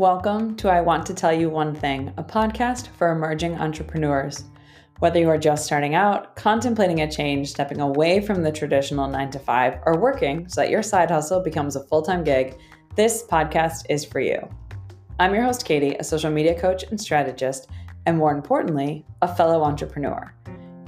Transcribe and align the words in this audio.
Welcome 0.00 0.56
to 0.56 0.70
I 0.70 0.80
Want 0.80 1.04
to 1.08 1.14
Tell 1.14 1.30
You 1.30 1.50
One 1.50 1.74
Thing, 1.74 2.10
a 2.16 2.24
podcast 2.24 2.88
for 2.96 3.12
emerging 3.12 3.58
entrepreneurs. 3.58 4.44
Whether 5.00 5.20
you 5.20 5.28
are 5.28 5.36
just 5.36 5.66
starting 5.66 5.94
out, 5.94 6.34
contemplating 6.36 7.02
a 7.02 7.10
change, 7.10 7.50
stepping 7.50 7.82
away 7.82 8.22
from 8.22 8.42
the 8.42 8.50
traditional 8.50 9.06
nine 9.08 9.30
to 9.32 9.38
five, 9.38 9.78
or 9.84 9.98
working 9.98 10.48
so 10.48 10.62
that 10.62 10.70
your 10.70 10.82
side 10.82 11.10
hustle 11.10 11.42
becomes 11.42 11.76
a 11.76 11.84
full 11.84 12.00
time 12.00 12.24
gig, 12.24 12.56
this 12.96 13.24
podcast 13.30 13.84
is 13.90 14.02
for 14.02 14.20
you. 14.20 14.38
I'm 15.18 15.34
your 15.34 15.44
host, 15.44 15.66
Katie, 15.66 15.96
a 15.96 16.02
social 16.02 16.30
media 16.30 16.58
coach 16.58 16.82
and 16.84 16.98
strategist, 16.98 17.68
and 18.06 18.16
more 18.16 18.32
importantly, 18.32 19.04
a 19.20 19.36
fellow 19.36 19.62
entrepreneur. 19.62 20.34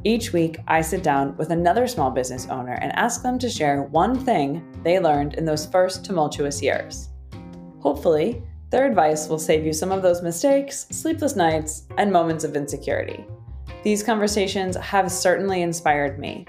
Each 0.05 0.33
week, 0.33 0.57
I 0.69 0.81
sit 0.81 1.03
down 1.03 1.37
with 1.37 1.51
another 1.51 1.87
small 1.87 2.11
business 2.11 2.47
owner 2.47 2.79
and 2.81 2.97
ask 2.97 3.23
them 3.23 3.39
to 3.41 3.51
share 3.51 3.83
one 3.83 4.19
thing 4.19 4.65
they 4.83 4.99
learned 4.99 5.35
in 5.35 5.44
those 5.44 5.67
first 5.67 6.03
tumultuous 6.03 6.63
years. 6.63 7.11
Hopefully, 7.81 8.43
their 8.72 8.86
advice 8.86 9.29
will 9.29 9.39
save 9.39 9.67
you 9.67 9.72
some 9.75 9.93
of 9.93 10.00
those 10.00 10.22
mistakes, 10.22 10.86
sleepless 10.90 11.36
nights, 11.36 11.86
and 11.99 12.11
moments 12.11 12.43
of 12.43 12.57
insecurity. 12.57 13.25
These 13.85 14.03
conversations 14.03 14.76
have 14.76 15.13
certainly 15.13 15.61
inspired 15.61 16.18
me. 16.18 16.46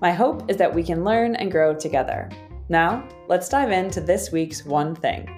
My 0.00 0.12
hope 0.12 0.48
is 0.48 0.56
that 0.58 0.72
we 0.72 0.84
can 0.84 1.04
learn 1.04 1.34
and 1.34 1.50
grow 1.50 1.74
together. 1.74 2.30
Now, 2.68 3.06
let's 3.26 3.48
dive 3.48 3.72
into 3.72 4.00
this 4.00 4.30
week's 4.30 4.64
one 4.64 4.94
thing. 4.94 5.28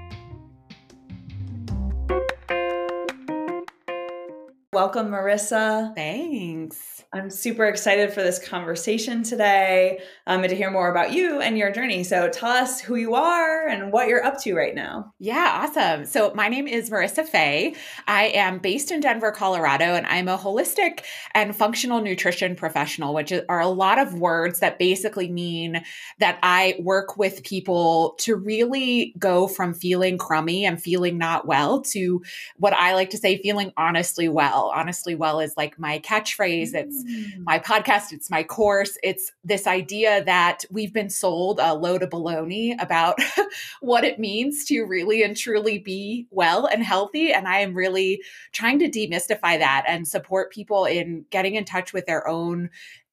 Welcome, 4.81 5.09
Marissa. 5.09 5.95
Thanks. 5.95 7.05
I'm 7.13 7.29
super 7.29 7.65
excited 7.65 8.13
for 8.13 8.23
this 8.23 8.39
conversation 8.39 9.25
today 9.25 9.99
um, 10.29 10.43
and 10.43 10.49
to 10.49 10.55
hear 10.55 10.71
more 10.71 10.89
about 10.89 11.13
you 11.13 11.41
and 11.41 11.59
your 11.59 11.73
journey. 11.73 12.05
So 12.05 12.29
tell 12.29 12.51
us 12.51 12.81
who 12.81 12.95
you 12.95 13.17
are 13.17 13.67
and 13.67 13.91
what 13.91 14.07
you're 14.07 14.25
up 14.25 14.41
to 14.43 14.55
right 14.55 14.77
now. 14.77 15.13
Yeah, 15.19 15.65
awesome. 15.65 16.07
So 16.07 16.33
my 16.35 16.47
name 16.49 16.69
is 16.69 16.89
Marissa 16.89 17.27
Fay. 17.27 17.75
I 18.07 18.27
am 18.27 18.61
based 18.61 18.93
in 18.93 19.01
Denver, 19.01 19.33
Colorado, 19.33 19.87
and 19.87 20.07
I'm 20.07 20.29
a 20.29 20.39
holistic 20.39 21.01
and 21.35 21.55
functional 21.55 22.01
nutrition 22.01 22.55
professional, 22.55 23.13
which 23.13 23.33
are 23.49 23.61
a 23.61 23.67
lot 23.67 23.99
of 23.99 24.15
words 24.15 24.61
that 24.61 24.79
basically 24.79 25.29
mean 25.29 25.83
that 26.21 26.39
I 26.45 26.77
work 26.79 27.17
with 27.19 27.43
people 27.43 28.15
to 28.21 28.37
really 28.37 29.17
go 29.19 29.49
from 29.49 29.75
feeling 29.75 30.17
crummy 30.17 30.65
and 30.65 30.81
feeling 30.81 31.19
not 31.19 31.45
well 31.45 31.83
to 31.83 32.23
what 32.57 32.73
I 32.73 32.95
like 32.95 33.11
to 33.11 33.19
say, 33.19 33.43
feeling 33.43 33.73
honestly 33.77 34.29
well. 34.29 34.70
Honestly 34.71 35.15
well 35.15 35.41
is 35.41 35.55
like 35.57 35.79
my 35.79 35.99
catchphrase. 36.01 36.75
It's 36.75 37.05
mm. 37.05 37.45
my 37.45 37.59
podcast, 37.59 38.13
it's 38.13 38.31
my 38.31 38.43
course. 38.43 38.99
It's 39.03 39.33
this 39.45 39.67
idea 39.67 40.25
that 40.25 40.65
we've 40.71 40.93
been 40.93 41.11
sold 41.11 41.61
a 41.61 41.75
load 41.75 42.03
of 42.03 42.11
baloney 42.11 42.81
about 42.81 43.19
what 43.81 44.05
it 44.05 44.19
means 44.19 44.65
to 44.67 44.83
really 44.83 45.23
and 45.23 45.37
truly 45.37 45.79
be 45.79 46.27
well 46.31 46.67
and 46.67 46.83
healthy. 46.83 47.33
And 47.33 47.49
I 47.49 47.59
am 47.59 47.75
really 47.75 48.23
trying 48.53 48.79
to 48.81 48.89
demystify 48.89 49.59
that 49.59 49.85
and 49.87 50.07
support 50.07 50.53
people 50.53 50.85
in 50.85 51.25
getting 51.31 51.55
in 51.55 51.65
touch 51.65 51.93
with 51.93 52.07
their 52.07 52.27
own 52.27 52.71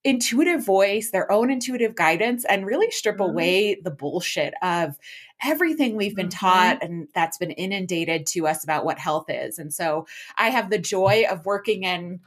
intuitive 0.08 0.66
voice, 0.66 1.12
their 1.12 1.30
own 1.30 1.52
intuitive 1.52 1.94
guidance, 1.94 2.46
and 2.46 2.66
really 2.66 2.90
strip 2.90 3.18
mm-hmm. 3.18 3.30
away 3.30 3.76
the 3.76 3.92
bullshit 3.92 4.54
of 4.62 4.98
everything 5.44 5.98
we've 5.98 6.16
been 6.16 6.30
mm-hmm. 6.30 6.46
taught 6.46 6.82
and 6.82 7.10
that's 7.14 7.38
been 7.38 7.52
inundated 7.52 8.26
to 8.26 8.48
us 8.48 8.64
about 8.64 8.86
what 8.86 8.98
health 8.98 9.26
is. 9.28 9.60
And 9.60 9.72
so 9.74 10.08
I 10.38 10.50
have 10.50 10.70
the 10.70 10.80
joy 10.80 11.26
of 11.30 11.46
working 11.46 11.84
in 11.84 12.22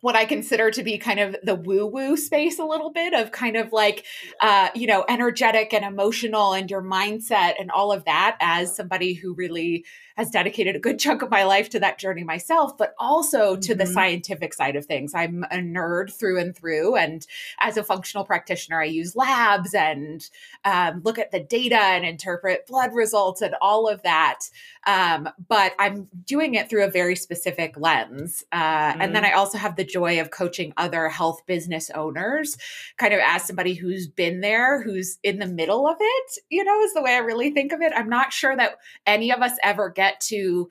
what 0.00 0.14
I 0.14 0.26
consider 0.26 0.70
to 0.70 0.82
be 0.84 0.98
kind 0.98 1.18
of 1.18 1.34
the 1.42 1.54
woo 1.54 1.86
woo 1.86 2.16
space 2.16 2.58
a 2.58 2.64
little 2.64 2.92
bit 2.92 3.14
of 3.14 3.32
kind 3.32 3.56
of 3.56 3.72
like, 3.72 4.04
uh, 4.40 4.68
you 4.74 4.86
know, 4.86 5.04
energetic 5.08 5.72
and 5.72 5.84
emotional 5.84 6.52
and 6.52 6.70
your 6.70 6.82
mindset 6.82 7.54
and 7.58 7.70
all 7.70 7.90
of 7.90 8.04
that 8.04 8.36
as 8.40 8.76
somebody 8.76 9.14
who 9.14 9.34
really 9.34 9.84
has 10.16 10.30
dedicated 10.30 10.76
a 10.76 10.80
good 10.80 10.98
chunk 10.98 11.22
of 11.22 11.30
my 11.30 11.44
life 11.44 11.70
to 11.70 11.80
that 11.80 11.98
journey 11.98 12.24
myself, 12.24 12.76
but 12.76 12.94
also 12.98 13.56
to 13.56 13.72
mm-hmm. 13.72 13.78
the 13.78 13.86
scientific 13.86 14.54
side 14.54 14.76
of 14.76 14.86
things. 14.86 15.12
I'm 15.14 15.44
a 15.44 15.56
nerd 15.56 16.12
through 16.12 16.38
and 16.38 16.56
through. 16.56 16.96
And 16.96 17.26
as 17.60 17.76
a 17.76 17.82
functional 17.82 18.24
practitioner, 18.24 18.80
I 18.80 18.84
use 18.84 19.16
labs 19.16 19.74
and 19.74 20.28
um, 20.64 21.02
look 21.04 21.18
at 21.18 21.30
the 21.30 21.40
data 21.40 21.76
and 21.76 22.04
interpret 22.04 22.66
blood 22.66 22.94
results 22.94 23.42
and 23.42 23.54
all 23.60 23.88
of 23.88 24.02
that. 24.02 24.40
Um, 24.86 25.28
but 25.48 25.72
I'm 25.78 26.08
doing 26.24 26.54
it 26.54 26.68
through 26.68 26.84
a 26.84 26.90
very 26.90 27.16
specific 27.16 27.74
lens. 27.76 28.44
Uh, 28.52 28.58
mm-hmm. 28.58 29.00
And 29.00 29.14
then 29.14 29.24
mm-hmm. 29.24 29.34
I 29.34 29.38
also 29.38 29.58
have 29.58 29.76
the 29.76 29.84
joy 29.84 30.20
of 30.20 30.30
coaching 30.30 30.72
other 30.76 31.08
health 31.08 31.44
business 31.46 31.90
owners, 31.90 32.56
kind 32.98 33.14
of 33.14 33.20
as 33.24 33.44
somebody 33.44 33.74
who's 33.74 34.06
been 34.06 34.40
there, 34.40 34.82
who's 34.82 35.18
in 35.22 35.38
the 35.38 35.46
middle 35.46 35.88
of 35.88 35.96
it, 35.98 36.38
you 36.50 36.62
know, 36.62 36.80
is 36.82 36.94
the 36.94 37.02
way 37.02 37.14
I 37.14 37.18
really 37.18 37.50
think 37.50 37.72
of 37.72 37.80
it. 37.80 37.92
I'm 37.96 38.08
not 38.08 38.32
sure 38.32 38.54
that 38.56 38.78
any 39.06 39.32
of 39.32 39.40
us 39.40 39.52
ever 39.62 39.88
get 39.88 40.03
get 40.04 40.20
to 40.20 40.70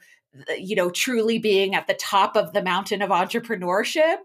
uh, 0.49 0.53
you 0.53 0.75
know 0.75 0.89
truly 0.89 1.39
being 1.39 1.75
at 1.75 1.87
the 1.87 1.93
top 1.93 2.35
of 2.35 2.53
the 2.53 2.63
mountain 2.63 3.01
of 3.01 3.09
entrepreneurship 3.09 4.17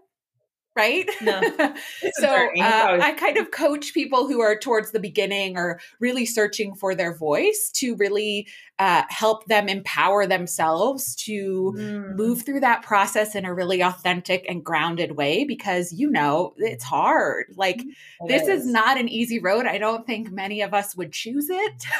right? 0.75 1.09
No. 1.21 1.41
so 2.13 2.27
uh, 2.27 2.99
I 3.01 3.13
kind 3.17 3.37
of 3.37 3.51
coach 3.51 3.93
people 3.93 4.27
who 4.27 4.39
are 4.41 4.57
towards 4.57 4.91
the 4.91 4.99
beginning 4.99 5.57
or 5.57 5.79
really 5.99 6.25
searching 6.25 6.75
for 6.75 6.95
their 6.95 7.13
voice 7.13 7.71
to 7.75 7.95
really 7.95 8.47
uh, 8.79 9.03
help 9.09 9.45
them 9.47 9.67
empower 9.67 10.25
themselves 10.25 11.13
to 11.13 11.73
mm. 11.75 12.15
move 12.15 12.43
through 12.43 12.61
that 12.61 12.81
process 12.81 13.35
in 13.35 13.43
a 13.43 13.53
really 13.53 13.81
authentic 13.81 14.45
and 14.47 14.63
grounded 14.63 15.17
way 15.17 15.43
because 15.43 15.91
you 15.91 16.09
know 16.09 16.53
it's 16.57 16.85
hard. 16.85 17.47
Like 17.57 17.81
it 17.81 18.27
this 18.27 18.43
is. 18.43 18.61
is 18.61 18.65
not 18.65 18.97
an 18.97 19.09
easy 19.09 19.39
road. 19.39 19.65
I 19.65 19.79
don't 19.79 20.07
think 20.07 20.31
many 20.31 20.61
of 20.61 20.73
us 20.73 20.95
would 20.95 21.11
choose 21.11 21.47
it. 21.49 21.83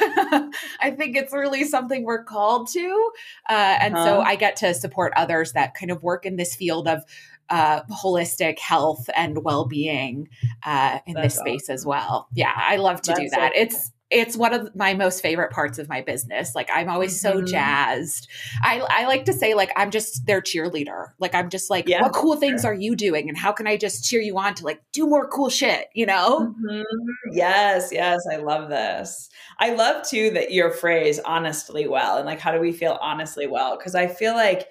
I 0.80 0.90
think 0.96 1.16
it's 1.16 1.34
really 1.34 1.64
something 1.64 2.02
we're 2.02 2.24
called 2.24 2.68
to, 2.68 3.10
uh, 3.50 3.76
and 3.80 3.94
uh-huh. 3.94 4.04
so 4.04 4.20
I 4.22 4.36
get 4.36 4.56
to 4.56 4.72
support 4.72 5.12
others 5.16 5.52
that 5.52 5.74
kind 5.74 5.90
of 5.90 6.02
work 6.02 6.24
in 6.24 6.36
this 6.36 6.54
field 6.54 6.88
of 6.88 7.04
uh, 7.50 7.82
holistic 7.84 8.58
health 8.58 9.10
and 9.14 9.44
well-being 9.44 10.28
uh, 10.64 11.00
in 11.06 11.14
That's 11.14 11.34
this 11.34 11.36
space 11.36 11.64
awesome. 11.64 11.74
as 11.74 11.86
well. 11.86 12.28
Yeah, 12.32 12.52
I 12.54 12.76
love 12.76 13.02
to 13.02 13.08
That's 13.08 13.20
do 13.20 13.28
that. 13.30 13.52
It's 13.54 13.92
it's 14.10 14.36
one 14.36 14.52
of 14.52 14.74
my 14.74 14.92
most 14.92 15.22
favorite 15.22 15.52
parts 15.52 15.78
of 15.78 15.88
my 15.88 16.00
business. 16.00 16.54
Like 16.54 16.68
I'm 16.72 16.88
always 16.88 17.22
mm-hmm. 17.22 17.38
so 17.38 17.44
jazzed. 17.44 18.28
I, 18.62 18.80
I 18.90 19.06
like 19.06 19.24
to 19.26 19.32
say 19.32 19.54
like 19.54 19.70
I'm 19.76 19.90
just 19.90 20.26
their 20.26 20.40
cheerleader. 20.40 21.10
Like 21.20 21.34
I'm 21.34 21.48
just 21.48 21.70
like, 21.70 21.88
yeah, 21.88 22.02
what 22.02 22.12
cool 22.12 22.36
things 22.36 22.64
are 22.64 22.74
you 22.74 22.96
doing? 22.96 23.28
And 23.28 23.38
how 23.38 23.52
can 23.52 23.68
I 23.68 23.76
just 23.76 24.04
cheer 24.04 24.20
you 24.20 24.36
on 24.36 24.54
to 24.56 24.64
like 24.64 24.82
do 24.92 25.06
more 25.06 25.28
cool 25.28 25.48
shit, 25.48 25.88
you 25.94 26.06
know? 26.06 26.40
Mm-hmm. 26.40 26.82
Yes, 27.32 27.90
yes. 27.92 28.20
I 28.30 28.36
love 28.36 28.68
this. 28.68 29.30
I 29.60 29.74
love 29.74 30.04
too 30.06 30.30
that 30.30 30.52
your 30.52 30.72
phrase 30.72 31.20
honestly 31.20 31.86
well 31.86 32.16
and 32.16 32.26
like 32.26 32.40
how 32.40 32.50
do 32.50 32.58
we 32.58 32.72
feel 32.72 32.98
honestly 33.00 33.46
well? 33.46 33.76
Because 33.76 33.94
I 33.94 34.08
feel 34.08 34.34
like 34.34 34.66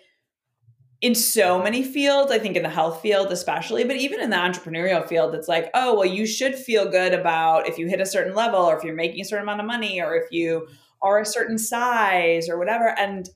in 1.01 1.15
so 1.15 1.61
many 1.61 1.81
fields, 1.81 2.31
I 2.31 2.39
think 2.39 2.57
in 2.57 2.63
the 2.63 2.69
health 2.69 3.01
field 3.01 3.31
especially, 3.31 3.85
but 3.85 3.95
even 3.95 4.19
in 4.19 4.29
the 4.29 4.35
entrepreneurial 4.35 5.07
field, 5.07 5.33
it's 5.33 5.47
like, 5.47 5.69
oh, 5.73 5.95
well, 5.95 6.05
you 6.05 6.25
should 6.25 6.55
feel 6.55 6.89
good 6.89 7.13
about 7.13 7.67
if 7.67 7.77
you 7.77 7.87
hit 7.87 8.01
a 8.01 8.05
certain 8.05 8.35
level 8.35 8.59
or 8.59 8.77
if 8.77 8.83
you're 8.83 8.95
making 8.95 9.21
a 9.21 9.25
certain 9.25 9.43
amount 9.43 9.61
of 9.61 9.67
money 9.67 10.01
or 10.01 10.15
if 10.15 10.29
you 10.31 10.67
are 11.01 11.19
a 11.19 11.25
certain 11.25 11.57
size 11.57 12.49
or 12.49 12.57
whatever. 12.57 12.93
And 12.97 13.29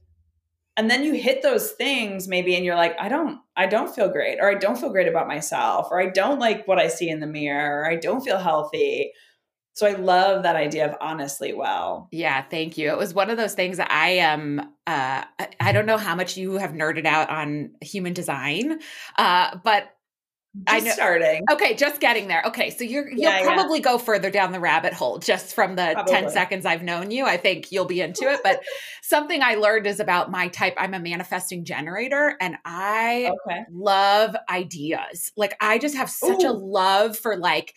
and 0.75 0.89
then 0.89 1.03
you 1.03 1.13
hit 1.13 1.43
those 1.43 1.71
things 1.71 2.27
maybe 2.27 2.55
and 2.55 2.65
you're 2.65 2.75
like, 2.75 2.95
I 2.99 3.07
don't, 3.07 3.39
I 3.55 3.67
don't 3.67 3.93
feel 3.93 4.09
great, 4.09 4.39
or 4.41 4.49
I 4.49 4.55
don't 4.55 4.77
feel 4.77 4.89
great 4.89 5.07
about 5.07 5.27
myself, 5.27 5.89
or 5.91 6.01
I 6.01 6.07
don't 6.07 6.39
like 6.39 6.67
what 6.67 6.79
I 6.79 6.87
see 6.87 7.09
in 7.09 7.19
the 7.19 7.27
mirror, 7.27 7.81
or 7.81 7.89
I 7.89 7.95
don't 7.95 8.21
feel 8.21 8.39
healthy 8.39 9.11
so 9.73 9.87
I 9.87 9.93
love 9.93 10.43
that 10.43 10.55
idea 10.55 10.87
of 10.87 10.95
honestly 11.01 11.51
well. 11.51 12.07
Yeah, 12.11 12.43
thank 12.43 12.77
you. 12.77 12.89
It 12.89 12.97
was 12.97 13.13
one 13.13 13.31
of 13.31 13.37
those 13.37 13.55
things 13.55 13.77
that 13.77 13.91
I 13.91 14.09
am 14.09 14.59
um, 14.59 14.72
uh 14.87 15.23
I 15.59 15.71
don't 15.71 15.85
know 15.85 15.97
how 15.97 16.15
much 16.15 16.37
you 16.37 16.53
have 16.53 16.71
nerded 16.71 17.05
out 17.05 17.29
on 17.29 17.71
human 17.81 18.13
design. 18.13 18.79
Uh 19.17 19.57
but 19.63 19.89
just 20.55 20.75
I 20.75 20.79
know, 20.81 20.91
starting. 20.91 21.45
Okay, 21.51 21.73
just 21.73 21.99
getting 21.99 22.27
there. 22.27 22.43
Okay, 22.45 22.69
so 22.69 22.83
you're 22.83 23.09
you'll 23.09 23.21
yeah, 23.21 23.43
probably 23.43 23.79
yeah. 23.79 23.85
go 23.85 23.97
further 23.97 24.29
down 24.29 24.51
the 24.51 24.59
rabbit 24.59 24.93
hole 24.93 25.17
just 25.17 25.55
from 25.55 25.75
the 25.75 25.93
probably. 25.93 26.13
10 26.13 26.29
seconds 26.29 26.65
I've 26.67 26.83
known 26.83 27.09
you. 27.09 27.25
I 27.25 27.37
think 27.37 27.71
you'll 27.71 27.85
be 27.85 28.01
into 28.01 28.25
it, 28.25 28.41
but 28.43 28.61
something 29.01 29.41
I 29.41 29.55
learned 29.55 29.87
is 29.87 29.99
about 29.99 30.29
my 30.29 30.49
type. 30.49 30.75
I'm 30.77 30.93
a 30.93 30.99
manifesting 30.99 31.65
generator 31.65 32.37
and 32.39 32.57
I 32.65 33.31
okay. 33.47 33.63
love 33.71 34.35
ideas. 34.47 35.31
Like 35.35 35.57
I 35.59 35.79
just 35.79 35.95
have 35.95 36.09
such 36.09 36.43
Ooh. 36.43 36.49
a 36.49 36.53
love 36.53 37.17
for 37.17 37.35
like 37.35 37.73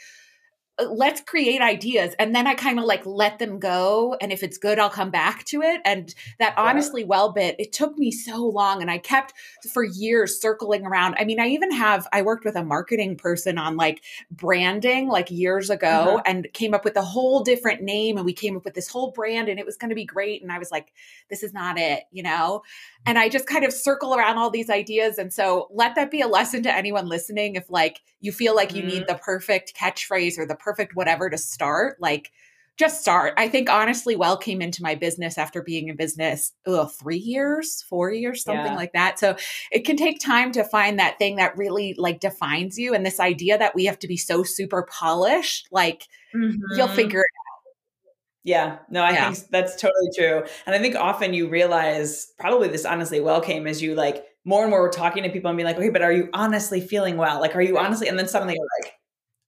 let's 0.79 1.23
create 1.23 1.63
ideas 1.63 2.15
and 2.19 2.35
then 2.35 2.47
i 2.47 2.55
kind 2.55 2.79
of 2.79 2.85
like 2.85 3.05
let 3.07 3.39
them 3.39 3.59
go 3.59 4.15
and 4.21 4.31
if 4.31 4.43
it's 4.43 4.59
good 4.59 4.79
i'll 4.79 4.91
come 4.91 5.11
back 5.11 5.43
to 5.45 5.63
it 5.63 5.81
and 5.87 6.15
that 6.39 6.53
yeah. 6.55 6.63
honestly 6.63 7.03
well 7.03 7.33
bit 7.33 7.57
it 7.59 7.73
took 7.73 7.97
me 7.97 8.11
so 8.11 8.45
long 8.45 8.83
and 8.83 8.91
i 8.91 8.99
kept 8.99 9.33
for 9.73 9.83
years 9.83 10.39
circling 10.39 10.85
around 10.85 11.15
i 11.19 11.25
mean 11.25 11.41
i 11.41 11.47
even 11.47 11.73
have 11.73 12.07
i 12.13 12.21
worked 12.21 12.45
with 12.45 12.57
a 12.57 12.63
marketing 12.63 13.17
person 13.17 13.57
on 13.57 13.77
like 13.77 14.03
branding 14.31 15.09
like 15.09 15.31
years 15.31 15.71
ago 15.71 15.87
uh-huh. 15.87 16.23
and 16.27 16.47
came 16.53 16.75
up 16.75 16.85
with 16.85 16.97
a 16.97 17.03
whole 17.03 17.43
different 17.43 17.81
name 17.81 18.19
and 18.19 18.27
we 18.27 18.35
came 18.35 18.55
up 18.55 18.65
with 18.65 18.75
this 18.75 18.89
whole 18.89 19.13
brand 19.13 19.49
and 19.49 19.59
it 19.59 19.65
was 19.65 19.79
going 19.79 19.89
to 19.89 19.95
be 19.95 20.05
great 20.05 20.43
and 20.43 20.53
i 20.53 20.59
was 20.59 20.71
like 20.71 20.93
this 21.31 21.43
is 21.43 21.55
not 21.55 21.79
it 21.79 22.05
you 22.13 22.23
know 22.23 22.63
and 23.07 23.19
i 23.19 23.31
just 23.31 23.47
kind 23.47 23.65
of 23.65 23.73
circle 23.73 24.15
around 24.15 24.37
all 24.37 24.51
these 24.51 24.69
ideas 24.69 25.17
and 25.17 25.33
so 25.33 25.69
let 25.73 25.95
that 25.95 26.11
be 26.11 26.21
a 26.21 26.29
lesson 26.29 26.63
to 26.63 26.71
anyone 26.71 27.07
listening 27.07 27.55
if 27.55 27.71
like 27.71 28.03
you 28.21 28.33
feel 28.33 28.55
like 28.55 28.75
you 28.75 28.83
mm-hmm. 28.83 28.91
need 28.91 29.07
the 29.07 29.15
perfect 29.15 29.73
catchphrase 29.75 30.39
or 30.39 30.45
the 30.45 30.55
perfect 30.67 30.97
whatever 30.97 31.31
to 31.31 31.39
start 31.39 31.97
like 32.01 32.33
just 32.77 33.01
start. 33.01 33.33
I 33.39 33.49
think 33.49 33.71
honestly, 33.71 34.17
Well 34.17 34.37
came 34.37 34.61
into 34.61 34.83
my 34.83 34.95
business 34.95 35.39
after 35.39 35.63
being 35.63 35.89
in 35.89 35.97
business 35.97 36.53
ugh, 36.67 36.91
three 36.93 37.17
years, 37.17 37.83
four 37.89 38.11
years, 38.13 38.43
something 38.45 38.67
yeah. 38.67 38.77
like 38.77 38.93
that. 38.93 39.19
So 39.19 39.37
it 39.73 39.87
can 39.87 39.97
take 39.97 40.21
time 40.21 40.53
to 40.53 40.65
find 40.65 40.99
that 40.99 41.19
thing 41.19 41.37
that 41.37 41.57
really 41.57 41.95
like 41.97 42.21
defines 42.21 42.79
you. 42.79 42.95
And 42.95 43.05
this 43.05 43.19
idea 43.19 43.57
that 43.57 43.75
we 43.75 43.87
have 43.87 43.99
to 44.01 44.09
be 44.09 44.19
so 44.19 44.43
super 44.43 44.87
polished, 44.91 45.69
like 45.71 46.07
mm-hmm. 46.35 46.61
you'll 46.77 46.89
figure 46.89 47.21
it 47.21 47.23
out. 47.23 47.73
Yeah, 48.45 48.79
no, 48.91 49.03
I 49.03 49.13
yeah. 49.13 49.33
think 49.33 49.49
that's 49.51 49.81
totally 49.81 50.11
true. 50.15 50.45
And 50.67 50.75
I 50.75 50.79
think 50.79 50.97
often 50.97 51.33
you 51.33 51.49
realize 51.49 52.33
probably 52.39 52.69
this 52.69 52.85
honestly 52.85 53.21
well 53.21 53.41
came 53.41 53.67
as 53.67 53.81
you 53.81 53.95
like 53.95 54.25
more 54.45 54.63
and 54.63 54.71
more 54.71 54.83
we're 54.83 54.93
talking 54.93 55.23
to 55.25 55.31
people 55.31 55.49
and 55.49 55.57
being 55.57 55.67
like, 55.67 55.79
okay, 55.79 55.89
but 55.89 56.03
are 56.03 56.13
you 56.13 56.29
honestly 56.33 56.81
feeling 56.81 57.17
well? 57.17 57.41
Like, 57.41 57.57
are 57.57 57.63
you 57.63 57.79
honestly? 57.79 58.07
And 58.07 58.19
then 58.19 58.29
suddenly 58.29 58.55
you're 58.55 58.69
like, 58.83 58.93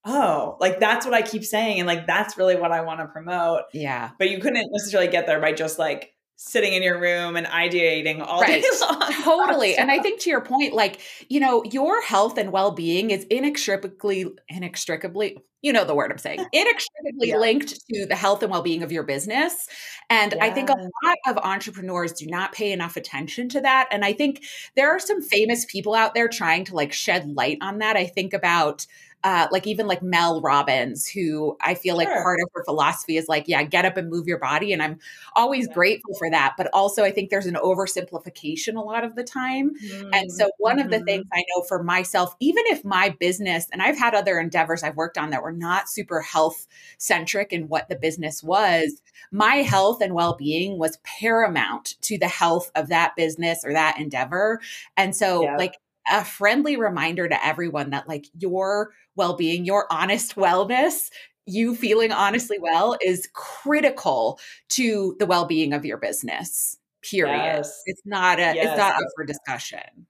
oh, 0.08 0.56
like 0.58 0.80
that's 0.80 1.04
what 1.04 1.14
I 1.14 1.22
keep 1.22 1.44
saying. 1.44 1.78
And 1.78 1.86
like, 1.86 2.06
that's 2.06 2.36
really 2.36 2.56
what 2.56 2.72
I 2.72 2.80
want 2.80 3.00
to 3.00 3.06
promote. 3.06 3.62
Yeah. 3.72 4.10
But 4.18 4.30
you 4.30 4.40
couldn't 4.40 4.68
necessarily 4.72 5.10
get 5.10 5.26
there 5.26 5.40
by 5.40 5.52
just 5.52 5.78
like 5.78 6.14
sitting 6.36 6.72
in 6.72 6.84
your 6.84 7.00
room 7.00 7.36
and 7.36 7.46
ideating 7.48 8.24
all 8.24 8.40
right. 8.40 8.62
day 8.62 8.68
long. 8.80 9.12
Totally. 9.22 9.76
And 9.76 9.90
I 9.90 9.98
think 10.00 10.20
to 10.20 10.30
your 10.30 10.40
point, 10.40 10.72
like, 10.72 11.00
you 11.28 11.40
know, 11.40 11.62
your 11.64 12.00
health 12.02 12.38
and 12.38 12.52
well 12.52 12.70
being 12.70 13.10
is 13.10 13.24
inextricably, 13.24 14.26
inextricably, 14.48 15.36
you 15.62 15.72
know 15.72 15.84
the 15.84 15.94
word 15.94 16.12
I'm 16.12 16.18
saying, 16.18 16.38
inextricably 16.52 17.30
yeah. 17.30 17.38
linked 17.38 17.80
to 17.90 18.06
the 18.06 18.14
health 18.14 18.44
and 18.44 18.52
well 18.52 18.62
being 18.62 18.84
of 18.84 18.92
your 18.92 19.02
business. 19.02 19.68
And 20.08 20.34
yeah. 20.36 20.44
I 20.44 20.50
think 20.50 20.70
a 20.70 20.76
lot 20.76 21.16
of 21.26 21.38
entrepreneurs 21.38 22.12
do 22.12 22.26
not 22.26 22.52
pay 22.52 22.70
enough 22.70 22.96
attention 22.96 23.48
to 23.50 23.60
that. 23.62 23.88
And 23.90 24.04
I 24.04 24.12
think 24.12 24.44
there 24.76 24.90
are 24.90 25.00
some 25.00 25.20
famous 25.20 25.64
people 25.64 25.94
out 25.94 26.14
there 26.14 26.28
trying 26.28 26.64
to 26.66 26.76
like 26.76 26.92
shed 26.92 27.28
light 27.28 27.58
on 27.60 27.78
that. 27.78 27.96
I 27.96 28.06
think 28.06 28.32
about, 28.32 28.86
uh, 29.24 29.48
like 29.50 29.66
even 29.66 29.86
like 29.86 30.00
Mel 30.00 30.40
Robbins, 30.40 31.08
who 31.08 31.56
I 31.60 31.74
feel 31.74 31.98
sure. 31.98 32.04
like 32.04 32.22
part 32.22 32.38
of 32.40 32.48
her 32.54 32.64
philosophy 32.64 33.16
is 33.16 33.28
like, 33.28 33.48
yeah, 33.48 33.62
get 33.64 33.84
up 33.84 33.96
and 33.96 34.08
move 34.08 34.28
your 34.28 34.38
body. 34.38 34.72
And 34.72 34.80
I'm 34.80 35.00
always 35.34 35.66
yeah. 35.66 35.74
grateful 35.74 36.14
for 36.18 36.30
that. 36.30 36.54
But 36.56 36.68
also, 36.72 37.02
I 37.02 37.10
think 37.10 37.30
there's 37.30 37.46
an 37.46 37.56
oversimplification 37.56 38.76
a 38.76 38.80
lot 38.80 39.04
of 39.04 39.16
the 39.16 39.24
time. 39.24 39.74
Mm-hmm. 39.74 40.10
And 40.12 40.30
so, 40.30 40.50
one 40.58 40.76
mm-hmm. 40.76 40.84
of 40.84 40.90
the 40.90 40.98
mm-hmm. 40.98 41.04
things 41.06 41.26
I 41.32 41.42
know 41.54 41.64
for 41.64 41.82
myself, 41.82 42.36
even 42.38 42.64
if 42.68 42.84
my 42.84 43.08
business, 43.18 43.66
and 43.72 43.82
I've 43.82 43.98
had 43.98 44.14
other 44.14 44.38
endeavors 44.38 44.84
I've 44.84 44.96
worked 44.96 45.18
on 45.18 45.30
that 45.30 45.42
were 45.42 45.52
not 45.52 45.88
super 45.88 46.20
health 46.20 46.68
centric 46.98 47.52
in 47.52 47.68
what 47.68 47.88
the 47.88 47.96
business 47.96 48.42
was, 48.42 49.02
my 49.32 49.56
health 49.56 50.00
and 50.00 50.14
well 50.14 50.36
being 50.36 50.78
was 50.78 50.98
paramount 50.98 52.00
to 52.02 52.18
the 52.18 52.28
health 52.28 52.70
of 52.76 52.88
that 52.88 53.16
business 53.16 53.64
or 53.64 53.72
that 53.72 53.98
endeavor. 53.98 54.60
And 54.96 55.14
so, 55.14 55.42
yeah. 55.42 55.56
like, 55.56 55.74
a 56.10 56.24
friendly 56.24 56.76
reminder 56.76 57.28
to 57.28 57.46
everyone 57.46 57.90
that 57.90 58.08
like 58.08 58.26
your 58.38 58.92
well-being 59.16 59.64
your 59.64 59.86
honest 59.90 60.36
wellness 60.36 61.10
you 61.46 61.74
feeling 61.74 62.12
honestly 62.12 62.58
well 62.60 62.96
is 63.02 63.28
critical 63.32 64.38
to 64.68 65.16
the 65.18 65.26
well-being 65.26 65.72
of 65.72 65.84
your 65.84 65.96
business 65.96 66.76
period 67.02 67.36
yes. 67.36 67.82
it's 67.86 68.02
not 68.04 68.38
a 68.38 68.54
yes. 68.54 68.56
it's 68.58 68.76
not 68.76 68.94
up 68.94 69.08
for 69.16 69.24
discussion 69.24 70.06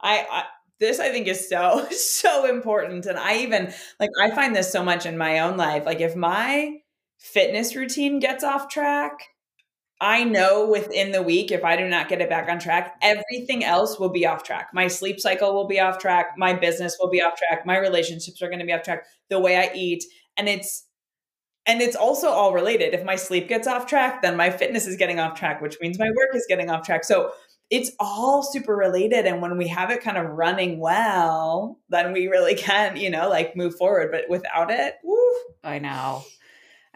I, 0.00 0.26
I 0.30 0.44
this 0.80 1.00
I 1.00 1.10
think 1.10 1.26
is 1.26 1.48
so 1.48 1.86
so 1.90 2.46
important 2.48 3.06
and 3.06 3.18
I 3.18 3.38
even 3.38 3.72
like 3.98 4.10
I 4.20 4.30
find 4.30 4.54
this 4.54 4.70
so 4.70 4.84
much 4.84 5.06
in 5.06 5.18
my 5.18 5.40
own 5.40 5.56
life 5.56 5.86
like 5.86 6.00
if 6.00 6.14
my 6.14 6.78
fitness 7.18 7.74
routine 7.74 8.18
gets 8.18 8.44
off 8.44 8.68
track 8.68 9.18
I 10.04 10.22
know 10.22 10.68
within 10.68 11.12
the 11.12 11.22
week, 11.22 11.50
if 11.50 11.64
I 11.64 11.78
do 11.78 11.88
not 11.88 12.10
get 12.10 12.20
it 12.20 12.28
back 12.28 12.50
on 12.50 12.58
track, 12.58 12.98
everything 13.00 13.64
else 13.64 13.98
will 13.98 14.10
be 14.10 14.26
off 14.26 14.42
track. 14.42 14.68
My 14.74 14.86
sleep 14.86 15.18
cycle 15.18 15.54
will 15.54 15.66
be 15.66 15.80
off 15.80 15.98
track. 15.98 16.34
My 16.36 16.52
business 16.52 16.98
will 17.00 17.08
be 17.08 17.22
off 17.22 17.36
track. 17.38 17.64
My 17.64 17.78
relationships 17.78 18.42
are 18.42 18.48
going 18.48 18.58
to 18.58 18.66
be 18.66 18.74
off 18.74 18.82
track. 18.82 19.06
The 19.30 19.40
way 19.40 19.56
I 19.56 19.70
eat. 19.74 20.04
And 20.36 20.46
it's, 20.46 20.84
and 21.64 21.80
it's 21.80 21.96
also 21.96 22.28
all 22.28 22.52
related. 22.52 22.92
If 22.92 23.02
my 23.02 23.16
sleep 23.16 23.48
gets 23.48 23.66
off 23.66 23.86
track, 23.86 24.20
then 24.20 24.36
my 24.36 24.50
fitness 24.50 24.86
is 24.86 24.98
getting 24.98 25.20
off 25.20 25.38
track, 25.38 25.62
which 25.62 25.78
means 25.80 25.98
my 25.98 26.10
work 26.10 26.34
is 26.34 26.44
getting 26.50 26.68
off 26.68 26.84
track. 26.84 27.04
So 27.04 27.32
it's 27.70 27.90
all 27.98 28.42
super 28.42 28.76
related. 28.76 29.24
And 29.24 29.40
when 29.40 29.56
we 29.56 29.68
have 29.68 29.90
it 29.90 30.02
kind 30.02 30.18
of 30.18 30.26
running 30.32 30.80
well, 30.80 31.78
then 31.88 32.12
we 32.12 32.26
really 32.26 32.56
can, 32.56 32.98
you 32.98 33.08
know, 33.08 33.30
like 33.30 33.56
move 33.56 33.74
forward. 33.76 34.10
But 34.12 34.28
without 34.28 34.70
it, 34.70 34.96
woo. 35.02 35.32
I 35.62 35.78
know. 35.78 36.24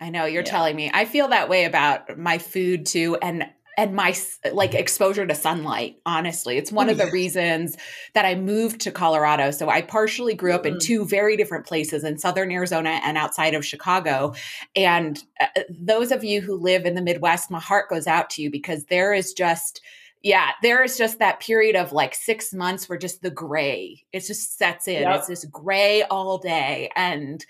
I 0.00 0.10
know 0.10 0.24
you're 0.24 0.42
yeah. 0.42 0.50
telling 0.50 0.76
me. 0.76 0.90
I 0.92 1.04
feel 1.04 1.28
that 1.28 1.48
way 1.48 1.64
about 1.64 2.18
my 2.18 2.38
food 2.38 2.86
too 2.86 3.16
and 3.22 3.48
and 3.78 3.94
my 3.94 4.12
like 4.52 4.74
exposure 4.74 5.24
to 5.24 5.34
sunlight 5.36 6.00
honestly 6.04 6.58
it's 6.58 6.72
one 6.72 6.88
of 6.88 6.98
the 6.98 7.06
reasons 7.12 7.76
that 8.12 8.24
i 8.24 8.34
moved 8.34 8.80
to 8.80 8.90
colorado 8.90 9.52
so 9.52 9.68
i 9.68 9.80
partially 9.80 10.34
grew 10.34 10.52
up 10.52 10.66
in 10.66 10.74
mm. 10.74 10.80
two 10.80 11.06
very 11.06 11.36
different 11.36 11.64
places 11.64 12.02
in 12.02 12.18
southern 12.18 12.50
arizona 12.50 13.00
and 13.04 13.16
outside 13.16 13.54
of 13.54 13.64
chicago 13.64 14.34
and 14.74 15.22
uh, 15.40 15.46
those 15.70 16.10
of 16.10 16.24
you 16.24 16.40
who 16.40 16.56
live 16.56 16.84
in 16.84 16.96
the 16.96 17.02
midwest 17.02 17.52
my 17.52 17.60
heart 17.60 17.88
goes 17.88 18.08
out 18.08 18.28
to 18.28 18.42
you 18.42 18.50
because 18.50 18.84
there 18.86 19.14
is 19.14 19.32
just 19.32 19.80
yeah, 20.22 20.50
there 20.62 20.82
is 20.82 20.98
just 20.98 21.20
that 21.20 21.40
period 21.40 21.76
of 21.76 21.92
like 21.92 22.14
six 22.14 22.52
months 22.52 22.88
where 22.88 22.98
just 22.98 23.22
the 23.22 23.30
gray, 23.30 24.04
it 24.12 24.20
just 24.20 24.58
sets 24.58 24.88
in. 24.88 25.02
Yep. 25.02 25.16
It's 25.16 25.28
this 25.28 25.44
gray 25.44 26.02
all 26.02 26.38
day. 26.38 26.90
And 26.96 27.44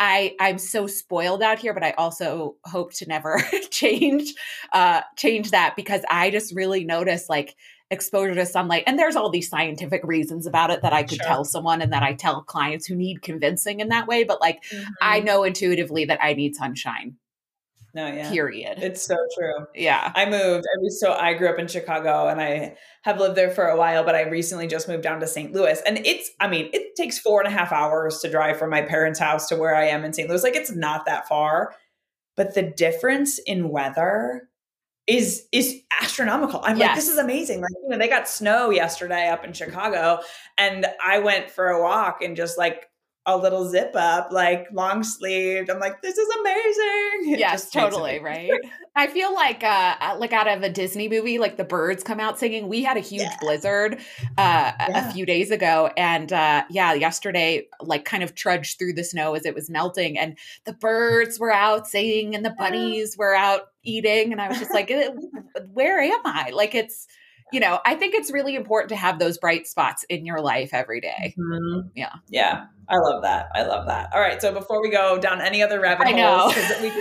I 0.00 0.34
I'm 0.40 0.58
so 0.58 0.86
spoiled 0.86 1.42
out 1.42 1.58
here, 1.58 1.74
but 1.74 1.84
I 1.84 1.92
also 1.92 2.56
hope 2.64 2.94
to 2.94 3.06
never 3.06 3.40
change 3.70 4.34
uh 4.72 5.02
change 5.16 5.52
that 5.52 5.76
because 5.76 6.02
I 6.10 6.30
just 6.30 6.54
really 6.54 6.84
notice 6.84 7.28
like 7.28 7.54
exposure 7.90 8.34
to 8.34 8.46
sunlight. 8.46 8.84
And 8.86 8.98
there's 8.98 9.16
all 9.16 9.30
these 9.30 9.48
scientific 9.48 10.02
reasons 10.04 10.46
about 10.46 10.70
it 10.70 10.82
that 10.82 10.92
I 10.92 11.02
could 11.02 11.18
sure. 11.18 11.26
tell 11.26 11.44
someone 11.44 11.82
and 11.82 11.92
that 11.92 12.02
I 12.02 12.14
tell 12.14 12.42
clients 12.42 12.86
who 12.86 12.94
need 12.94 13.20
convincing 13.20 13.80
in 13.80 13.88
that 13.88 14.06
way. 14.06 14.24
But 14.24 14.40
like 14.40 14.64
mm-hmm. 14.64 14.90
I 15.02 15.20
know 15.20 15.44
intuitively 15.44 16.06
that 16.06 16.20
I 16.22 16.32
need 16.34 16.56
sunshine. 16.56 17.16
No, 17.94 18.06
yeah. 18.06 18.30
Period. 18.30 18.78
It's 18.78 19.02
so 19.02 19.16
true. 19.36 19.66
Yeah. 19.74 20.12
I 20.14 20.24
moved. 20.24 20.64
I 20.64 20.78
was 20.80 21.00
so 21.00 21.12
I 21.12 21.34
grew 21.34 21.48
up 21.48 21.58
in 21.58 21.66
Chicago 21.66 22.28
and 22.28 22.40
I 22.40 22.76
have 23.02 23.18
lived 23.18 23.36
there 23.36 23.50
for 23.50 23.66
a 23.66 23.76
while, 23.76 24.04
but 24.04 24.14
I 24.14 24.28
recently 24.28 24.66
just 24.66 24.88
moved 24.88 25.02
down 25.02 25.20
to 25.20 25.26
St. 25.26 25.52
Louis. 25.52 25.80
And 25.84 25.98
it's, 26.06 26.30
I 26.38 26.48
mean, 26.48 26.70
it 26.72 26.94
takes 26.96 27.18
four 27.18 27.40
and 27.40 27.48
a 27.48 27.56
half 27.56 27.72
hours 27.72 28.20
to 28.20 28.30
drive 28.30 28.58
from 28.58 28.70
my 28.70 28.82
parents' 28.82 29.18
house 29.18 29.48
to 29.48 29.56
where 29.56 29.74
I 29.74 29.86
am 29.86 30.04
in 30.04 30.12
St. 30.12 30.28
Louis. 30.28 30.42
Like 30.42 30.56
it's 30.56 30.72
not 30.72 31.06
that 31.06 31.26
far. 31.26 31.74
But 32.36 32.54
the 32.54 32.62
difference 32.62 33.38
in 33.38 33.68
weather 33.70 34.48
is 35.06 35.46
is 35.50 35.80
astronomical. 36.00 36.60
I'm 36.62 36.78
yes. 36.78 36.88
like, 36.88 36.96
this 36.96 37.08
is 37.08 37.18
amazing. 37.18 37.60
Like, 37.60 37.72
you 37.82 37.88
know, 37.88 37.98
they 37.98 38.08
got 38.08 38.28
snow 38.28 38.70
yesterday 38.70 39.28
up 39.28 39.44
in 39.44 39.52
Chicago. 39.52 40.20
And 40.56 40.86
I 41.04 41.18
went 41.18 41.50
for 41.50 41.68
a 41.68 41.82
walk 41.82 42.22
and 42.22 42.36
just 42.36 42.56
like 42.56 42.89
a 43.26 43.36
little 43.36 43.68
zip 43.68 43.92
up, 43.94 44.32
like 44.32 44.66
long 44.72 45.02
sleeved. 45.02 45.68
I'm 45.68 45.78
like, 45.78 46.00
this 46.02 46.16
is 46.16 46.28
amazing. 46.40 46.96
It 47.30 47.38
yes, 47.38 47.70
totally, 47.70 48.18
right? 48.22 48.50
I 48.96 49.06
feel 49.06 49.34
like 49.34 49.62
uh, 49.62 49.94
uh 50.00 50.16
like 50.18 50.32
out 50.32 50.48
of 50.48 50.62
a 50.62 50.70
Disney 50.70 51.08
movie, 51.08 51.38
like 51.38 51.58
the 51.58 51.64
birds 51.64 52.02
come 52.02 52.18
out 52.18 52.38
singing. 52.38 52.68
We 52.68 52.82
had 52.82 52.96
a 52.96 53.00
huge 53.00 53.22
yeah. 53.22 53.36
blizzard 53.40 54.00
uh 54.38 54.72
yeah. 54.78 55.10
a 55.10 55.12
few 55.12 55.26
days 55.26 55.50
ago. 55.50 55.90
And 55.96 56.32
uh 56.32 56.64
yeah, 56.70 56.94
yesterday, 56.94 57.66
like 57.80 58.04
kind 58.04 58.22
of 58.22 58.34
trudged 58.34 58.78
through 58.78 58.94
the 58.94 59.04
snow 59.04 59.34
as 59.34 59.44
it 59.44 59.54
was 59.54 59.68
melting, 59.68 60.18
and 60.18 60.38
the 60.64 60.72
birds 60.72 61.38
were 61.38 61.52
out 61.52 61.86
singing 61.86 62.34
and 62.34 62.44
the 62.44 62.54
bunnies 62.58 63.16
were 63.18 63.34
out 63.34 63.68
eating. 63.82 64.32
And 64.32 64.40
I 64.40 64.48
was 64.48 64.58
just 64.58 64.72
like, 64.72 64.90
where 65.72 66.00
am 66.00 66.20
I? 66.24 66.50
Like 66.54 66.74
it's 66.74 67.06
you 67.52 67.60
know, 67.60 67.80
I 67.84 67.94
think 67.94 68.14
it's 68.14 68.32
really 68.32 68.54
important 68.54 68.90
to 68.90 68.96
have 68.96 69.18
those 69.18 69.38
bright 69.38 69.66
spots 69.66 70.04
in 70.08 70.24
your 70.24 70.40
life 70.40 70.70
every 70.72 71.00
day. 71.00 71.34
Mm-hmm. 71.38 71.88
Yeah. 71.94 72.12
Yeah. 72.28 72.66
I 72.88 72.96
love 72.98 73.22
that. 73.22 73.48
I 73.54 73.62
love 73.62 73.86
that. 73.86 74.10
All 74.12 74.20
right. 74.20 74.40
So 74.40 74.52
before 74.52 74.82
we 74.82 74.90
go 74.90 75.18
down 75.18 75.40
any 75.40 75.62
other 75.62 75.80
rabbit 75.80 76.06
I 76.06 76.12
holes, 76.12 76.54
we 76.82 76.92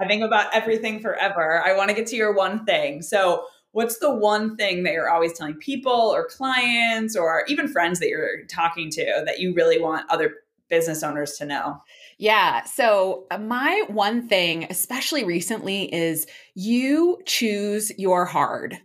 I 0.00 0.06
think 0.06 0.22
about 0.22 0.54
everything 0.54 1.00
forever. 1.00 1.62
I 1.64 1.76
want 1.76 1.90
to 1.90 1.94
get 1.94 2.06
to 2.08 2.16
your 2.16 2.34
one 2.34 2.64
thing. 2.64 3.02
So 3.02 3.44
what's 3.72 3.98
the 3.98 4.10
one 4.10 4.56
thing 4.56 4.82
that 4.84 4.92
you're 4.92 5.10
always 5.10 5.34
telling 5.34 5.54
people 5.54 5.92
or 5.92 6.26
clients 6.26 7.16
or 7.16 7.44
even 7.48 7.68
friends 7.68 8.00
that 8.00 8.08
you're 8.08 8.44
talking 8.48 8.90
to 8.90 9.22
that 9.26 9.40
you 9.40 9.54
really 9.54 9.80
want 9.80 10.10
other 10.10 10.36
business 10.68 11.02
owners 11.02 11.32
to 11.32 11.44
know? 11.44 11.82
Yeah. 12.18 12.64
So, 12.64 13.26
uh, 13.30 13.38
my 13.38 13.84
one 13.88 14.28
thing, 14.28 14.66
especially 14.70 15.24
recently, 15.24 15.92
is 15.94 16.26
you 16.54 17.18
choose 17.26 17.92
your 17.98 18.24
hard 18.24 18.78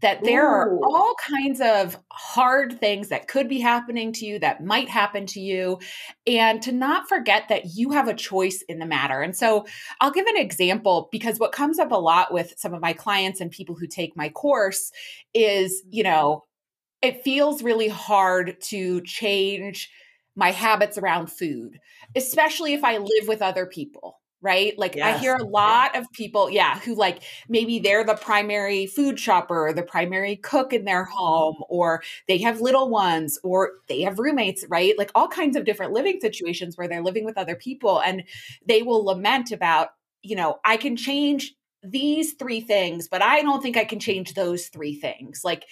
that 0.00 0.22
there 0.22 0.44
Ooh. 0.44 0.48
are 0.48 0.78
all 0.84 1.14
kinds 1.14 1.60
of 1.60 1.98
hard 2.10 2.78
things 2.80 3.08
that 3.08 3.28
could 3.28 3.48
be 3.48 3.60
happening 3.60 4.12
to 4.12 4.26
you 4.26 4.38
that 4.38 4.64
might 4.64 4.88
happen 4.88 5.26
to 5.26 5.40
you 5.40 5.78
and 6.26 6.62
to 6.62 6.72
not 6.72 7.08
forget 7.08 7.48
that 7.48 7.74
you 7.74 7.90
have 7.90 8.08
a 8.08 8.14
choice 8.14 8.62
in 8.68 8.78
the 8.78 8.86
matter 8.86 9.20
and 9.20 9.36
so 9.36 9.66
i'll 10.00 10.10
give 10.10 10.26
an 10.26 10.36
example 10.36 11.08
because 11.12 11.38
what 11.38 11.52
comes 11.52 11.78
up 11.78 11.92
a 11.92 11.96
lot 11.96 12.32
with 12.32 12.54
some 12.56 12.74
of 12.74 12.80
my 12.80 12.92
clients 12.92 13.40
and 13.40 13.50
people 13.50 13.74
who 13.74 13.86
take 13.86 14.16
my 14.16 14.28
course 14.28 14.90
is 15.34 15.82
you 15.90 16.02
mm-hmm. 16.04 16.12
know 16.12 16.44
it 17.02 17.24
feels 17.24 17.62
really 17.62 17.88
hard 17.88 18.56
to 18.60 19.00
change 19.02 19.90
my 20.36 20.50
habits 20.50 20.98
around 20.98 21.30
food 21.30 21.78
especially 22.16 22.72
if 22.74 22.84
i 22.84 22.96
live 22.96 23.28
with 23.28 23.42
other 23.42 23.66
people 23.66 24.21
right? 24.42 24.76
Like 24.78 24.96
yes. 24.96 25.16
I 25.16 25.18
hear 25.18 25.36
a 25.36 25.44
lot 25.44 25.96
of 25.96 26.10
people, 26.12 26.50
yeah, 26.50 26.78
who 26.80 26.94
like 26.94 27.22
maybe 27.48 27.78
they're 27.78 28.04
the 28.04 28.14
primary 28.14 28.86
food 28.86 29.18
shopper 29.18 29.68
or 29.68 29.72
the 29.72 29.82
primary 29.82 30.36
cook 30.36 30.72
in 30.72 30.84
their 30.84 31.04
home, 31.04 31.56
or 31.68 32.02
they 32.28 32.38
have 32.38 32.60
little 32.60 32.90
ones, 32.90 33.38
or 33.42 33.72
they 33.88 34.02
have 34.02 34.18
roommates, 34.18 34.64
right? 34.68 34.98
Like 34.98 35.10
all 35.14 35.28
kinds 35.28 35.56
of 35.56 35.64
different 35.64 35.92
living 35.92 36.18
situations 36.20 36.76
where 36.76 36.88
they're 36.88 37.02
living 37.02 37.24
with 37.24 37.38
other 37.38 37.56
people 37.56 38.00
and 38.00 38.24
they 38.66 38.82
will 38.82 39.04
lament 39.04 39.52
about 39.52 39.90
you 40.22 40.36
know, 40.36 40.60
I 40.64 40.76
can 40.76 40.96
change 40.96 41.54
these 41.82 42.34
three 42.34 42.60
things, 42.60 43.08
but 43.08 43.22
I 43.22 43.42
don't 43.42 43.60
think 43.60 43.76
I 43.76 43.84
can 43.84 43.98
change 43.98 44.34
those 44.34 44.68
three 44.68 44.94
things. 44.94 45.42
Like 45.44 45.66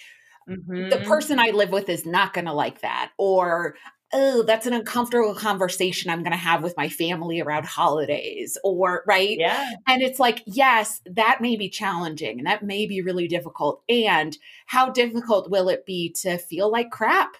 mm-hmm. 0.47 0.89
the 0.89 0.97
person 1.07 1.39
I 1.39 1.51
live 1.51 1.71
with 1.71 1.89
is 1.89 2.05
not 2.05 2.33
going 2.33 2.45
to 2.45 2.53
like 2.53 2.81
that. 2.81 3.11
Or, 3.17 3.75
oh, 4.13 4.43
that's 4.43 4.65
an 4.65 4.73
uncomfortable 4.73 5.35
conversation 5.35 6.09
I'm 6.09 6.23
going 6.23 6.31
to 6.31 6.37
have 6.37 6.63
with 6.63 6.75
my 6.77 6.89
family 6.89 7.41
around 7.41 7.65
holidays. 7.65 8.57
Or, 8.63 9.03
right? 9.07 9.37
Yeah. 9.37 9.71
And 9.87 10.01
it's 10.01 10.19
like, 10.19 10.43
yes, 10.45 11.01
that 11.05 11.39
may 11.41 11.55
be 11.55 11.69
challenging 11.69 12.39
and 12.39 12.47
that 12.47 12.63
may 12.63 12.85
be 12.85 13.01
really 13.01 13.27
difficult. 13.27 13.83
And 13.87 14.37
how 14.65 14.89
difficult 14.89 15.49
will 15.49 15.69
it 15.69 15.85
be 15.85 16.13
to 16.21 16.37
feel 16.37 16.71
like 16.71 16.91
crap? 16.91 17.35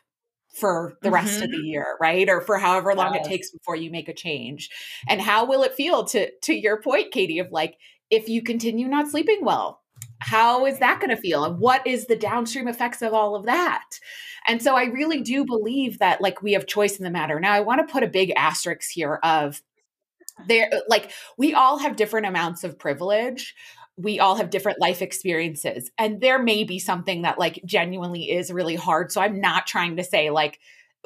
for 0.54 0.98
the 1.02 1.10
rest 1.10 1.36
mm-hmm. 1.36 1.44
of 1.44 1.52
the 1.52 1.58
mm-hmm. 1.58 1.66
year 1.66 1.98
right 2.02 2.28
or 2.28 2.42
for 2.42 2.58
however 2.58 2.94
long 2.94 3.14
yes. 3.14 3.26
it 3.26 3.30
takes 3.30 3.52
before 3.52 3.76
you 3.76 3.90
make 3.90 4.10
a 4.10 4.14
change 4.14 4.70
and 5.08 5.22
how 5.22 5.46
will 5.46 5.64
it 5.64 5.74
feel 5.74 6.04
to 6.04 6.30
to 6.42 6.54
your 6.54 6.82
point 6.82 7.12
katie 7.12 7.40
of 7.40 7.52
like 7.52 7.78
if 8.10 8.28
you 8.28 8.42
continue 8.42 8.88
not 8.88 9.08
sleeping 9.08 9.40
well 9.44 9.81
how 10.22 10.68
is 10.68 10.78
that 10.80 11.00
going 11.00 11.10
to 11.10 11.22
feel? 11.22 11.44
And 11.44 11.60
what 11.60 11.86
is 11.86 12.06
the 12.06 12.16
downstream 12.16 12.68
effects 12.68 13.02
of 13.02 13.14
all 13.14 13.36
of 13.36 13.46
that? 13.46 14.00
And 14.48 14.62
so 14.62 14.76
i 14.76 14.86
really 14.86 15.22
do 15.22 15.46
believe 15.46 16.00
that 16.00 16.22
like 16.22 16.42
we 16.42 16.54
have 16.54 16.68
choice 16.68 16.98
in 16.98 17.04
the 17.04 17.12
matter. 17.12 17.40
Now 17.40 17.54
i 17.54 17.60
want 17.60 17.86
to 17.86 17.92
put 17.92 18.04
a 18.04 18.08
big 18.08 18.32
asterisk 18.36 18.90
here 18.92 19.20
of 19.24 19.62
there 20.48 20.72
like 20.88 21.12
we 21.38 21.54
all 21.54 21.78
have 21.80 21.96
different 21.96 22.28
amounts 22.28 22.64
of 22.64 22.80
privilege. 22.80 23.56
We 23.98 24.20
all 24.20 24.36
have 24.36 24.50
different 24.50 24.80
life 24.80 25.02
experiences. 25.02 25.92
And 25.98 26.22
there 26.22 26.42
may 26.42 26.64
be 26.64 26.80
something 26.80 27.24
that 27.24 27.38
like 27.38 27.62
genuinely 27.66 28.32
is 28.32 28.52
really 28.52 28.76
hard. 28.76 29.12
So 29.12 29.22
i'm 29.22 29.42
not 29.42 29.68
trying 29.68 29.98
to 29.98 30.04
say 30.04 30.30
like 30.30 30.60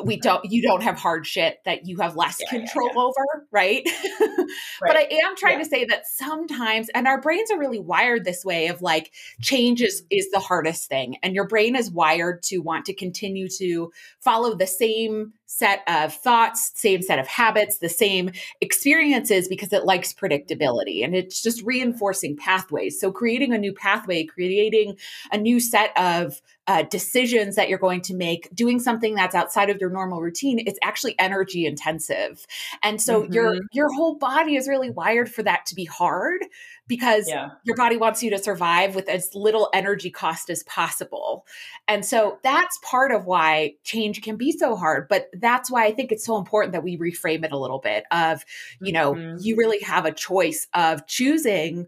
we 0.04 0.18
don't 0.18 0.44
you 0.52 0.62
don't 0.62 0.84
have 0.84 0.98
hard 0.98 1.26
shit 1.26 1.60
that 1.64 1.88
you 1.88 1.98
have 1.98 2.16
less 2.16 2.40
yeah, 2.42 2.50
control 2.50 2.88
yeah, 2.88 2.94
yeah. 2.96 3.02
over 3.02 3.48
right? 3.52 3.90
right? 4.20 4.48
but 4.82 4.98
i 4.98 5.08
am 5.24 5.36
trying 5.38 5.58
to 5.60 5.66
say 5.66 5.86
that 5.86 6.06
sometimes 6.06 6.90
and 6.90 7.08
our 7.08 7.22
brains 7.22 7.50
are 7.50 7.58
really 7.58 7.80
wired 7.80 8.26
this 8.26 8.44
way 8.44 8.68
of 8.68 8.82
like 8.82 9.12
change 9.42 9.82
is 9.82 10.04
is 10.12 10.30
the 10.32 10.40
hardest 10.40 10.90
thing 10.90 11.18
and 11.24 11.34
your 11.34 11.48
brain 11.48 11.76
is 11.76 11.90
wired 11.90 12.44
to 12.44 12.58
want 12.58 12.86
to 12.86 12.94
continue 12.94 13.48
to 13.48 13.92
follow 14.20 14.54
the 14.54 14.68
same 14.68 15.34
set 15.46 15.82
of 15.88 16.14
thoughts 16.14 16.72
same 16.76 17.02
set 17.02 17.20
of 17.20 17.28
habits 17.28 17.78
the 17.78 17.90
same 17.90 18.32
experiences 18.62 19.48
because 19.48 19.72
it 19.72 19.86
likes 19.86 20.14
predictability 20.14 21.04
and 21.04 21.16
it's 21.16 21.42
just 21.42 21.62
reinforcing 21.64 22.36
pathways 22.36 23.00
so 23.00 23.12
creating 23.12 23.54
a 23.54 23.58
new 23.58 23.74
pathway 23.74 24.24
creating 24.24 24.98
a 25.32 25.38
new 25.38 25.60
set 25.60 25.96
of 25.98 26.42
uh, 26.68 26.84
decisions 26.84 27.56
that 27.56 27.70
you're 27.70 27.78
going 27.78 28.02
to 28.02 28.16
make, 28.16 28.54
doing 28.56 28.80
something 28.80 29.14
that's 29.14 29.36
outside 29.36 29.70
of 29.70 29.80
your 29.80 29.90
normal 29.90 30.22
routine, 30.22 30.60
it's 30.66 30.80
actually 30.82 31.18
energy 31.20 31.66
intensive. 31.66 32.46
And 32.82 33.02
so 33.02 33.22
mm-hmm. 33.22 33.34
your 33.34 33.56
your 33.72 33.94
whole 33.94 34.16
body 34.16 34.56
is 34.56 34.68
really 34.68 34.90
wired 34.90 35.30
for 35.30 35.44
that 35.44 35.66
to 35.68 35.76
be 35.76 35.86
hard 35.86 36.44
because 36.88 37.28
yeah. 37.28 37.50
your 37.64 37.76
body 37.76 37.98
wants 37.98 38.22
you 38.22 38.30
to 38.30 38.38
survive 38.38 38.96
with 38.96 39.10
as 39.10 39.34
little 39.34 39.70
energy 39.74 40.12
cost 40.12 40.50
as 40.50 40.64
possible. 40.64 41.46
And 41.88 42.06
so 42.06 42.38
that's 42.44 42.80
part 42.84 43.12
of 43.12 43.26
why 43.26 43.74
change 43.84 44.22
can 44.22 44.36
be 44.36 44.52
so 44.52 44.76
hard, 44.76 45.08
but 45.08 45.30
that's 45.34 45.72
why 45.72 45.86
I 45.86 45.94
think 45.94 46.12
it's 46.12 46.26
so 46.26 46.38
important 46.38 46.74
that 46.74 46.84
we 46.84 46.98
reframe 46.98 47.44
it 47.44 47.52
a 47.52 47.58
little 47.58 47.80
bit 47.80 48.04
of, 48.12 48.46
you 48.82 48.92
know, 48.92 49.16
mm-hmm. 49.16 49.38
you 49.40 49.56
really 49.56 49.80
have 49.82 50.06
a 50.06 50.12
choice 50.12 50.68
of 50.74 51.08
choosing 51.08 51.88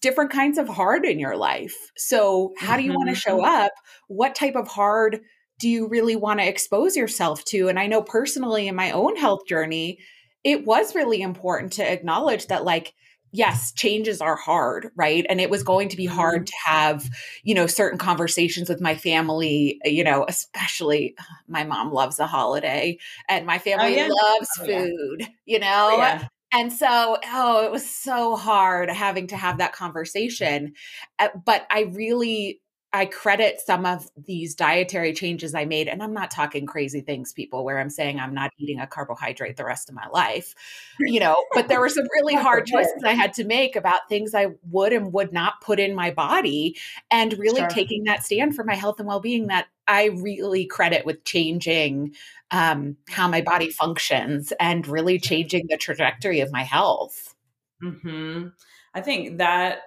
different 0.00 0.30
kinds 0.30 0.58
of 0.58 0.68
hard 0.68 1.04
in 1.04 1.18
your 1.18 1.36
life. 1.36 1.92
So, 1.96 2.52
how 2.58 2.76
do 2.76 2.82
you 2.82 2.92
want 2.92 3.08
to 3.08 3.14
show 3.14 3.38
mm-hmm. 3.38 3.64
up? 3.64 3.72
What 4.08 4.34
type 4.34 4.56
of 4.56 4.68
hard 4.68 5.20
do 5.58 5.68
you 5.68 5.88
really 5.88 6.16
want 6.16 6.40
to 6.40 6.48
expose 6.48 6.96
yourself 6.96 7.44
to? 7.46 7.68
And 7.68 7.78
I 7.78 7.86
know 7.86 8.02
personally 8.02 8.68
in 8.68 8.74
my 8.74 8.90
own 8.92 9.16
health 9.16 9.46
journey, 9.46 9.98
it 10.44 10.64
was 10.64 10.94
really 10.94 11.20
important 11.20 11.74
to 11.74 11.92
acknowledge 11.92 12.46
that, 12.46 12.64
like, 12.64 12.94
yes, 13.32 13.72
changes 13.72 14.20
are 14.20 14.36
hard, 14.36 14.90
right? 14.96 15.24
And 15.28 15.40
it 15.40 15.50
was 15.50 15.62
going 15.62 15.88
to 15.90 15.96
be 15.96 16.06
hard 16.06 16.42
mm-hmm. 16.42 16.44
to 16.44 16.52
have, 16.66 17.10
you 17.42 17.54
know, 17.54 17.66
certain 17.66 17.98
conversations 17.98 18.68
with 18.68 18.80
my 18.80 18.94
family, 18.94 19.80
you 19.84 20.04
know, 20.04 20.24
especially 20.28 21.14
my 21.48 21.64
mom 21.64 21.92
loves 21.92 22.18
a 22.18 22.26
holiday 22.26 22.98
and 23.28 23.46
my 23.46 23.56
oh, 23.56 23.60
family 23.60 24.00
oh, 24.00 24.06
yeah. 24.06 24.08
loves 24.08 24.50
oh, 24.60 24.66
food, 24.66 25.20
yeah. 25.20 25.26
you 25.46 25.56
oh, 25.58 25.60
know? 25.60 25.96
Yeah. 25.96 26.28
And 26.52 26.72
so, 26.72 27.16
oh, 27.26 27.64
it 27.64 27.70
was 27.70 27.88
so 27.88 28.34
hard 28.34 28.90
having 28.90 29.28
to 29.28 29.36
have 29.36 29.58
that 29.58 29.72
conversation. 29.72 30.72
Uh, 31.18 31.28
but 31.44 31.64
I 31.70 31.82
really, 31.92 32.60
I 32.92 33.06
credit 33.06 33.60
some 33.60 33.86
of 33.86 34.10
these 34.16 34.56
dietary 34.56 35.12
changes 35.12 35.54
I 35.54 35.64
made. 35.64 35.86
And 35.86 36.02
I'm 36.02 36.12
not 36.12 36.30
talking 36.30 36.66
crazy 36.66 37.00
things, 37.00 37.32
people, 37.32 37.64
where 37.64 37.78
I'm 37.78 37.90
saying 37.90 38.18
I'm 38.18 38.34
not 38.34 38.50
eating 38.58 38.80
a 38.80 38.86
carbohydrate 38.86 39.56
the 39.56 39.64
rest 39.64 39.88
of 39.88 39.94
my 39.94 40.08
life, 40.08 40.54
you 40.98 41.20
know, 41.20 41.36
but 41.54 41.68
there 41.68 41.78
were 41.78 41.88
some 41.88 42.06
really 42.14 42.34
hard 42.34 42.66
choices 42.66 43.02
I 43.04 43.12
had 43.12 43.32
to 43.34 43.44
make 43.44 43.76
about 43.76 44.08
things 44.08 44.34
I 44.34 44.48
would 44.70 44.92
and 44.92 45.12
would 45.12 45.32
not 45.32 45.60
put 45.60 45.78
in 45.78 45.94
my 45.94 46.10
body. 46.10 46.76
And 47.12 47.38
really 47.38 47.60
sure. 47.60 47.68
taking 47.68 48.04
that 48.04 48.24
stand 48.24 48.56
for 48.56 48.64
my 48.64 48.74
health 48.74 48.98
and 48.98 49.06
well 49.06 49.20
being 49.20 49.46
that 49.46 49.68
I 49.86 50.06
really 50.06 50.66
credit 50.66 51.06
with 51.06 51.24
changing 51.24 52.14
um, 52.50 52.96
how 53.08 53.28
my 53.28 53.40
body 53.40 53.70
functions 53.70 54.52
and 54.58 54.86
really 54.86 55.18
changing 55.20 55.66
the 55.68 55.76
trajectory 55.76 56.40
of 56.40 56.50
my 56.50 56.64
health. 56.64 57.34
Mm-hmm. 57.82 58.48
I 58.94 59.00
think 59.00 59.38
that, 59.38 59.78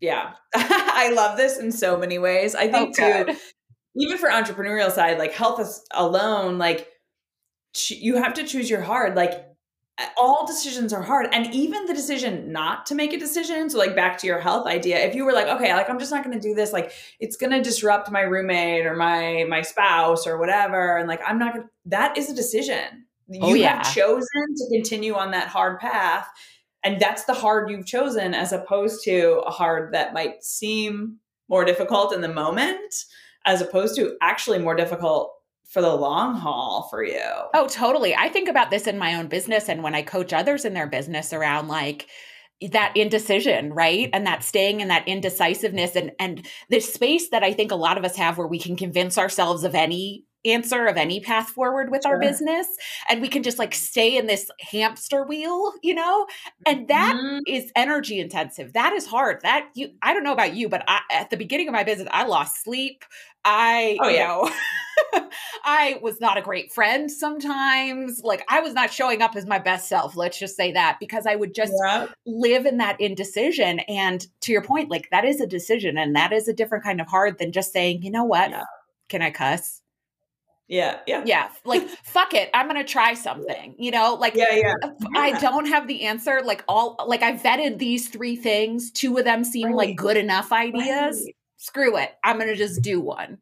yeah, 0.00 0.34
I 0.54 1.12
love 1.14 1.36
this 1.36 1.58
in 1.58 1.72
so 1.72 1.96
many 1.96 2.18
ways. 2.18 2.54
I 2.54 2.68
think 2.68 2.96
oh, 3.00 3.24
too, 3.24 3.36
even 3.96 4.18
for 4.18 4.28
entrepreneurial 4.28 4.90
side, 4.90 5.18
like 5.18 5.32
health 5.32 5.60
is 5.60 5.84
alone, 5.92 6.58
like 6.58 6.88
you 7.88 8.16
have 8.16 8.34
to 8.34 8.44
choose 8.44 8.70
your 8.70 8.82
hard. 8.82 9.16
Like 9.16 9.54
all 10.18 10.44
decisions 10.44 10.92
are 10.92 11.02
hard 11.02 11.28
and 11.32 11.54
even 11.54 11.86
the 11.86 11.94
decision 11.94 12.50
not 12.50 12.84
to 12.86 12.96
make 12.96 13.12
a 13.12 13.18
decision 13.18 13.70
so 13.70 13.78
like 13.78 13.94
back 13.94 14.18
to 14.18 14.26
your 14.26 14.40
health 14.40 14.66
idea 14.66 14.98
if 14.98 15.14
you 15.14 15.24
were 15.24 15.32
like 15.32 15.46
okay 15.46 15.72
like 15.72 15.88
i'm 15.88 16.00
just 16.00 16.10
not 16.10 16.24
going 16.24 16.36
to 16.36 16.48
do 16.48 16.52
this 16.52 16.72
like 16.72 16.90
it's 17.20 17.36
going 17.36 17.52
to 17.52 17.62
disrupt 17.62 18.10
my 18.10 18.22
roommate 18.22 18.86
or 18.86 18.96
my 18.96 19.44
my 19.48 19.62
spouse 19.62 20.26
or 20.26 20.36
whatever 20.36 20.96
and 20.96 21.06
like 21.06 21.20
i'm 21.24 21.38
not 21.38 21.54
going 21.54 21.64
to 21.64 21.70
that 21.86 22.18
is 22.18 22.28
a 22.28 22.34
decision 22.34 23.06
oh, 23.40 23.48
you 23.48 23.56
yeah. 23.56 23.76
have 23.76 23.94
chosen 23.94 24.44
to 24.56 24.68
continue 24.72 25.14
on 25.14 25.30
that 25.30 25.46
hard 25.46 25.78
path 25.78 26.28
and 26.84 27.00
that's 27.00 27.24
the 27.24 27.34
hard 27.34 27.70
you've 27.70 27.86
chosen 27.86 28.34
as 28.34 28.52
opposed 28.52 29.02
to 29.04 29.42
a 29.46 29.50
hard 29.50 29.94
that 29.94 30.12
might 30.12 30.44
seem 30.44 31.18
more 31.48 31.64
difficult 31.64 32.14
in 32.14 32.20
the 32.20 32.28
moment 32.28 32.94
as 33.46 33.60
opposed 33.60 33.96
to 33.96 34.16
actually 34.20 34.58
more 34.58 34.74
difficult 34.74 35.32
for 35.68 35.82
the 35.82 35.94
long 35.94 36.36
haul 36.36 36.86
for 36.88 37.02
you. 37.02 37.22
Oh, 37.52 37.66
totally. 37.66 38.14
I 38.14 38.28
think 38.28 38.48
about 38.48 38.70
this 38.70 38.86
in 38.86 38.98
my 38.98 39.14
own 39.14 39.28
business 39.28 39.68
and 39.68 39.82
when 39.82 39.94
I 39.94 40.02
coach 40.02 40.32
others 40.32 40.64
in 40.64 40.74
their 40.74 40.86
business 40.86 41.32
around 41.32 41.68
like 41.68 42.06
that 42.70 42.96
indecision, 42.96 43.72
right? 43.72 44.08
And 44.12 44.26
that 44.26 44.44
staying 44.44 44.80
in 44.80 44.88
that 44.88 45.08
indecisiveness 45.08 45.96
and 45.96 46.12
and 46.18 46.46
this 46.70 46.92
space 46.92 47.30
that 47.30 47.42
I 47.42 47.52
think 47.52 47.72
a 47.72 47.76
lot 47.76 47.98
of 47.98 48.04
us 48.04 48.16
have 48.16 48.38
where 48.38 48.46
we 48.46 48.58
can 48.58 48.76
convince 48.76 49.18
ourselves 49.18 49.64
of 49.64 49.74
any 49.74 50.24
answer 50.44 50.86
of 50.86 50.96
any 50.96 51.20
path 51.20 51.50
forward 51.50 51.90
with 51.90 52.02
sure. 52.02 52.12
our 52.12 52.20
business 52.20 52.66
and 53.08 53.20
we 53.20 53.28
can 53.28 53.42
just 53.42 53.58
like 53.58 53.74
stay 53.74 54.16
in 54.16 54.26
this 54.26 54.50
hamster 54.60 55.24
wheel 55.24 55.72
you 55.82 55.94
know 55.94 56.26
and 56.66 56.88
that 56.88 57.16
mm-hmm. 57.16 57.38
is 57.46 57.70
energy 57.76 58.20
intensive 58.20 58.72
that 58.72 58.92
is 58.92 59.06
hard 59.06 59.40
that 59.42 59.68
you 59.74 59.90
i 60.02 60.12
don't 60.12 60.24
know 60.24 60.32
about 60.32 60.54
you 60.54 60.68
but 60.68 60.84
I, 60.88 61.00
at 61.10 61.30
the 61.30 61.36
beginning 61.36 61.68
of 61.68 61.72
my 61.72 61.84
business 61.84 62.08
i 62.12 62.24
lost 62.24 62.62
sleep 62.62 63.04
i 63.44 63.96
oh, 64.00 64.08
you 64.08 64.16
yeah. 64.16 64.26
know 64.26 64.50
I 65.64 65.98
was 66.02 66.20
not 66.20 66.38
a 66.38 66.42
great 66.42 66.72
friend 66.72 67.10
sometimes. 67.10 68.20
Like 68.22 68.44
I 68.48 68.60
was 68.60 68.74
not 68.74 68.92
showing 68.92 69.22
up 69.22 69.34
as 69.36 69.46
my 69.46 69.58
best 69.58 69.88
self. 69.88 70.16
Let's 70.16 70.38
just 70.38 70.56
say 70.56 70.72
that 70.72 70.98
because 71.00 71.26
I 71.26 71.36
would 71.36 71.54
just 71.54 71.72
yeah. 71.84 72.08
live 72.26 72.66
in 72.66 72.78
that 72.78 73.00
indecision. 73.00 73.80
And 73.80 74.26
to 74.42 74.52
your 74.52 74.62
point, 74.62 74.90
like 74.90 75.08
that 75.10 75.24
is 75.24 75.40
a 75.40 75.46
decision 75.46 75.98
and 75.98 76.14
that 76.14 76.32
is 76.32 76.48
a 76.48 76.52
different 76.52 76.84
kind 76.84 77.00
of 77.00 77.06
hard 77.08 77.38
than 77.38 77.52
just 77.52 77.72
saying, 77.72 78.02
you 78.02 78.10
know 78.10 78.24
what? 78.24 78.50
Yeah. 78.50 78.64
Can 79.08 79.22
I 79.22 79.30
cuss? 79.30 79.80
Yeah, 80.68 81.00
yeah. 81.06 81.22
Yeah. 81.26 81.48
Like, 81.64 81.86
fuck 82.04 82.34
it. 82.34 82.50
I'm 82.54 82.66
gonna 82.66 82.84
try 82.84 83.14
something. 83.14 83.74
You 83.78 83.90
know, 83.90 84.14
like 84.14 84.34
yeah, 84.34 84.54
yeah. 84.54 84.74
I 85.16 85.38
don't 85.38 85.66
have 85.66 85.86
the 85.86 86.04
answer. 86.04 86.40
Like 86.42 86.64
all 86.68 86.96
like 87.06 87.22
I 87.22 87.36
vetted 87.36 87.78
these 87.78 88.08
three 88.08 88.36
things. 88.36 88.90
Two 88.90 89.16
of 89.18 89.24
them 89.24 89.44
seem 89.44 89.68
right. 89.68 89.76
like 89.76 89.96
good 89.96 90.16
enough 90.16 90.52
ideas. 90.52 91.22
Right. 91.24 91.36
Screw 91.58 91.96
it. 91.98 92.12
I'm 92.22 92.38
gonna 92.38 92.56
just 92.56 92.82
do 92.82 93.00
one. 93.00 93.38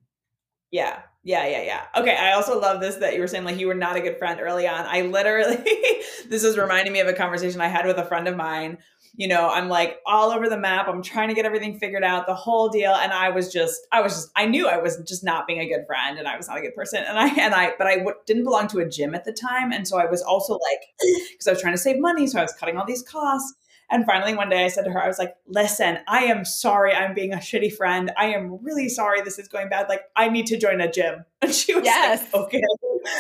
Yeah. 0.70 1.00
Yeah, 1.24 1.46
yeah, 1.46 1.62
yeah. 1.62 1.82
Okay, 1.96 2.16
I 2.16 2.32
also 2.32 2.58
love 2.58 2.80
this 2.80 2.96
that 2.96 3.14
you 3.14 3.20
were 3.20 3.28
saying 3.28 3.44
like 3.44 3.58
you 3.58 3.68
were 3.68 3.74
not 3.74 3.94
a 3.94 4.00
good 4.00 4.18
friend 4.18 4.40
early 4.40 4.66
on. 4.66 4.84
I 4.86 5.02
literally 5.02 5.56
this 6.28 6.42
is 6.42 6.58
reminding 6.58 6.92
me 6.92 6.98
of 6.98 7.06
a 7.06 7.12
conversation 7.12 7.60
I 7.60 7.68
had 7.68 7.86
with 7.86 7.98
a 7.98 8.04
friend 8.04 8.26
of 8.26 8.34
mine. 8.34 8.78
You 9.14 9.28
know, 9.28 9.50
I'm 9.50 9.68
like 9.68 9.98
all 10.06 10.30
over 10.30 10.48
the 10.48 10.56
map. 10.56 10.88
I'm 10.88 11.02
trying 11.02 11.28
to 11.28 11.34
get 11.34 11.44
everything 11.44 11.78
figured 11.78 12.02
out, 12.02 12.26
the 12.26 12.34
whole 12.34 12.70
deal, 12.70 12.94
and 12.94 13.12
I 13.12 13.28
was 13.28 13.52
just 13.52 13.86
I 13.92 14.00
was 14.00 14.14
just 14.14 14.30
I 14.36 14.46
knew 14.46 14.68
I 14.68 14.78
was 14.78 14.96
just 15.06 15.22
not 15.22 15.46
being 15.46 15.60
a 15.60 15.68
good 15.68 15.86
friend 15.86 16.18
and 16.18 16.26
I 16.26 16.36
was 16.36 16.48
not 16.48 16.58
a 16.58 16.60
good 16.62 16.74
person. 16.74 17.04
And 17.06 17.18
I 17.18 17.28
and 17.28 17.54
I 17.54 17.72
but 17.76 17.86
I 17.86 17.96
w- 17.96 18.16
didn't 18.26 18.44
belong 18.44 18.68
to 18.68 18.78
a 18.78 18.88
gym 18.88 19.14
at 19.14 19.24
the 19.24 19.32
time, 19.32 19.72
and 19.72 19.86
so 19.86 19.98
I 19.98 20.06
was 20.06 20.22
also 20.22 20.54
like 20.54 20.80
because 21.30 21.46
I 21.46 21.52
was 21.52 21.60
trying 21.60 21.74
to 21.74 21.78
save 21.78 21.98
money, 21.98 22.26
so 22.26 22.38
I 22.38 22.42
was 22.42 22.52
cutting 22.54 22.78
all 22.78 22.86
these 22.86 23.02
costs. 23.02 23.54
And 23.92 24.06
finally, 24.06 24.34
one 24.34 24.48
day 24.48 24.64
I 24.64 24.68
said 24.68 24.84
to 24.86 24.90
her, 24.90 25.02
I 25.02 25.06
was 25.06 25.18
like, 25.18 25.36
listen, 25.46 25.98
I 26.08 26.24
am 26.24 26.46
sorry 26.46 26.94
I'm 26.94 27.12
being 27.12 27.34
a 27.34 27.36
shitty 27.36 27.76
friend. 27.76 28.10
I 28.16 28.28
am 28.28 28.58
really 28.62 28.88
sorry 28.88 29.20
this 29.20 29.38
is 29.38 29.48
going 29.48 29.68
bad. 29.68 29.90
Like, 29.90 30.00
I 30.16 30.30
need 30.30 30.46
to 30.46 30.56
join 30.58 30.80
a 30.80 30.90
gym. 30.90 31.26
And 31.42 31.52
she 31.52 31.74
was 31.74 31.84
yes. 31.84 32.22
like, 32.32 32.44
okay. 32.44 32.62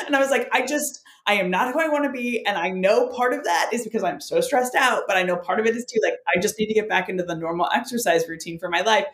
And 0.06 0.14
I 0.14 0.20
was 0.20 0.30
like, 0.30 0.48
I 0.52 0.64
just, 0.64 1.02
I 1.26 1.34
am 1.34 1.50
not 1.50 1.72
who 1.72 1.80
I 1.80 1.88
want 1.88 2.04
to 2.04 2.10
be. 2.10 2.44
And 2.44 2.58
I 2.58 2.70
know 2.70 3.08
part 3.08 3.32
of 3.32 3.44
that 3.44 3.70
is 3.72 3.84
because 3.84 4.02
I'm 4.02 4.20
so 4.20 4.40
stressed 4.40 4.74
out, 4.74 5.04
but 5.06 5.16
I 5.16 5.22
know 5.22 5.36
part 5.36 5.60
of 5.60 5.66
it 5.66 5.76
is 5.76 5.84
too, 5.84 6.00
like, 6.02 6.14
I 6.34 6.40
just 6.40 6.58
need 6.58 6.66
to 6.66 6.74
get 6.74 6.88
back 6.88 7.08
into 7.08 7.22
the 7.22 7.36
normal 7.36 7.68
exercise 7.72 8.28
routine 8.28 8.58
for 8.58 8.68
my 8.68 8.80
life. 8.80 9.06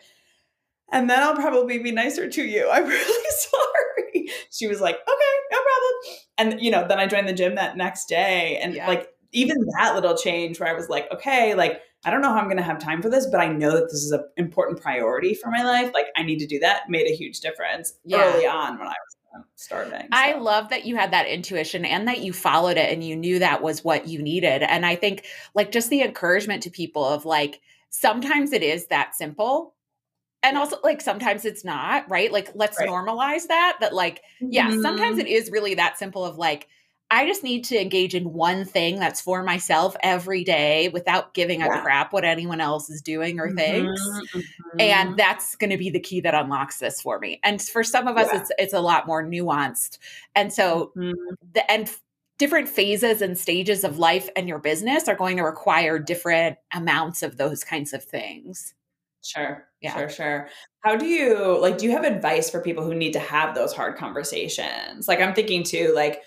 And 0.91 1.07
then 1.09 1.21
I'll 1.21 1.35
probably 1.35 1.77
be 1.77 1.91
nicer 1.91 2.27
to 2.27 2.43
you. 2.43 2.67
I'm 2.69 2.85
really 2.87 3.29
sorry. 3.37 4.29
She 4.51 4.67
was 4.67 4.81
like, 4.81 4.95
okay, 4.95 5.33
no 5.51 5.57
problem. 5.57 6.17
And, 6.37 6.61
you 6.61 6.71
know, 6.71 6.87
then 6.87 6.99
I 6.99 7.05
joined 7.05 7.27
the 7.27 7.33
gym 7.33 7.55
that 7.55 7.77
next 7.77 8.05
day. 8.05 8.57
And 8.57 8.73
yeah. 8.73 8.87
like, 8.87 9.09
even 9.31 9.57
that 9.77 9.93
little 9.93 10.17
change 10.17 10.59
where 10.59 10.69
I 10.69 10.73
was 10.73 10.89
like, 10.89 11.07
okay, 11.13 11.53
like, 11.53 11.81
I 12.05 12.11
don't 12.11 12.21
know 12.21 12.29
how 12.29 12.39
I'm 12.39 12.45
going 12.45 12.57
to 12.57 12.63
have 12.63 12.79
time 12.79 13.01
for 13.01 13.09
this, 13.09 13.27
but 13.27 13.41
I 13.41 13.47
know 13.49 13.71
that 13.73 13.85
this 13.85 14.03
is 14.03 14.11
an 14.11 14.23
important 14.37 14.81
priority 14.81 15.35
for 15.35 15.51
my 15.51 15.63
life. 15.63 15.91
Like, 15.93 16.07
I 16.15 16.23
need 16.23 16.39
to 16.39 16.47
do 16.47 16.57
that 16.59 16.89
made 16.89 17.07
a 17.07 17.15
huge 17.15 17.41
difference 17.41 17.93
yeah. 18.05 18.23
early 18.23 18.47
on 18.47 18.79
when 18.79 18.87
I 18.87 18.91
was 18.91 19.17
starting. 19.55 20.01
So. 20.01 20.07
I 20.11 20.33
love 20.35 20.69
that 20.69 20.85
you 20.85 20.95
had 20.95 21.11
that 21.11 21.27
intuition 21.27 21.85
and 21.85 22.07
that 22.07 22.19
you 22.19 22.33
followed 22.33 22.77
it 22.77 22.91
and 22.91 23.03
you 23.03 23.15
knew 23.15 23.39
that 23.39 23.61
was 23.61 23.83
what 23.83 24.07
you 24.07 24.21
needed. 24.21 24.63
And 24.63 24.85
I 24.85 24.95
think, 24.95 25.25
like, 25.55 25.71
just 25.71 25.89
the 25.89 26.01
encouragement 26.01 26.63
to 26.63 26.69
people 26.69 27.05
of 27.05 27.25
like, 27.25 27.61
sometimes 27.89 28.53
it 28.53 28.63
is 28.63 28.87
that 28.87 29.15
simple. 29.15 29.75
And 30.41 30.57
also, 30.57 30.77
like, 30.83 31.01
sometimes 31.01 31.43
it's 31.43 31.65
not, 31.65 32.09
right? 32.09 32.31
Like, 32.31 32.51
let's 32.55 32.79
right. 32.79 32.87
normalize 32.87 33.47
that. 33.47 33.77
That, 33.81 33.93
like, 33.93 34.21
yeah, 34.39 34.69
mm-hmm. 34.69 34.81
sometimes 34.81 35.17
it 35.17 35.27
is 35.27 35.51
really 35.51 35.75
that 35.75 35.97
simple 35.97 36.23
of 36.23 36.37
like, 36.37 36.67
I 37.11 37.25
just 37.25 37.43
need 37.43 37.63
to 37.65 37.81
engage 37.81 38.13
in 38.13 38.33
one 38.33 38.65
thing 38.65 38.99
that's 38.99 39.19
for 39.19 39.41
myself 39.41 39.95
every 40.03 40.43
day 40.43 40.89
without 40.89 41.33
giving 41.33 41.61
yeah. 41.61 41.79
a 41.79 41.81
crap 41.81 42.13
what 42.13 42.23
anyone 42.23 42.61
else 42.61 42.89
is 42.89 43.01
doing 43.01 43.39
or 43.39 43.47
mm-hmm, 43.47 43.57
thinks. 43.57 44.01
Mm-hmm. 44.01 44.79
And 44.79 45.17
that's 45.17 45.55
going 45.55 45.71
to 45.71 45.77
be 45.77 45.89
the 45.89 45.99
key 45.99 46.21
that 46.21 46.35
unlocks 46.35 46.77
this 46.77 47.01
for 47.01 47.17
me. 47.17 47.39
And 47.43 47.61
for 47.61 47.83
some 47.83 48.07
of 48.07 48.17
us 48.17 48.29
yeah. 48.31 48.41
it's 48.41 48.51
it's 48.59 48.73
a 48.73 48.79
lot 48.79 49.07
more 49.07 49.23
nuanced. 49.23 49.97
And 50.35 50.53
so 50.53 50.91
mm-hmm. 50.95 51.33
the 51.53 51.71
and 51.71 51.89
different 52.37 52.69
phases 52.69 53.21
and 53.21 53.37
stages 53.37 53.83
of 53.83 53.97
life 53.97 54.29
and 54.35 54.47
your 54.47 54.59
business 54.59 55.07
are 55.07 55.15
going 55.15 55.37
to 55.37 55.43
require 55.43 55.99
different 55.99 56.57
amounts 56.73 57.23
of 57.23 57.37
those 57.37 57.63
kinds 57.63 57.91
of 57.91 58.03
things. 58.03 58.73
Sure. 59.23 59.67
Yeah. 59.81 59.93
Sure, 59.95 60.09
sure. 60.09 60.49
How 60.83 60.95
do 60.95 61.05
you 61.05 61.59
like 61.59 61.79
do 61.79 61.85
you 61.85 61.91
have 61.91 62.03
advice 62.03 62.49
for 62.49 62.61
people 62.61 62.83
who 62.83 62.93
need 62.93 63.13
to 63.13 63.19
have 63.19 63.55
those 63.55 63.73
hard 63.73 63.97
conversations? 63.97 65.07
Like 65.07 65.19
I'm 65.19 65.33
thinking 65.33 65.63
too 65.63 65.91
like 65.95 66.21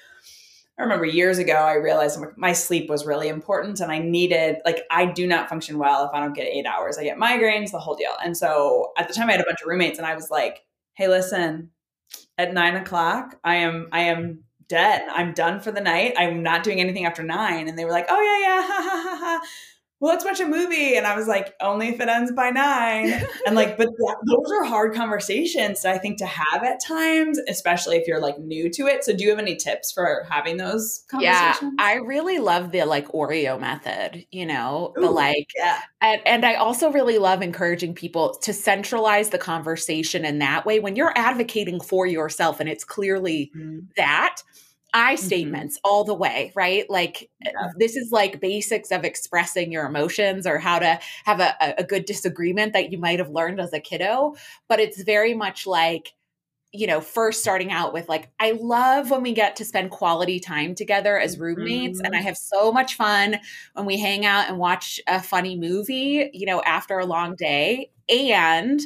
I 0.79 0.83
remember 0.83 1.05
years 1.05 1.39
ago, 1.39 1.53
I 1.53 1.75
realized 1.75 2.19
my 2.37 2.53
sleep 2.53 2.89
was 2.89 3.05
really 3.05 3.29
important 3.29 3.81
and 3.81 3.93
I 3.93 3.99
needed, 3.99 4.57
like, 4.65 4.85
I 4.91 5.07
do 5.07 5.27
not 5.27 5.49
function 5.49 5.79
well 5.79 6.07
if 6.07 6.11
I 6.15 6.21
don't 6.21 6.35
get 6.35 6.47
eight 6.47 6.67
hours. 6.67 6.97
I 6.97 7.05
get 7.05 7.19
migraines, 7.19 7.71
the 7.71 7.79
whole 7.79 7.95
deal. 7.95 8.13
And 8.25 8.37
so 8.37 8.93
at 8.97 9.07
the 9.07 9.15
time, 9.15 9.29
I 9.29 9.33
had 9.33 9.41
a 9.41 9.45
bunch 9.45 9.61
of 9.61 9.69
roommates 9.69 9.99
and 9.99 10.07
I 10.07 10.15
was 10.15 10.31
like, 10.31 10.65
hey, 10.95 11.09
listen, 11.09 11.71
at 12.39 12.55
nine 12.55 12.77
o'clock, 12.77 13.39
I 13.45 13.57
am, 13.57 13.89
I 13.93 14.01
am 14.01 14.45
dead. 14.69 15.03
I'm 15.11 15.35
done 15.35 15.61
for 15.61 15.71
the 15.71 15.81
night. 15.81 16.15
I'm 16.17 16.43
not 16.43 16.63
doing 16.63 16.81
anything 16.81 17.05
after 17.05 17.23
nine. 17.23 17.69
And 17.69 17.79
they 17.79 17.85
were 17.85 17.91
like, 17.91 18.07
oh, 18.09 18.21
yeah, 18.21 18.49
yeah, 18.49 18.63
ha, 18.67 18.83
ha, 18.83 19.03
ha, 19.03 19.17
ha 19.19 19.47
well, 20.03 20.13
let's 20.13 20.25
watch 20.25 20.41
a 20.41 20.47
movie. 20.47 20.97
And 20.97 21.07
I 21.07 21.15
was 21.15 21.29
like, 21.29 21.55
only 21.61 21.91
if 21.91 22.01
it 22.01 22.09
ends 22.09 22.33
by 22.33 22.51
nine. 22.51 23.25
and 23.47 23.55
like, 23.55 23.79
but 23.79 23.87
that, 23.87 24.17
those 24.27 24.51
are 24.51 24.65
hard 24.65 24.95
conversations 24.97 25.85
I 25.85 25.97
think 25.97 26.19
to 26.19 26.27
have 26.27 26.65
at 26.65 26.81
times, 26.85 27.39
especially 27.49 27.99
if 27.99 28.09
you're 28.09 28.21
like 28.21 28.37
new 28.41 28.69
to 28.71 28.89
it. 28.89 29.05
So 29.05 29.15
do 29.15 29.23
you 29.23 29.31
have 29.31 29.39
any 29.39 29.55
tips 29.55 29.93
for 29.93 30.27
having 30.29 30.57
those 30.57 31.05
conversations? 31.09 31.57
Yeah, 31.63 31.71
I 31.79 31.95
really 32.05 32.41
love 32.41 32.73
the 32.73 32.83
like 32.83 33.07
Oreo 33.13 33.61
method, 33.61 34.27
you 34.33 34.45
know, 34.45 34.93
Ooh, 34.99 35.03
the 35.03 35.11
like, 35.11 35.47
yeah. 35.57 35.79
And, 36.01 36.21
and 36.27 36.45
I 36.45 36.55
also 36.55 36.91
really 36.91 37.19
love 37.19 37.41
encouraging 37.41 37.95
people 37.95 38.35
to 38.43 38.53
centralize 38.53 39.31
the 39.31 39.39
conversation 39.39 40.25
in 40.25 40.41
that 40.41 40.67
way 40.67 40.81
when 40.81 40.97
you're 40.97 41.17
advocating 41.17 41.81
for 41.81 42.09
yourself 42.09 42.59
and 42.59 42.69
it's 42.69 42.83
clearly 42.83 43.53
mm-hmm. 43.57 43.87
that 43.97 44.43
I 44.93 45.15
mm-hmm. 45.15 45.25
statements 45.25 45.77
mm-hmm. 45.77 45.91
all 45.91 46.05
the 46.05 46.15
way, 46.15 46.53
right? 46.55 46.89
Like 46.89 47.31
uh, 47.45 47.51
yeah. 47.53 47.69
this 47.77 47.97
is 47.97 48.13
like 48.13 48.41
basics 48.41 48.91
of 48.91 49.05
expressing 49.05 49.73
your 49.73 49.87
emotions 49.87 50.47
or 50.47 50.59
how 50.59 50.79
to 50.79 50.99
have 51.25 51.41
a, 51.41 51.55
a 51.79 51.85
good 51.85 52.05
disagreement 52.05 52.73
that 52.75 52.93
you 52.93 52.99
might 52.99 53.19
have 53.19 53.31
learned 53.31 53.61
as 53.61 53.73
a 53.73 53.81
kiddo. 53.81 54.35
But 54.69 54.81
it's 54.81 55.03
very 55.03 55.35
much 55.35 55.67
like, 55.67 56.13
you 56.73 56.87
know, 56.87 57.01
first 57.01 57.41
starting 57.41 57.71
out 57.71 57.93
with 57.93 58.09
like, 58.09 58.31
I 58.41 58.53
love 58.53 59.11
when 59.11 59.23
we 59.23 59.33
get 59.33 59.57
to 59.57 59.65
spend 59.65 59.91
quality 59.91 60.41
time 60.41 60.75
together 60.75 61.19
as 61.19 61.39
roommates. 61.39 61.99
Mm-hmm. 61.99 62.07
And 62.07 62.15
I 62.15 62.19
mm-hmm. 62.19 62.29
have 62.29 62.37
so 62.37 62.73
much 62.73 62.95
fun 62.95 63.39
when 63.75 63.87
we 63.87 63.99
hang 63.99 64.25
out 64.25 64.49
and 64.49 64.59
watch 64.59 65.01
a 65.07 65.23
funny 65.23 65.57
movie, 65.57 66.31
you 66.33 66.47
know, 66.47 66.63
after 66.63 66.99
a 66.99 67.07
long 67.07 67.35
day. 67.37 67.91
And 68.09 68.81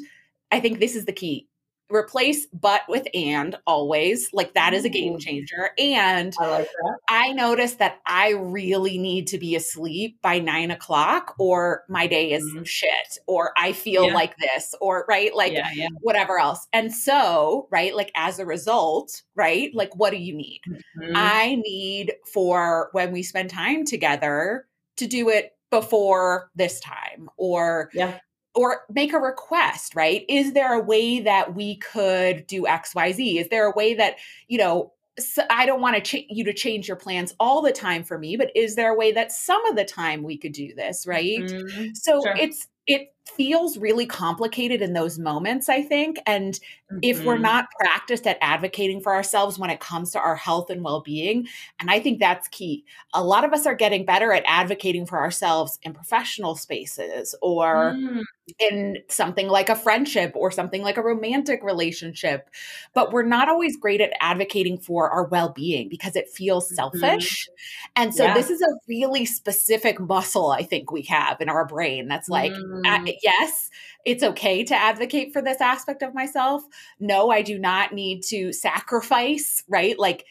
I 0.50 0.60
think 0.60 0.78
this 0.78 0.96
is 0.96 1.04
the 1.04 1.12
key 1.12 1.48
replace 1.88 2.46
but 2.46 2.82
with 2.88 3.06
and 3.14 3.56
always 3.66 4.28
like 4.32 4.54
that 4.54 4.74
is 4.74 4.84
a 4.84 4.88
game 4.88 5.18
changer 5.18 5.70
and 5.78 6.34
i 6.40 6.48
like 6.48 6.66
that 6.66 6.98
i 7.08 7.32
noticed 7.32 7.78
that 7.78 8.00
i 8.06 8.30
really 8.30 8.98
need 8.98 9.26
to 9.26 9.38
be 9.38 9.54
asleep 9.54 10.20
by 10.20 10.38
nine 10.38 10.72
o'clock 10.72 11.34
or 11.38 11.84
my 11.88 12.06
day 12.06 12.32
is 12.32 12.44
mm-hmm. 12.44 12.64
shit 12.64 13.18
or 13.28 13.52
i 13.56 13.72
feel 13.72 14.06
yeah. 14.06 14.14
like 14.14 14.36
this 14.38 14.74
or 14.80 15.04
right 15.08 15.34
like 15.36 15.52
yeah, 15.52 15.70
yeah. 15.74 15.88
whatever 16.00 16.40
else 16.40 16.66
and 16.72 16.92
so 16.92 17.68
right 17.70 17.94
like 17.94 18.10
as 18.16 18.40
a 18.40 18.46
result 18.46 19.22
right 19.36 19.70
like 19.74 19.94
what 19.94 20.10
do 20.10 20.16
you 20.16 20.34
need 20.34 20.60
mm-hmm. 20.68 21.12
i 21.14 21.54
need 21.64 22.12
for 22.32 22.88
when 22.92 23.12
we 23.12 23.22
spend 23.22 23.48
time 23.48 23.84
together 23.84 24.66
to 24.96 25.06
do 25.06 25.28
it 25.28 25.52
before 25.70 26.50
this 26.56 26.80
time 26.80 27.28
or 27.36 27.90
yeah 27.92 28.18
or 28.56 28.80
make 28.90 29.12
a 29.12 29.18
request, 29.18 29.94
right? 29.94 30.24
Is 30.28 30.54
there 30.54 30.72
a 30.72 30.82
way 30.82 31.20
that 31.20 31.54
we 31.54 31.76
could 31.76 32.46
do 32.46 32.62
XYZ? 32.62 33.40
Is 33.40 33.48
there 33.48 33.66
a 33.66 33.76
way 33.76 33.94
that, 33.94 34.16
you 34.48 34.58
know, 34.58 34.92
so 35.18 35.42
I 35.48 35.66
don't 35.66 35.80
want 35.80 35.96
to 35.96 36.02
ch- 36.02 36.26
you 36.28 36.44
to 36.44 36.52
change 36.52 36.88
your 36.88 36.96
plans 36.96 37.34
all 37.38 37.62
the 37.62 37.72
time 37.72 38.02
for 38.02 38.18
me, 38.18 38.36
but 38.36 38.50
is 38.54 38.74
there 38.74 38.92
a 38.92 38.96
way 38.96 39.12
that 39.12 39.30
some 39.30 39.64
of 39.66 39.76
the 39.76 39.84
time 39.84 40.22
we 40.22 40.36
could 40.36 40.52
do 40.52 40.74
this, 40.74 41.06
right? 41.06 41.40
Mm-hmm. 41.40 41.94
So 41.94 42.22
sure. 42.22 42.34
it's 42.38 42.66
it 42.86 43.12
feels 43.26 43.76
really 43.78 44.06
complicated 44.06 44.80
in 44.80 44.92
those 44.92 45.18
moments, 45.18 45.68
I 45.68 45.82
think. 45.82 46.18
And 46.24 46.54
mm-hmm. 46.54 46.98
if 47.02 47.24
we're 47.24 47.34
mm-hmm. 47.34 47.42
not 47.42 47.66
practiced 47.80 48.26
at 48.26 48.38
advocating 48.40 49.00
for 49.00 49.12
ourselves 49.12 49.58
when 49.58 49.70
it 49.70 49.80
comes 49.80 50.12
to 50.12 50.20
our 50.20 50.36
health 50.36 50.70
and 50.70 50.84
well 50.84 51.00
being, 51.00 51.48
and 51.80 51.90
I 51.90 51.98
think 51.98 52.20
that's 52.20 52.46
key. 52.48 52.84
A 53.12 53.24
lot 53.24 53.44
of 53.44 53.52
us 53.52 53.66
are 53.66 53.74
getting 53.74 54.04
better 54.04 54.32
at 54.32 54.44
advocating 54.46 55.04
for 55.04 55.18
ourselves 55.18 55.78
in 55.82 55.94
professional 55.94 56.54
spaces 56.54 57.34
or 57.42 57.94
mm. 57.96 58.22
In 58.58 58.98
something 59.08 59.48
like 59.48 59.68
a 59.68 59.74
friendship 59.74 60.32
or 60.34 60.50
something 60.50 60.82
like 60.82 60.96
a 60.96 61.02
romantic 61.02 61.62
relationship. 61.62 62.48
But 62.94 63.12
we're 63.12 63.24
not 63.24 63.48
always 63.48 63.76
great 63.76 64.00
at 64.00 64.12
advocating 64.20 64.78
for 64.78 65.10
our 65.10 65.26
well 65.26 65.50
being 65.50 65.88
because 65.88 66.16
it 66.16 66.28
feels 66.28 66.66
mm-hmm. 66.66 66.76
selfish. 66.76 67.44
Mm-hmm. 67.44 68.02
And 68.02 68.14
so 68.14 68.24
yeah. 68.24 68.34
this 68.34 68.50
is 68.50 68.62
a 68.62 68.78
really 68.88 69.24
specific 69.24 70.00
muscle 70.00 70.50
I 70.50 70.62
think 70.62 70.92
we 70.92 71.02
have 71.02 71.40
in 71.40 71.48
our 71.48 71.66
brain 71.66 72.08
that's 72.08 72.28
like, 72.28 72.52
mm 72.52 72.82
yes, 73.22 73.70
it's 74.04 74.22
okay 74.22 74.62
to 74.64 74.74
advocate 74.74 75.32
for 75.32 75.42
this 75.42 75.60
aspect 75.60 76.02
of 76.02 76.14
myself. 76.14 76.62
No, 77.00 77.30
I 77.30 77.42
do 77.42 77.58
not 77.58 77.92
need 77.92 78.22
to 78.24 78.52
sacrifice, 78.52 79.64
right? 79.68 79.98
Like 79.98 80.24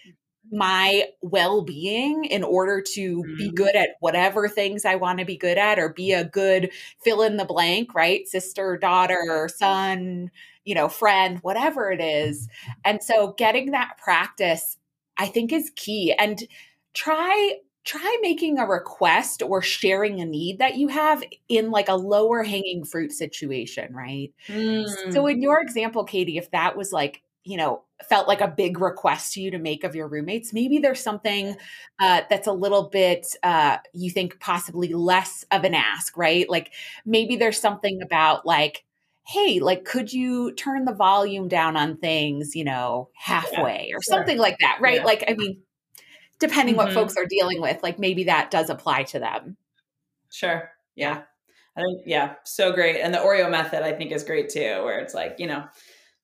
my 0.52 1.06
well 1.22 1.62
being 1.62 2.26
in 2.26 2.44
order 2.44 2.82
to 2.82 3.18
mm-hmm. 3.24 3.38
be 3.38 3.52
good 3.52 3.76
at 3.76 3.90
whatever 4.00 4.48
things 4.48 4.86
I 4.86 4.96
want 4.96 5.20
to 5.20 5.26
be 5.26 5.38
good 5.38 5.58
at 5.58 5.80
or 5.80 5.90
be 5.90 6.12
a 6.12 6.24
good 6.24 6.72
fill 7.04 7.22
in 7.22 7.38
the 7.38 7.46
blank, 7.46 7.94
right? 7.96 8.28
Sister, 8.28 8.78
daughter, 8.78 9.50
son, 9.54 10.32
you 10.64 10.76
know, 10.76 10.88
friend, 10.90 11.40
whatever 11.42 11.92
it 11.92 12.02
is. 12.02 12.48
And 12.84 13.04
so 13.04 13.34
getting 13.38 13.72
that 13.72 13.98
practice, 13.98 14.78
I 15.18 15.28
think, 15.28 15.52
is 15.52 15.72
key. 15.76 16.14
And 16.14 16.44
try 16.94 17.60
try 17.84 18.18
making 18.22 18.58
a 18.58 18.66
request 18.66 19.44
or 19.44 19.62
sharing 19.62 20.20
a 20.20 20.26
need 20.26 20.58
that 20.58 20.76
you 20.76 20.88
have 20.88 21.24
in 21.48 21.70
like 21.70 21.88
a 21.88 21.94
lower 21.94 22.42
hanging 22.42 22.84
fruit 22.84 23.12
situation, 23.12 23.94
right? 23.94 24.34
Mm. 24.48 25.14
So 25.14 25.28
in 25.28 25.40
your 25.40 25.62
example, 25.62 26.04
Katie, 26.04 26.40
if 26.40 26.50
that 26.50 26.76
was 26.76 26.92
like, 26.92 27.22
you 27.46 27.58
know, 27.58 27.84
felt 28.10 28.28
like 28.28 28.42
a 28.42 28.48
big 28.48 28.82
request 28.82 29.34
to 29.34 29.42
you 29.42 29.52
to 29.52 29.60
make 29.60 29.84
of 29.84 29.96
your 29.96 30.08
roommates, 30.08 30.52
maybe 30.52 30.80
there's 30.80 31.00
something 31.00 31.56
uh, 32.00 32.22
that's 32.30 32.48
a 32.48 32.52
little 32.52 32.90
bit, 32.90 33.28
uh, 33.44 33.78
you 33.94 34.10
think 34.10 34.40
possibly 34.40 34.94
less 34.94 35.46
of 35.52 35.64
an 35.64 35.74
ask, 35.74 36.18
right? 36.18 36.50
Like 36.50 36.74
maybe 37.06 37.36
there's 37.36 37.60
something 37.60 38.02
about 38.02 38.46
like, 38.46 38.84
hey, 39.28 39.60
like, 39.60 39.86
could 39.86 40.12
you 40.12 40.52
turn 40.54 40.86
the 40.86 40.94
volume 40.94 41.48
down 41.48 41.78
on 41.78 41.98
things, 41.98 42.56
you 42.56 42.64
know, 42.64 43.10
halfway 43.16 43.88
yeah, 43.90 43.96
or 43.96 44.02
sure. 44.02 44.18
something 44.18 44.38
like 44.38 44.58
that, 44.60 44.78
right? 44.82 44.98
Yeah. 44.98 45.06
Like, 45.06 45.24
I 45.28 45.34
mean, 45.34 45.62
depending 46.40 46.76
mm-hmm. 46.76 46.86
what 46.86 46.94
folks 46.94 47.16
are 47.18 47.26
dealing 47.26 47.62
with, 47.62 47.82
like 47.82 47.98
maybe 47.98 48.26
that 48.26 48.52
does 48.52 48.70
apply 48.70 49.04
to 49.04 49.20
them. 49.20 49.58
Sure. 50.30 50.70
Yeah. 50.96 51.22
I 51.78 51.82
think, 51.82 52.02
yeah, 52.06 52.36
so 52.44 52.72
great. 52.72 53.02
And 53.02 53.14
the 53.14 53.20
Oreo 53.20 53.50
method, 53.50 53.84
I 53.84 53.94
think, 53.94 54.12
is 54.12 54.24
great 54.24 54.50
too, 54.50 54.84
where 54.84 55.00
it's 55.00 55.14
like, 55.14 55.36
you 55.40 55.48
know, 55.48 55.66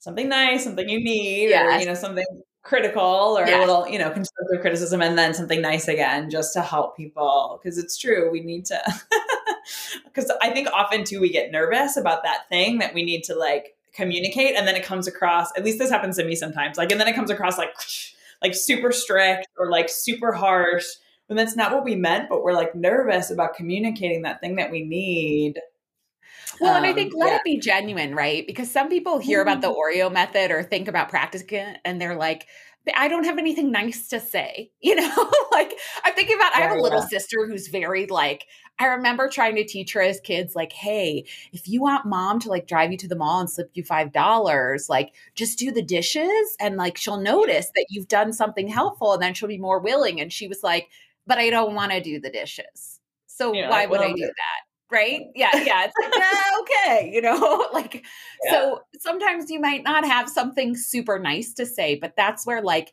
something 0.01 0.27
nice, 0.27 0.63
something 0.63 0.89
you 0.89 0.99
need, 0.99 1.49
yes. 1.49 1.77
or, 1.77 1.79
you 1.79 1.85
know, 1.85 1.93
something 1.93 2.25
critical 2.63 3.01
or 3.37 3.45
yes. 3.45 3.55
a 3.55 3.59
little, 3.59 3.87
you 3.87 3.97
know, 3.97 4.09
constructive 4.09 4.59
criticism, 4.59 5.01
and 5.01 5.17
then 5.17 5.33
something 5.33 5.61
nice 5.61 5.87
again, 5.87 6.29
just 6.29 6.53
to 6.53 6.61
help 6.61 6.97
people. 6.97 7.59
Because 7.61 7.77
it's 7.77 7.97
true, 7.97 8.29
we 8.29 8.41
need 8.41 8.65
to 8.65 8.81
because 10.05 10.31
I 10.41 10.49
think 10.49 10.67
often 10.73 11.03
too 11.03 11.21
we 11.21 11.29
get 11.29 11.51
nervous 11.51 11.95
about 11.97 12.23
that 12.23 12.49
thing 12.49 12.79
that 12.79 12.93
we 12.93 13.03
need 13.03 13.23
to 13.25 13.35
like 13.35 13.75
communicate, 13.93 14.55
and 14.57 14.67
then 14.67 14.75
it 14.75 14.83
comes 14.83 15.07
across. 15.07 15.49
At 15.55 15.63
least 15.63 15.79
this 15.79 15.91
happens 15.91 16.17
to 16.17 16.25
me 16.25 16.35
sometimes. 16.35 16.77
Like, 16.77 16.91
and 16.91 16.99
then 16.99 17.07
it 17.07 17.15
comes 17.15 17.29
across 17.29 17.57
like 17.57 17.73
like 18.41 18.55
super 18.55 18.91
strict 18.91 19.47
or 19.57 19.69
like 19.69 19.87
super 19.87 20.33
harsh. 20.33 20.85
And 21.29 21.39
that's 21.39 21.55
not 21.55 21.71
what 21.71 21.85
we 21.85 21.95
meant, 21.95 22.27
but 22.27 22.43
we're 22.43 22.53
like 22.53 22.75
nervous 22.75 23.31
about 23.31 23.53
communicating 23.53 24.23
that 24.23 24.41
thing 24.41 24.57
that 24.57 24.69
we 24.69 24.83
need. 24.83 25.61
Well, 26.61 26.75
um, 26.75 26.83
and 26.83 26.85
I 26.85 26.93
think 26.93 27.13
um, 27.13 27.19
let 27.19 27.29
yeah. 27.29 27.35
it 27.37 27.43
be 27.43 27.59
genuine, 27.59 28.15
right? 28.15 28.45
Because 28.45 28.69
some 28.69 28.87
people 28.87 29.17
hear 29.17 29.41
about 29.41 29.61
the 29.61 29.69
mm-hmm. 29.69 30.01
Oreo 30.01 30.11
method 30.11 30.51
or 30.51 30.61
think 30.61 30.87
about 30.87 31.09
practicing 31.09 31.57
it 31.57 31.79
and 31.83 31.99
they're 31.99 32.15
like, 32.15 32.47
I 32.95 33.07
don't 33.07 33.25
have 33.25 33.37
anything 33.37 33.71
nice 33.71 34.07
to 34.09 34.19
say. 34.19 34.71
You 34.81 34.95
know, 34.95 35.31
like 35.51 35.73
I'm 36.03 36.13
thinking 36.13 36.35
about, 36.35 36.55
I 36.55 36.61
have 36.61 36.71
a 36.71 36.81
little 36.81 37.01
yeah. 37.01 37.07
sister 37.07 37.47
who's 37.47 37.67
very 37.67 38.07
like, 38.07 38.45
I 38.79 38.87
remember 38.87 39.29
trying 39.29 39.55
to 39.55 39.63
teach 39.63 39.93
her 39.93 40.01
as 40.01 40.19
kids, 40.19 40.55
like, 40.55 40.73
hey, 40.73 41.25
if 41.53 41.67
you 41.67 41.81
want 41.81 42.07
mom 42.07 42.39
to 42.41 42.49
like 42.49 42.67
drive 42.67 42.91
you 42.91 42.97
to 42.97 43.07
the 43.07 43.15
mall 43.15 43.39
and 43.39 43.49
slip 43.49 43.69
you 43.73 43.83
$5, 43.83 44.89
like 44.89 45.13
just 45.35 45.59
do 45.59 45.71
the 45.71 45.83
dishes 45.83 46.55
and 46.59 46.77
like 46.77 46.97
she'll 46.97 47.21
notice 47.21 47.67
that 47.75 47.85
you've 47.89 48.07
done 48.07 48.33
something 48.33 48.67
helpful 48.67 49.13
and 49.13 49.21
then 49.21 49.33
she'll 49.33 49.47
be 49.47 49.59
more 49.59 49.79
willing. 49.79 50.19
And 50.19 50.33
she 50.33 50.47
was 50.47 50.63
like, 50.63 50.89
but 51.27 51.37
I 51.37 51.49
don't 51.49 51.75
want 51.75 51.91
to 51.91 52.01
do 52.01 52.19
the 52.19 52.31
dishes. 52.31 52.99
So 53.27 53.53
yeah, 53.53 53.69
why 53.69 53.85
would 53.85 54.01
I 54.01 54.13
do 54.13 54.25
that? 54.25 54.70
Right? 54.91 55.21
Yeah, 55.35 55.49
yeah. 55.53 55.85
It's 55.85 55.93
like, 56.01 56.13
yeah, 56.15 56.59
okay, 56.61 57.11
you 57.13 57.21
know, 57.21 57.67
like 57.73 58.05
yeah. 58.43 58.51
so 58.51 58.81
sometimes 58.99 59.49
you 59.49 59.59
might 59.59 59.83
not 59.83 60.05
have 60.05 60.29
something 60.29 60.75
super 60.75 61.17
nice 61.17 61.53
to 61.53 61.65
say, 61.65 61.95
but 61.95 62.13
that's 62.15 62.45
where 62.45 62.61
like 62.61 62.91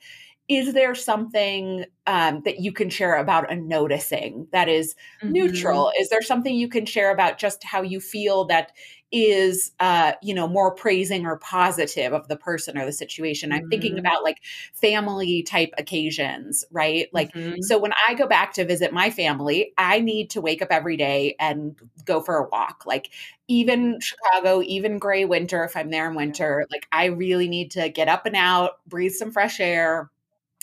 is 0.49 0.73
there 0.73 0.95
something 0.95 1.85
um, 2.07 2.41
that 2.47 2.61
you 2.61 2.73
can 2.73 2.89
share 2.89 3.17
about 3.17 3.53
a 3.53 3.57
noticing 3.57 4.47
that 4.51 4.67
is 4.67 4.95
mm-hmm. 5.23 5.33
neutral? 5.33 5.93
Is 6.01 6.09
there 6.09 6.23
something 6.23 6.55
you 6.55 6.69
can 6.69 6.87
share 6.87 7.11
about 7.11 7.37
just 7.37 7.63
how 7.63 7.83
you 7.83 8.01
feel 8.01 8.47
that 8.47 8.73
is 9.11 9.73
uh 9.81 10.13
you 10.23 10.35
know 10.35 10.47
more 10.47 10.75
praising 10.75 11.25
or 11.25 11.39
positive 11.39 12.13
of 12.13 12.29
the 12.29 12.37
person 12.37 12.77
or 12.77 12.85
the 12.85 12.93
situation. 12.93 13.53
I'm 13.53 13.61
mm-hmm. 13.61 13.69
thinking 13.71 13.99
about 13.99 14.23
like 14.23 14.39
family 14.75 15.43
type 15.43 15.73
occasions 15.79 16.65
right? 16.71 17.09
Like 17.13 17.33
mm-hmm. 17.33 17.63
so 17.63 17.79
when 17.79 17.93
i 18.07 18.15
go 18.15 18.27
back 18.27 18.53
to 18.55 18.65
visit 18.65 18.93
my 18.93 19.11
family 19.11 19.73
i 19.79 20.01
need 20.01 20.31
to 20.31 20.41
wake 20.41 20.61
up 20.61 20.69
every 20.71 20.97
day 20.97 21.37
and 21.41 21.77
go 22.05 22.21
for 22.21 22.37
a 22.37 22.49
walk. 22.49 22.85
Like 22.87 23.11
even 23.49 23.99
chicago 24.01 24.63
even 24.63 24.99
gray 24.99 25.25
winter 25.25 25.65
if 25.65 25.75
i'm 25.75 25.89
there 25.89 26.11
in 26.11 26.15
winter 26.15 26.67
like 26.71 26.87
i 26.93 27.07
really 27.07 27.49
need 27.49 27.71
to 27.71 27.89
get 27.89 28.07
up 28.07 28.27
and 28.27 28.37
out 28.37 28.73
breathe 28.87 29.13
some 29.13 29.33
fresh 29.33 29.59
air. 29.61 30.11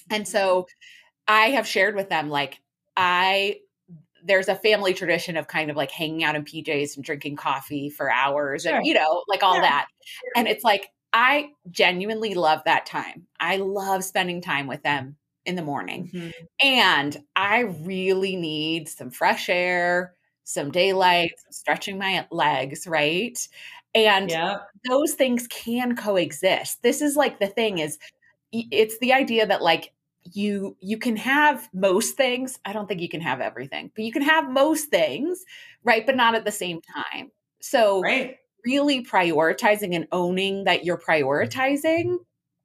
And 0.10 0.28
so 0.28 0.68
i 1.28 1.48
have 1.48 1.68
shared 1.68 1.96
with 1.96 2.10
them 2.10 2.30
like 2.30 2.60
i 2.96 3.60
there's 4.26 4.48
a 4.48 4.56
family 4.56 4.94
tradition 4.94 5.38
of 5.38 5.48
kind 5.48 5.70
of 5.70 5.78
like 5.78 5.92
hanging 5.92 6.24
out 6.24 6.36
in 6.36 6.44
PJs 6.44 6.96
and 6.96 7.06
drinking 7.06 7.36
coffee 7.36 7.90
for 7.90 8.12
hours 8.12 8.64
sure. 8.64 8.76
and 8.76 8.86
you 8.86 8.94
know 8.94 9.24
like 9.28 9.44
all 9.44 9.56
yeah. 9.56 9.62
that 9.62 9.86
and 10.36 10.48
it's 10.48 10.64
like 10.64 10.90
I 11.16 11.52
genuinely 11.72 12.34
love 12.34 12.62
that 12.66 12.86
time. 12.86 13.26
I 13.40 13.56
love 13.56 14.04
spending 14.04 14.42
time 14.42 14.68
with 14.68 14.84
them 14.84 15.16
in 15.46 15.56
the 15.56 15.62
morning. 15.62 16.12
Mm-hmm. 16.14 16.30
And 16.62 17.18
I 17.38 17.60
really 17.60 18.36
need 18.36 18.90
some 18.90 19.12
fresh 19.12 19.48
air, 19.48 20.14
some 20.44 20.72
daylight, 20.72 21.32
some 21.38 21.54
stretching 21.54 21.98
my 21.98 22.28
legs, 22.32 22.86
right? 22.86 23.40
And 23.94 24.30
yeah. 24.30 24.58
those 24.90 25.14
things 25.14 25.48
can 25.48 25.96
coexist. 25.96 26.84
This 26.84 27.02
is 27.02 27.16
like 27.16 27.40
the 27.40 27.48
thing 27.48 27.78
is 27.78 27.98
it's 28.52 29.00
the 29.00 29.14
idea 29.14 29.48
that 29.48 29.62
like 29.62 29.94
you 30.34 30.76
you 30.80 30.98
can 30.98 31.16
have 31.16 31.70
most 31.74 32.18
things 32.18 32.60
i 32.66 32.74
don't 32.74 32.88
think 32.88 33.02
you 33.02 33.10
can 33.10 33.22
have 33.22 33.42
everything 33.42 33.92
but 33.96 34.04
you 34.04 34.12
can 34.12 34.24
have 34.24 34.50
most 34.50 34.90
things 34.90 35.44
right 35.84 36.06
but 36.06 36.16
not 36.16 36.36
at 36.36 36.46
the 36.46 36.52
same 36.52 36.82
time 36.82 37.32
so 37.62 38.02
right. 38.02 38.38
really 38.66 39.04
prioritizing 39.04 39.96
and 39.96 40.08
owning 40.12 40.64
that 40.64 40.84
you're 40.84 40.98
prioritizing 40.98 42.18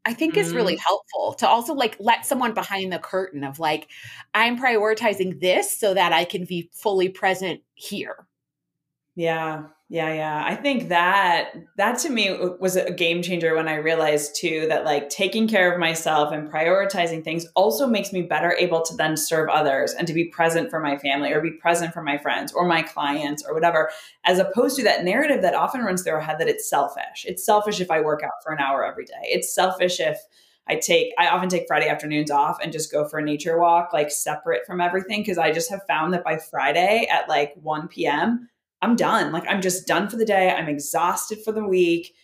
i 0.07 0.14
think 0.14 0.35
mm-hmm. 0.35 0.40
is 0.40 0.55
really 0.55 0.75
mm-hmm. 0.75 0.87
helpful 0.87 1.35
to 1.35 1.46
also 1.46 1.75
like 1.75 1.96
let 2.01 2.25
someone 2.25 2.55
behind 2.55 2.92
the 2.92 2.99
curtain 2.99 3.44
of 3.44 3.59
like 3.59 3.88
i'm 4.33 4.59
prioritizing 4.59 5.38
this 5.40 5.77
so 5.77 5.92
that 5.92 6.12
i 6.12 6.25
can 6.25 6.44
be 6.44 6.70
fully 6.73 7.11
present 7.11 7.61
here 7.75 8.27
yeah 9.16 9.64
yeah, 9.92 10.14
yeah. 10.14 10.44
I 10.46 10.55
think 10.55 10.88
that 10.90 11.53
that 11.76 11.98
to 11.98 12.11
me 12.11 12.31
was 12.61 12.76
a 12.76 12.92
game 12.92 13.22
changer 13.22 13.57
when 13.57 13.66
I 13.66 13.74
realized 13.74 14.37
too 14.37 14.66
that 14.68 14.85
like 14.85 15.11
taking 15.11 15.48
care 15.48 15.72
of 15.72 15.81
myself 15.81 16.33
and 16.33 16.48
prioritizing 16.48 17.24
things 17.24 17.44
also 17.57 17.88
makes 17.88 18.12
me 18.12 18.22
better 18.22 18.55
able 18.57 18.83
to 18.83 18.94
then 18.94 19.16
serve 19.16 19.48
others 19.48 19.92
and 19.92 20.07
to 20.07 20.14
be 20.14 20.26
present 20.26 20.70
for 20.70 20.79
my 20.79 20.96
family 20.96 21.33
or 21.33 21.40
be 21.40 21.50
present 21.50 21.92
for 21.92 22.05
my 22.05 22.18
friends 22.18 22.53
or 22.53 22.68
my 22.68 22.83
clients 22.83 23.42
or 23.44 23.53
whatever, 23.53 23.90
as 24.22 24.38
opposed 24.38 24.76
to 24.76 24.85
that 24.85 25.03
narrative 25.03 25.42
that 25.42 25.57
often 25.57 25.81
runs 25.81 26.05
through 26.05 26.12
our 26.12 26.20
head 26.20 26.38
that 26.38 26.48
it's 26.48 26.70
selfish. 26.70 27.26
It's 27.26 27.44
selfish 27.44 27.81
if 27.81 27.90
I 27.90 28.00
work 28.00 28.22
out 28.22 28.44
for 28.44 28.53
an 28.53 28.61
hour 28.61 28.85
every 28.85 29.07
day. 29.07 29.22
It's 29.24 29.53
selfish 29.53 29.98
if 29.98 30.18
I 30.68 30.76
take 30.76 31.12
I 31.18 31.31
often 31.31 31.48
take 31.48 31.66
Friday 31.66 31.88
afternoons 31.88 32.31
off 32.31 32.59
and 32.62 32.72
just 32.72 32.92
go 32.92 33.09
for 33.09 33.18
a 33.18 33.24
nature 33.24 33.59
walk 33.59 33.92
like 33.92 34.12
separate 34.12 34.64
from 34.66 34.81
everything 34.81 35.22
because 35.22 35.37
I 35.37 35.50
just 35.50 35.68
have 35.68 35.81
found 35.88 36.14
that 36.14 36.22
by 36.22 36.38
Friday 36.38 37.09
at 37.11 37.29
like 37.29 37.55
1 37.61 37.88
p.m. 37.88 38.48
I'm 38.83 38.97
done. 38.97 39.33
Like 39.33 39.45
I'm 39.49 39.61
just 39.61 39.87
done 39.87 40.09
for 40.09 40.16
the 40.16 40.25
day. 40.25 40.51
I'm 40.51 40.69
exhausted 40.69 41.38
for 41.45 41.53
the 41.53 41.64
week. 41.64 42.14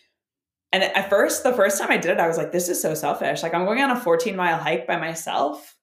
And 0.71 0.83
at 0.83 1.09
first, 1.09 1.43
the 1.43 1.53
first 1.53 1.79
time 1.79 1.91
I 1.91 1.97
did 1.97 2.11
it, 2.11 2.19
I 2.19 2.27
was 2.27 2.37
like, 2.37 2.51
this 2.51 2.67
is 2.67 2.81
so 2.81 2.93
selfish. 2.93 3.41
Like 3.41 3.53
I'm 3.53 3.65
going 3.65 3.81
on 3.81 3.91
a 3.91 3.99
14 3.99 4.35
mile 4.35 4.57
hike 4.57 4.85
by 4.85 4.97
myself. 4.97 5.75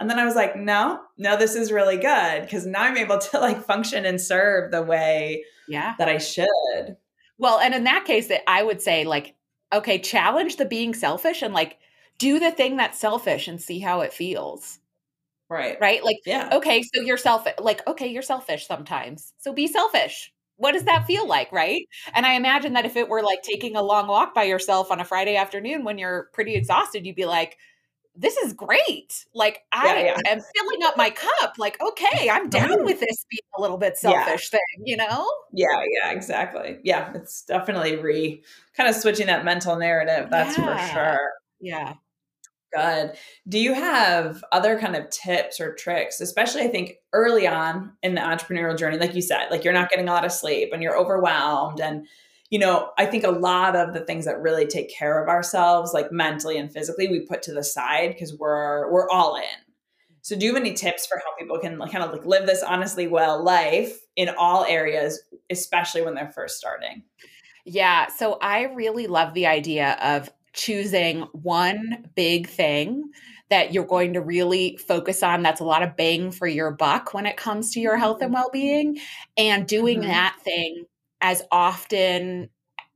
And 0.00 0.08
then 0.08 0.18
I 0.18 0.24
was 0.24 0.36
like, 0.36 0.54
no, 0.54 1.00
no, 1.16 1.36
this 1.36 1.56
is 1.56 1.72
really 1.72 1.96
good 1.96 2.42
because 2.42 2.64
now 2.64 2.82
I'm 2.82 2.96
able 2.96 3.18
to 3.18 3.40
like 3.40 3.64
function 3.64 4.04
and 4.04 4.20
serve 4.20 4.70
the 4.70 4.82
way 4.82 5.44
yeah. 5.66 5.94
that 5.98 6.08
I 6.08 6.18
should. 6.18 6.96
Well, 7.36 7.58
and 7.58 7.74
in 7.74 7.84
that 7.84 8.04
case, 8.04 8.28
that 8.28 8.48
I 8.48 8.62
would 8.62 8.80
say 8.80 9.04
like, 9.04 9.34
okay, 9.72 9.98
challenge 9.98 10.56
the 10.56 10.64
being 10.64 10.94
selfish 10.94 11.42
and 11.42 11.52
like 11.52 11.78
do 12.18 12.38
the 12.38 12.52
thing 12.52 12.76
that's 12.76 12.98
selfish 12.98 13.48
and 13.48 13.60
see 13.60 13.80
how 13.80 14.00
it 14.00 14.12
feels. 14.12 14.78
Right. 15.48 15.78
Right? 15.80 16.04
Like, 16.04 16.18
yeah. 16.26 16.50
okay, 16.52 16.82
so 16.82 17.00
you're 17.00 17.16
selfish. 17.16 17.54
Like, 17.58 17.86
okay, 17.86 18.06
you're 18.06 18.22
selfish 18.22 18.66
sometimes. 18.66 19.32
So 19.38 19.52
be 19.52 19.66
selfish. 19.66 20.32
What 20.56 20.72
does 20.72 20.84
that 20.84 21.06
feel 21.06 21.26
like? 21.26 21.50
Right. 21.52 21.88
And 22.14 22.26
I 22.26 22.34
imagine 22.34 22.72
that 22.74 22.84
if 22.84 22.96
it 22.96 23.08
were 23.08 23.22
like 23.22 23.42
taking 23.42 23.76
a 23.76 23.82
long 23.82 24.08
walk 24.08 24.34
by 24.34 24.44
yourself 24.44 24.90
on 24.90 25.00
a 25.00 25.04
Friday 25.04 25.36
afternoon 25.36 25.84
when 25.84 25.98
you're 25.98 26.28
pretty 26.32 26.54
exhausted, 26.54 27.06
you'd 27.06 27.16
be 27.16 27.26
like, 27.26 27.58
this 28.18 28.36
is 28.38 28.52
great. 28.52 29.24
Like 29.32 29.62
I 29.72 29.86
yeah, 29.86 30.20
yeah. 30.24 30.32
am 30.32 30.40
filling 30.56 30.82
up 30.82 30.96
my 30.96 31.10
cup. 31.10 31.54
Like, 31.56 31.80
okay, 31.80 32.28
I'm 32.28 32.48
down 32.50 32.70
mm-hmm. 32.70 32.84
with 32.84 32.98
this 33.00 33.24
being 33.30 33.40
a 33.56 33.60
little 33.60 33.78
bit 33.78 33.96
selfish 33.96 34.50
yeah. 34.52 34.58
thing, 34.58 34.86
you 34.86 34.96
know? 34.96 35.30
Yeah, 35.52 35.82
yeah, 36.02 36.10
exactly. 36.10 36.78
Yeah, 36.82 37.12
it's 37.14 37.42
definitely 37.42 37.96
re 37.96 38.42
kind 38.76 38.88
of 38.90 38.96
switching 38.96 39.28
that 39.28 39.44
mental 39.44 39.76
narrative. 39.76 40.28
That's 40.30 40.56
for 40.56 40.78
sure. 40.92 41.30
Yeah. 41.60 41.94
Good. 42.74 43.12
Do 43.48 43.58
you 43.58 43.72
have 43.72 44.44
other 44.52 44.78
kind 44.78 44.94
of 44.94 45.08
tips 45.08 45.58
or 45.58 45.74
tricks, 45.74 46.20
especially 46.20 46.62
I 46.62 46.68
think 46.68 46.96
early 47.12 47.46
on 47.46 47.92
in 48.02 48.14
the 48.14 48.20
entrepreneurial 48.20 48.78
journey, 48.78 48.98
like 48.98 49.14
you 49.14 49.22
said, 49.22 49.48
like 49.50 49.64
you're 49.64 49.72
not 49.72 49.88
getting 49.88 50.08
a 50.08 50.12
lot 50.12 50.26
of 50.26 50.32
sleep 50.32 50.70
and 50.72 50.82
you're 50.82 50.98
overwhelmed. 50.98 51.80
And, 51.80 52.06
you 52.50 52.58
know, 52.58 52.90
I 52.98 53.06
think 53.06 53.24
a 53.24 53.30
lot 53.30 53.74
of 53.74 53.94
the 53.94 54.00
things 54.00 54.26
that 54.26 54.42
really 54.42 54.66
take 54.66 54.94
care 54.94 55.22
of 55.22 55.28
ourselves, 55.28 55.94
like 55.94 56.12
mentally 56.12 56.58
and 56.58 56.70
physically, 56.70 57.08
we 57.08 57.20
put 57.20 57.42
to 57.42 57.52
the 57.52 57.64
side 57.64 58.12
because 58.12 58.36
we're 58.36 58.90
we're 58.92 59.08
all 59.08 59.36
in. 59.36 59.72
So 60.20 60.36
do 60.36 60.44
you 60.44 60.54
have 60.54 60.62
any 60.62 60.74
tips 60.74 61.06
for 61.06 61.16
how 61.18 61.34
people 61.38 61.58
can 61.58 61.78
like, 61.78 61.90
kind 61.90 62.04
of 62.04 62.12
like 62.12 62.26
live 62.26 62.46
this 62.46 62.62
honestly 62.62 63.06
well 63.06 63.42
life 63.42 63.98
in 64.14 64.28
all 64.36 64.64
areas, 64.64 65.22
especially 65.48 66.02
when 66.02 66.14
they're 66.14 66.30
first 66.30 66.58
starting? 66.58 67.02
Yeah. 67.64 68.08
So 68.08 68.38
I 68.42 68.62
really 68.62 69.06
love 69.06 69.32
the 69.32 69.46
idea 69.46 69.96
of 70.02 70.30
choosing 70.52 71.22
one 71.32 72.08
big 72.14 72.48
thing 72.48 73.10
that 73.50 73.72
you're 73.72 73.86
going 73.86 74.12
to 74.12 74.20
really 74.20 74.76
focus 74.76 75.22
on 75.22 75.42
that's 75.42 75.60
a 75.60 75.64
lot 75.64 75.82
of 75.82 75.96
bang 75.96 76.30
for 76.30 76.46
your 76.46 76.70
buck 76.70 77.14
when 77.14 77.26
it 77.26 77.36
comes 77.36 77.72
to 77.72 77.80
your 77.80 77.96
health 77.96 78.20
and 78.20 78.32
mm-hmm. 78.32 78.42
well-being 78.42 78.98
and 79.36 79.66
doing 79.66 80.00
mm-hmm. 80.00 80.08
that 80.08 80.36
thing 80.42 80.84
as 81.20 81.42
often 81.50 82.48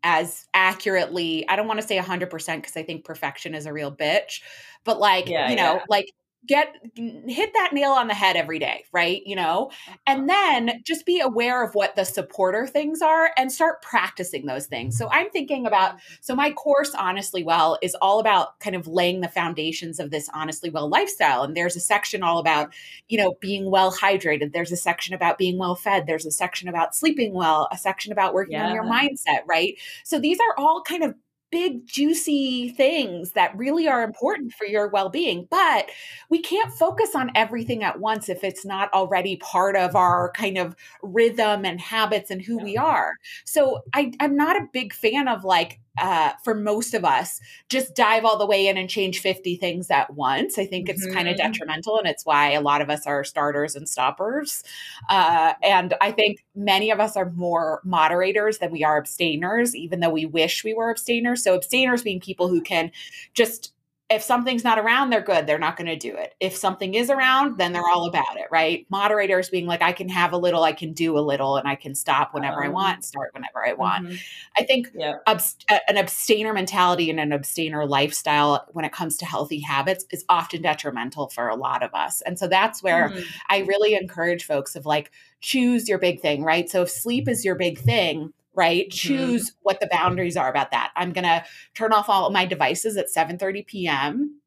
as 0.02 0.46
accurately 0.52 1.48
i 1.48 1.56
don't 1.56 1.68
want 1.68 1.80
to 1.80 1.86
say 1.86 1.98
100% 1.98 2.30
because 2.56 2.76
i 2.76 2.82
think 2.82 3.04
perfection 3.04 3.54
is 3.54 3.66
a 3.66 3.72
real 3.72 3.94
bitch 3.94 4.40
but 4.84 4.98
like 4.98 5.28
yeah, 5.28 5.48
you 5.48 5.56
know 5.56 5.74
yeah. 5.74 5.84
like 5.88 6.12
get 6.46 6.74
hit 6.96 7.52
that 7.54 7.70
nail 7.72 7.92
on 7.92 8.08
the 8.08 8.14
head 8.14 8.36
every 8.36 8.58
day 8.58 8.84
right 8.92 9.22
you 9.24 9.36
know? 9.36 9.70
And 10.06 10.30
uh-huh. 10.30 10.66
then 10.66 10.82
just 10.84 11.06
be 11.06 11.20
aware 11.20 11.64
of 11.64 11.74
what 11.74 11.96
the 11.96 12.04
supporter 12.04 12.66
things 12.66 13.00
are 13.00 13.30
and 13.36 13.50
start 13.52 13.82
practicing 13.82 14.46
those 14.46 14.66
things. 14.66 14.96
So 14.98 15.08
i'm 15.10 15.30
thinking 15.30 15.66
about 15.66 15.90
mm-hmm. 15.90 16.14
so 16.20 16.34
my 16.34 16.50
course 16.52 16.94
honestly 16.94 17.42
well 17.42 17.78
is 17.82 17.96
all 18.00 18.20
about 18.20 18.58
kind 18.60 18.76
of 18.76 18.86
laying 18.86 19.20
the 19.20 19.28
foundations 19.28 20.00
of 20.00 20.10
this 20.10 20.28
honestly 20.34 20.70
well 20.70 20.88
lifestyle. 20.88 21.42
And 21.42 21.56
there's 21.56 21.76
a 21.76 21.80
section 21.80 22.22
all 22.22 22.38
about 22.38 22.72
you 23.08 23.18
know 23.18 23.34
being 23.40 23.70
well 23.70 23.92
hydrated. 23.92 24.52
There's 24.52 24.72
a 24.72 24.76
section 24.76 25.14
about 25.14 25.38
being 25.38 25.58
well 25.58 25.74
fed. 25.74 26.06
There's 26.06 26.26
a 26.26 26.30
section 26.30 26.68
about 26.68 26.94
sleeping 26.94 27.34
well. 27.34 27.68
A 27.70 27.78
section 27.78 28.12
about 28.12 28.34
working 28.34 28.54
yeah. 28.54 28.68
on 28.68 28.74
your 28.74 28.84
mindset 28.84 29.42
right? 29.46 29.78
So 30.04 30.18
these 30.18 30.38
are 30.40 30.54
all 30.58 30.82
kind 30.82 31.02
of 31.02 31.14
big 31.52 31.86
juicy 31.86 32.70
things 32.70 33.32
that 33.32 33.56
really 33.56 33.86
are 33.86 34.02
important 34.02 34.52
for 34.54 34.66
your 34.66 34.88
well-being 34.88 35.46
but 35.50 35.90
we 36.30 36.40
can't 36.40 36.72
focus 36.72 37.14
on 37.14 37.30
everything 37.34 37.84
at 37.84 38.00
once 38.00 38.28
if 38.28 38.42
it's 38.42 38.64
not 38.64 38.92
already 38.92 39.36
part 39.36 39.76
of 39.76 39.94
our 39.94 40.32
kind 40.32 40.58
of 40.58 40.74
rhythm 41.02 41.64
and 41.64 41.80
habits 41.80 42.30
and 42.30 42.42
who 42.42 42.58
we 42.58 42.76
are. 42.76 43.12
So 43.44 43.82
I, 43.92 44.12
i'm 44.18 44.36
not 44.36 44.56
a 44.56 44.66
big 44.72 44.94
fan 44.94 45.28
of 45.28 45.44
like 45.44 45.78
uh, 46.00 46.32
for 46.42 46.54
most 46.54 46.94
of 46.94 47.04
us, 47.04 47.40
just 47.68 47.94
dive 47.94 48.24
all 48.24 48.38
the 48.38 48.46
way 48.46 48.66
in 48.66 48.76
and 48.76 48.88
change 48.88 49.20
50 49.20 49.56
things 49.56 49.90
at 49.90 50.14
once. 50.14 50.58
I 50.58 50.66
think 50.66 50.88
it's 50.88 51.04
mm-hmm. 51.04 51.14
kind 51.14 51.28
of 51.28 51.36
detrimental, 51.36 51.98
and 51.98 52.08
it's 52.08 52.24
why 52.24 52.52
a 52.52 52.60
lot 52.60 52.80
of 52.80 52.88
us 52.88 53.06
are 53.06 53.24
starters 53.24 53.76
and 53.76 53.88
stoppers. 53.88 54.64
Uh, 55.08 55.52
and 55.62 55.94
I 56.00 56.12
think 56.12 56.44
many 56.54 56.90
of 56.90 57.00
us 57.00 57.16
are 57.16 57.30
more 57.30 57.80
moderators 57.84 58.58
than 58.58 58.72
we 58.72 58.84
are 58.84 58.96
abstainers, 58.96 59.74
even 59.76 60.00
though 60.00 60.10
we 60.10 60.26
wish 60.26 60.64
we 60.64 60.74
were 60.74 60.90
abstainers. 60.90 61.42
So, 61.42 61.54
abstainers 61.54 62.02
being 62.02 62.20
people 62.20 62.48
who 62.48 62.60
can 62.60 62.90
just 63.34 63.72
if 64.12 64.22
something's 64.22 64.62
not 64.62 64.78
around, 64.78 65.10
they're 65.10 65.22
good. 65.22 65.46
They're 65.46 65.58
not 65.58 65.76
going 65.76 65.86
to 65.86 65.96
do 65.96 66.14
it. 66.14 66.34
If 66.38 66.56
something 66.56 66.94
is 66.94 67.10
around, 67.10 67.58
then 67.58 67.72
they're 67.72 67.88
all 67.88 68.06
about 68.06 68.36
it, 68.36 68.46
right? 68.50 68.86
Moderators 68.90 69.48
being 69.50 69.66
like, 69.66 69.82
I 69.82 69.92
can 69.92 70.08
have 70.08 70.32
a 70.32 70.36
little, 70.36 70.62
I 70.62 70.72
can 70.72 70.92
do 70.92 71.18
a 71.18 71.20
little, 71.20 71.56
and 71.56 71.66
I 71.66 71.74
can 71.74 71.94
stop 71.94 72.34
whenever 72.34 72.62
um, 72.62 72.66
I 72.66 72.68
want, 72.68 73.04
start 73.04 73.30
whenever 73.32 73.66
I 73.66 73.72
want. 73.72 74.06
Mm-hmm. 74.06 74.16
I 74.58 74.64
think 74.64 74.90
yeah. 74.94 75.14
abst- 75.26 75.64
an 75.88 75.96
abstainer 75.96 76.52
mentality 76.52 77.10
and 77.10 77.18
an 77.18 77.32
abstainer 77.32 77.86
lifestyle 77.86 78.66
when 78.72 78.84
it 78.84 78.92
comes 78.92 79.16
to 79.18 79.24
healthy 79.24 79.60
habits 79.60 80.04
is 80.10 80.24
often 80.28 80.62
detrimental 80.62 81.28
for 81.28 81.48
a 81.48 81.56
lot 81.56 81.82
of 81.82 81.94
us. 81.94 82.20
And 82.22 82.38
so 82.38 82.46
that's 82.46 82.82
where 82.82 83.08
mm-hmm. 83.08 83.22
I 83.48 83.60
really 83.60 83.94
encourage 83.94 84.44
folks 84.44 84.76
of 84.76 84.86
like, 84.86 85.10
choose 85.40 85.88
your 85.88 85.98
big 85.98 86.20
thing, 86.20 86.44
right? 86.44 86.70
So 86.70 86.82
if 86.82 86.90
sleep 86.90 87.28
is 87.28 87.44
your 87.44 87.56
big 87.56 87.78
thing, 87.78 88.32
right 88.54 88.86
mm-hmm. 88.86 88.90
choose 88.90 89.52
what 89.62 89.80
the 89.80 89.88
boundaries 89.90 90.36
are 90.36 90.50
about 90.50 90.70
that 90.70 90.92
i'm 90.96 91.12
going 91.12 91.24
to 91.24 91.44
turn 91.74 91.92
off 91.92 92.08
all 92.08 92.26
of 92.26 92.32
my 92.32 92.44
devices 92.44 92.96
at 92.96 93.06
7:30 93.14 93.66
p.m. 93.66 94.38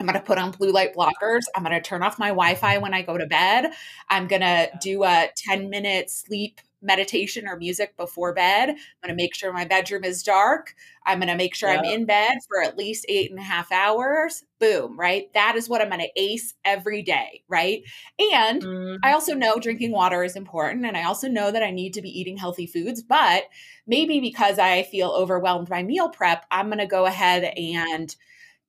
I'm 0.00 0.06
going 0.06 0.18
to 0.18 0.24
put 0.24 0.38
on 0.38 0.50
blue 0.50 0.72
light 0.72 0.96
blockers. 0.96 1.42
I'm 1.54 1.62
going 1.62 1.74
to 1.74 1.80
turn 1.80 2.02
off 2.02 2.18
my 2.18 2.28
Wi 2.28 2.56
Fi 2.56 2.78
when 2.78 2.92
I 2.92 3.02
go 3.02 3.16
to 3.16 3.26
bed. 3.26 3.70
I'm 4.08 4.26
going 4.26 4.42
to 4.42 4.68
do 4.80 5.04
a 5.04 5.28
10 5.36 5.70
minute 5.70 6.10
sleep 6.10 6.60
meditation 6.82 7.46
or 7.46 7.56
music 7.56 7.96
before 7.96 8.34
bed. 8.34 8.70
I'm 8.70 8.76
going 9.02 9.16
to 9.16 9.22
make 9.22 9.34
sure 9.34 9.52
my 9.52 9.64
bedroom 9.64 10.04
is 10.04 10.22
dark. 10.22 10.74
I'm 11.06 11.18
going 11.18 11.28
to 11.28 11.36
make 11.36 11.54
sure 11.54 11.68
I'm 11.68 11.84
in 11.84 12.04
bed 12.04 12.34
for 12.48 12.62
at 12.62 12.76
least 12.76 13.06
eight 13.08 13.30
and 13.30 13.40
a 13.40 13.42
half 13.42 13.72
hours. 13.72 14.44
Boom, 14.58 14.98
right? 14.98 15.32
That 15.34 15.56
is 15.56 15.68
what 15.68 15.80
I'm 15.80 15.88
going 15.88 16.00
to 16.00 16.20
ace 16.20 16.54
every 16.64 17.02
day, 17.02 17.42
right? 17.48 17.82
And 18.32 18.62
mm. 18.62 18.98
I 19.02 19.12
also 19.12 19.34
know 19.34 19.58
drinking 19.58 19.92
water 19.92 20.22
is 20.22 20.36
important. 20.36 20.84
And 20.84 20.96
I 20.96 21.04
also 21.04 21.28
know 21.28 21.50
that 21.50 21.62
I 21.62 21.70
need 21.70 21.94
to 21.94 22.02
be 22.02 22.10
eating 22.10 22.36
healthy 22.36 22.66
foods. 22.66 23.02
But 23.02 23.44
maybe 23.86 24.20
because 24.20 24.58
I 24.58 24.82
feel 24.84 25.10
overwhelmed 25.10 25.68
by 25.68 25.82
meal 25.82 26.08
prep, 26.08 26.44
I'm 26.50 26.66
going 26.66 26.78
to 26.78 26.86
go 26.86 27.06
ahead 27.06 27.44
and 27.56 28.14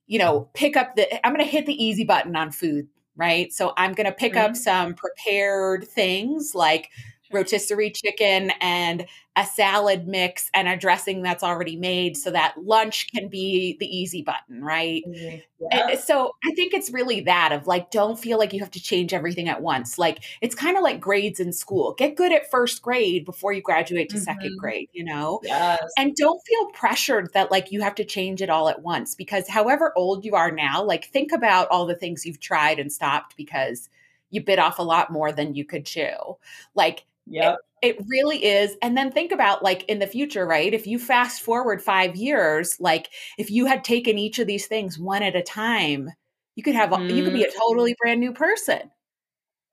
you 0.06 0.20
know, 0.20 0.50
pick 0.54 0.76
up 0.76 0.96
the, 0.96 1.26
I'm 1.26 1.34
going 1.34 1.46
to 1.46 1.52
hit 1.52 1.66
the 1.66 1.84
easy 1.84 2.04
button 2.04 2.36
on 2.36 2.52
food, 2.52 2.88
right? 3.16 3.52
So 3.54 3.74
I'm 3.78 3.94
going 3.94 4.06
to 4.06 4.12
pick 4.12 4.34
mm-hmm. 4.34 4.52
up 4.52 4.56
some 4.56 4.94
prepared 4.96 5.88
things 5.88 6.54
like 6.54 6.90
rotisserie 7.34 7.92
chicken 7.92 8.52
and 8.62 9.06
a 9.36 9.46
salad 9.46 10.08
mix 10.08 10.52
and 10.54 10.68
a 10.68 10.78
dressing 10.78 11.24
that's 11.24 11.44
already 11.44 11.76
made 11.76 12.16
so 12.16 12.30
that 12.30 12.54
lunch 12.64 13.08
can 13.12 13.28
be 13.30 13.76
the 13.80 13.88
easy 13.88 14.22
button, 14.22 14.64
right? 14.64 15.04
Mm-hmm. 15.08 15.38
Yeah. 15.72 15.96
so 15.96 16.36
I 16.44 16.54
think 16.54 16.74
it's 16.74 16.92
really 16.92 17.22
that 17.22 17.52
of 17.52 17.66
like, 17.66 17.90
don't 17.90 18.20
feel 18.20 18.38
like 18.38 18.54
you 18.54 18.60
have 18.60 18.70
to 18.72 18.82
change 18.82 19.12
everything 19.12 19.50
at 19.50 19.62
once. 19.62 19.98
Like, 19.98 20.24
it's 20.42 20.54
kind 20.54 20.78
of 20.78 20.84
like 20.84 21.00
grades 21.00 21.40
in 21.40 21.52
school. 21.52 21.96
Get 21.98 22.16
good 22.16 22.32
at 22.32 22.52
first 22.52 22.84
grade 22.84 23.26
before 23.26 23.54
you 23.54 23.62
graduate 23.62 24.10
to 24.10 24.18
mm-hmm. 24.18 24.24
second 24.24 24.58
grade, 24.60 24.90
you 24.94 25.04
know? 25.04 25.40
Yes. 25.44 25.82
And 25.98 26.16
don't 26.16 26.42
feel 26.46 26.68
pressured 26.68 27.34
that 27.34 27.50
like 27.50 27.72
you 27.72 27.82
have 27.82 27.96
to 27.96 28.06
change 28.06 28.42
it 28.42 28.52
all 28.52 28.70
at 28.70 28.84
once 28.84 29.16
because 29.16 29.48
however 29.48 29.94
old 29.96 30.26
you 30.26 30.36
are 30.36 30.52
now, 30.52 30.84
like, 30.84 31.06
think 31.06 31.32
about 31.32 31.70
all 31.70 31.88
the 31.88 31.96
things 31.96 32.24
you've 32.24 32.40
tried 32.40 32.78
and 32.78 32.94
stopped 32.94 33.36
because 33.36 33.90
you 34.30 34.44
bit 34.44 34.60
off 34.60 34.80
a 34.80 34.84
lot 34.84 35.12
more 35.12 35.32
than 35.32 35.56
you 35.56 35.66
could 35.66 35.86
chew. 35.86 36.38
Like, 36.76 37.06
yeah. 37.26 37.56
It, 37.82 37.98
it 37.98 38.06
really 38.08 38.44
is. 38.44 38.76
And 38.82 38.98
then 38.98 39.12
think 39.12 39.32
about 39.32 39.64
like 39.64 39.84
in 39.84 40.00
the 40.00 40.08
future, 40.08 40.46
right? 40.46 40.74
If 40.74 40.88
you 40.88 41.00
fast 41.00 41.42
forward 41.42 41.82
five 41.82 42.16
years, 42.16 42.78
like 42.80 43.10
if 43.38 43.52
you 43.52 43.66
had 43.66 43.84
taken 43.84 44.18
each 44.18 44.40
of 44.40 44.48
these 44.48 44.68
things 44.68 44.98
one 44.98 45.24
at 45.24 45.36
a 45.36 45.44
time, 45.44 46.10
you 46.56 46.64
could 46.64 46.76
have, 46.76 46.92
mm. 46.92 47.14
you 47.14 47.24
could 47.24 47.34
be 47.34 47.44
a 47.44 47.52
totally 47.52 47.96
brand 48.00 48.20
new 48.20 48.32
person. 48.32 48.90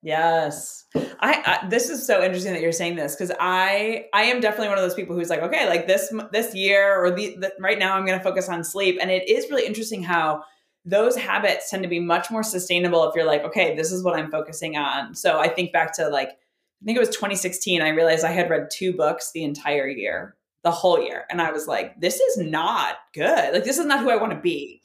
Yes. 0.03 0.87
I, 0.95 1.11
I, 1.63 1.69
this 1.69 1.91
is 1.91 2.07
so 2.07 2.23
interesting 2.23 2.55
that 2.55 2.63
you're 2.63 2.73
saying 2.73 2.97
this 2.97 3.15
cuz 3.15 3.31
I 3.39 4.07
I 4.15 4.23
am 4.23 4.41
definitely 4.41 4.69
one 4.69 4.79
of 4.79 4.83
those 4.83 4.95
people 4.95 5.15
who's 5.15 5.29
like 5.29 5.43
okay, 5.43 5.69
like 5.69 5.87
this 5.87 6.13
this 6.33 6.55
year 6.55 6.97
or 7.05 7.11
the, 7.11 7.37
the 7.37 7.53
right 7.61 7.79
now 7.79 7.95
I'm 7.95 8.07
going 8.07 8.19
to 8.19 8.25
focus 8.25 8.49
on 8.49 8.65
sleep 8.65 8.99
and 8.99 9.11
it 9.11 9.29
is 9.29 9.51
really 9.51 9.67
interesting 9.67 10.03
how 10.03 10.43
those 10.87 11.17
habits 11.17 11.69
tend 11.69 11.83
to 11.83 11.89
be 11.89 12.01
much 12.01 12.31
more 12.31 12.43
sustainable 12.43 13.07
if 13.07 13.15
you're 13.15 13.27
like 13.27 13.45
okay, 13.45 13.77
this 13.77 13.93
is 13.93 14.03
what 14.03 14.19
I'm 14.19 14.31
focusing 14.31 14.79
on. 14.79 15.15
So 15.15 15.39
I 15.39 15.49
think 15.49 15.71
back 15.71 15.95
to 15.97 16.09
like 16.09 16.31
I 16.81 16.85
think 16.85 16.97
it 16.97 17.01
was 17.01 17.11
2016, 17.11 17.83
I 17.83 17.91
realized 17.91 18.25
I 18.25 18.33
had 18.33 18.49
read 18.49 18.71
two 18.71 18.93
books 18.95 19.33
the 19.33 19.45
entire 19.45 19.87
year, 19.87 20.37
the 20.65 20.71
whole 20.71 21.03
year. 21.03 21.25
And 21.31 21.43
I 21.43 21.53
was 21.53 21.67
like, 21.67 22.01
this 22.01 22.19
is 22.21 22.39
not 22.39 22.97
good. 23.15 23.53
Like, 23.53 23.65
this 23.65 23.79
is 23.79 23.85
not 23.85 24.01
who 24.01 24.11
I 24.11 24.17
want 24.17 24.33
to 24.33 24.41
be. 24.41 24.83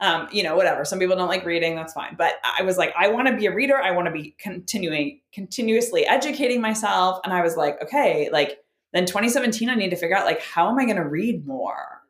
Um, 0.00 0.28
you 0.30 0.42
know, 0.42 0.56
whatever. 0.56 0.84
Some 0.84 0.98
people 0.98 1.16
don't 1.16 1.28
like 1.28 1.46
reading, 1.46 1.74
that's 1.74 1.94
fine. 1.94 2.16
But 2.18 2.34
I 2.44 2.62
was 2.62 2.76
like, 2.76 2.92
I 2.98 3.08
want 3.08 3.28
to 3.28 3.36
be 3.36 3.46
a 3.46 3.54
reader. 3.54 3.78
I 3.78 3.92
want 3.92 4.06
to 4.06 4.12
be 4.12 4.34
continuing, 4.38 5.20
continuously 5.32 6.04
educating 6.04 6.60
myself. 6.60 7.20
And 7.24 7.32
I 7.32 7.42
was 7.42 7.56
like, 7.56 7.80
okay, 7.82 8.28
like 8.30 8.58
then 8.92 9.06
2017, 9.06 9.70
I 9.70 9.74
need 9.74 9.90
to 9.90 9.96
figure 9.96 10.16
out 10.16 10.26
like, 10.26 10.42
how 10.42 10.68
am 10.68 10.78
I 10.78 10.84
going 10.84 10.96
to 10.96 11.08
read 11.08 11.46
more? 11.46 12.02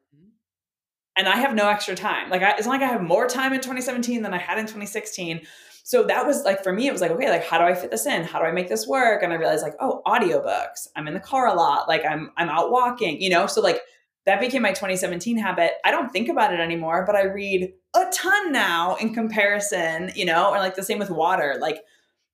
And 1.17 1.29
I 1.29 1.37
have 1.37 1.55
no 1.55 1.69
extra 1.69 1.95
time. 1.95 2.29
Like, 2.29 2.43
I, 2.43 2.53
it's 2.57 2.67
not 2.67 2.73
like 2.73 2.83
I 2.83 2.93
have 2.93 3.03
more 3.03 3.27
time 3.27 3.53
in 3.53 3.61
2017 3.61 4.23
than 4.23 4.35
I 4.35 4.39
had 4.39 4.59
in 4.59 4.65
2016 4.65 5.47
so 5.87 6.03
that 6.03 6.27
was 6.27 6.43
like 6.43 6.65
for 6.65 6.73
me 6.73 6.89
it 6.89 6.93
was 6.93 7.01
like 7.01 7.13
okay 7.13 7.31
like 7.31 7.45
how 7.45 7.59
do 7.59 7.65
i 7.65 7.73
fit 7.73 7.93
this 7.93 8.07
in? 8.07 8.25
How 8.25 8.41
do 8.41 8.45
i 8.45 8.51
make 8.51 8.69
this 8.69 8.89
work? 8.89 9.23
And 9.23 9.33
i 9.33 9.37
realized 9.37 9.63
like 9.63 9.77
oh 9.79 10.03
audiobooks. 10.05 10.89
I'm 10.97 11.07
in 11.07 11.15
the 11.15 11.21
car 11.21 11.47
a 11.47 11.55
lot. 11.55 11.87
Like 11.87 12.05
i'm 12.05 12.33
i'm 12.37 12.49
out 12.49 12.73
walking 12.73 13.21
you 13.21 13.31
know? 13.31 13.47
So 13.47 13.61
like 13.61 13.81
that 14.25 14.41
became 14.41 14.63
my 14.63 14.71
2017 14.71 15.39
habit. 15.39 15.75
I 15.85 15.93
don't 15.93 16.11
think 16.11 16.29
about 16.29 16.53
it 16.53 16.59
anymore 16.59 17.05
but 17.07 17.15
i 17.15 17.23
read 17.23 17.73
a 17.95 18.05
ton 18.13 18.51
now 18.51 18.97
in 18.97 19.15
comparison 19.15 20.11
you 20.17 20.25
know? 20.25 20.51
Or 20.51 20.59
like 20.59 20.75
the 20.75 20.83
same 20.83 20.99
with 20.99 21.09
water. 21.09 21.57
Like 21.61 21.85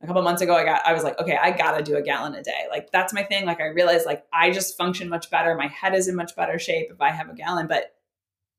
a 0.03 0.07
couple 0.07 0.23
months 0.23 0.41
ago 0.41 0.55
i 0.55 0.65
got 0.65 0.81
i 0.87 0.95
was 0.95 1.05
like 1.05 1.21
okay 1.21 1.37
i 1.37 1.51
gotta 1.51 1.83
do 1.85 1.97
a 1.97 2.03
gallon 2.03 2.35
a 2.35 2.43
day. 2.43 2.65
Like 2.71 2.91
that's 2.91 3.13
my 3.13 3.23
thing. 3.23 3.45
Like 3.45 3.61
i 3.61 3.67
realized 3.67 4.07
like 4.07 4.25
i 4.33 4.51
just 4.51 4.79
function 4.79 5.11
much 5.11 5.29
better. 5.29 5.55
My 5.57 5.67
head 5.67 5.95
is 5.95 6.09
in 6.09 6.17
much 6.17 6.35
better 6.35 6.59
shape 6.59 6.89
if 6.91 7.03
i 7.03 7.11
have 7.11 7.29
a 7.29 7.35
gallon. 7.35 7.67
But 7.67 7.95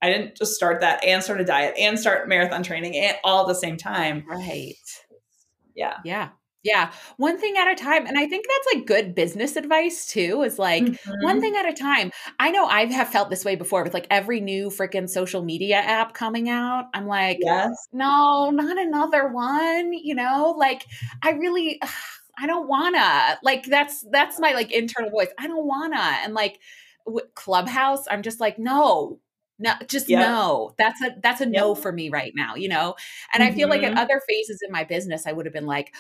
I 0.03 0.07
didn't 0.07 0.35
just 0.35 0.53
start 0.53 0.81
that 0.81 1.01
and 1.05 1.23
start 1.23 1.39
a 1.39 1.45
diet 1.45 1.75
and 1.79 1.97
start 1.97 2.27
marathon 2.27 2.61
training 2.61 2.97
and 2.97 3.15
all 3.23 3.43
at 3.43 3.47
the 3.47 3.55
same 3.55 3.77
time. 3.77 4.25
Right. 4.27 4.75
Yeah. 5.75 5.95
Yeah. 6.03 6.29
Yeah. 6.61 6.91
One 7.15 7.39
thing 7.39 7.55
at 7.57 7.71
a 7.71 7.75
time. 7.75 8.05
And 8.05 8.19
I 8.19 8.27
think 8.27 8.45
that's 8.45 8.75
like 8.75 8.85
good 8.85 9.15
business 9.15 9.55
advice 9.55 10.05
too, 10.05 10.43
is 10.43 10.59
like 10.59 10.83
mm-hmm. 10.83 11.23
one 11.23 11.39
thing 11.39 11.55
at 11.55 11.65
a 11.65 11.73
time. 11.73 12.11
I 12.37 12.51
know 12.51 12.65
I 12.65 12.85
have 12.87 13.07
felt 13.09 13.29
this 13.29 13.45
way 13.45 13.55
before 13.55 13.83
with 13.83 13.93
like 13.93 14.07
every 14.09 14.41
new 14.41 14.67
freaking 14.67 15.09
social 15.09 15.41
media 15.41 15.77
app 15.77 16.13
coming 16.13 16.49
out. 16.49 16.85
I'm 16.93 17.07
like, 17.07 17.37
yes. 17.39 17.71
no, 17.93 18.49
not 18.49 18.77
another 18.77 19.29
one. 19.29 19.93
You 19.93 20.15
know, 20.15 20.53
like 20.57 20.85
I 21.21 21.31
really, 21.31 21.81
I 22.37 22.45
don't 22.45 22.67
wanna. 22.67 23.37
Like 23.41 23.65
that's, 23.67 24.03
that's 24.11 24.37
my 24.37 24.51
like 24.51 24.71
internal 24.71 25.11
voice. 25.11 25.29
I 25.39 25.47
don't 25.47 25.65
wanna. 25.65 26.17
And 26.23 26.33
like, 26.33 26.59
Clubhouse, 27.35 28.05
I'm 28.09 28.21
just 28.21 28.39
like, 28.39 28.57
no, 28.57 29.19
no 29.63 29.73
just 29.87 30.09
yep. 30.09 30.19
no 30.19 30.73
that's 30.77 31.01
a 31.01 31.15
that's 31.23 31.41
a 31.41 31.45
yep. 31.45 31.53
no 31.53 31.73
for 31.73 31.91
me 31.91 32.09
right 32.09 32.33
now 32.35 32.55
you 32.55 32.67
know 32.67 32.95
and 33.33 33.41
mm-hmm. 33.41 33.51
i 33.51 33.55
feel 33.55 33.69
like 33.69 33.81
at 33.81 33.91
mm-hmm. 33.91 33.99
other 33.99 34.21
phases 34.27 34.61
in 34.65 34.71
my 34.71 34.83
business 34.83 35.25
i 35.25 35.31
would 35.31 35.45
have 35.45 35.53
been 35.53 35.65
like 35.65 35.93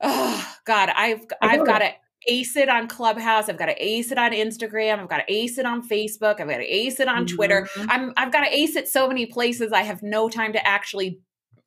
oh 0.00 0.54
god 0.66 0.90
i've 0.96 1.24
i've 1.40 1.64
got 1.64 1.78
to 1.78 1.90
ace 2.26 2.56
it 2.56 2.68
on 2.68 2.88
clubhouse 2.88 3.48
i've 3.48 3.58
got 3.58 3.66
to 3.66 3.84
ace 3.84 4.10
it 4.10 4.18
on 4.18 4.32
instagram 4.32 4.98
i've 4.98 5.08
got 5.08 5.18
to 5.18 5.32
ace 5.32 5.58
it 5.58 5.66
on 5.66 5.86
facebook 5.86 6.40
i've 6.40 6.48
got 6.48 6.58
to 6.58 6.64
ace 6.64 7.00
it 7.00 7.08
on 7.08 7.24
mm-hmm. 7.24 7.36
twitter 7.36 7.68
i'm 7.88 8.12
i've 8.16 8.32
got 8.32 8.44
to 8.44 8.54
ace 8.54 8.76
it 8.76 8.88
so 8.88 9.06
many 9.06 9.26
places 9.26 9.72
i 9.72 9.82
have 9.82 10.02
no 10.02 10.28
time 10.28 10.52
to 10.52 10.66
actually 10.66 11.20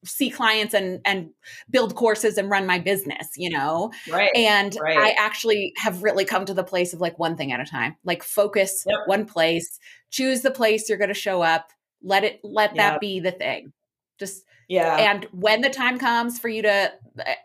see 0.05 0.29
clients 0.29 0.73
and 0.73 1.01
and 1.05 1.29
build 1.69 1.95
courses 1.95 2.37
and 2.37 2.49
run 2.49 2.65
my 2.65 2.79
business 2.79 3.29
you 3.35 3.49
know? 3.49 3.91
Right 4.11 4.29
and 4.35 4.75
right. 4.81 4.97
i 4.97 5.11
actually 5.17 5.73
have 5.77 6.03
really 6.03 6.25
come 6.25 6.45
to 6.45 6.53
the 6.53 6.63
place 6.63 6.93
of 6.93 7.01
like 7.01 7.17
one 7.17 7.35
thing 7.35 7.51
at 7.51 7.59
a 7.59 7.65
time 7.65 7.95
like 8.03 8.23
focus 8.23 8.83
yep. 8.87 8.99
one 9.05 9.25
place 9.25 9.79
choose 10.11 10.41
the 10.41 10.51
place 10.51 10.87
you're 10.87 10.97
going 10.97 11.07
to 11.09 11.13
show 11.13 11.41
up 11.41 11.71
let 12.03 12.23
it 12.23 12.39
let 12.43 12.75
yep. 12.75 12.93
that 12.93 12.99
be 12.99 13.19
the 13.19 13.31
thing. 13.31 13.73
Just 14.19 14.43
yeah. 14.67 15.11
and 15.11 15.25
when 15.31 15.61
the 15.61 15.69
time 15.69 15.99
comes 15.99 16.39
for 16.39 16.49
you 16.49 16.63
to 16.63 16.91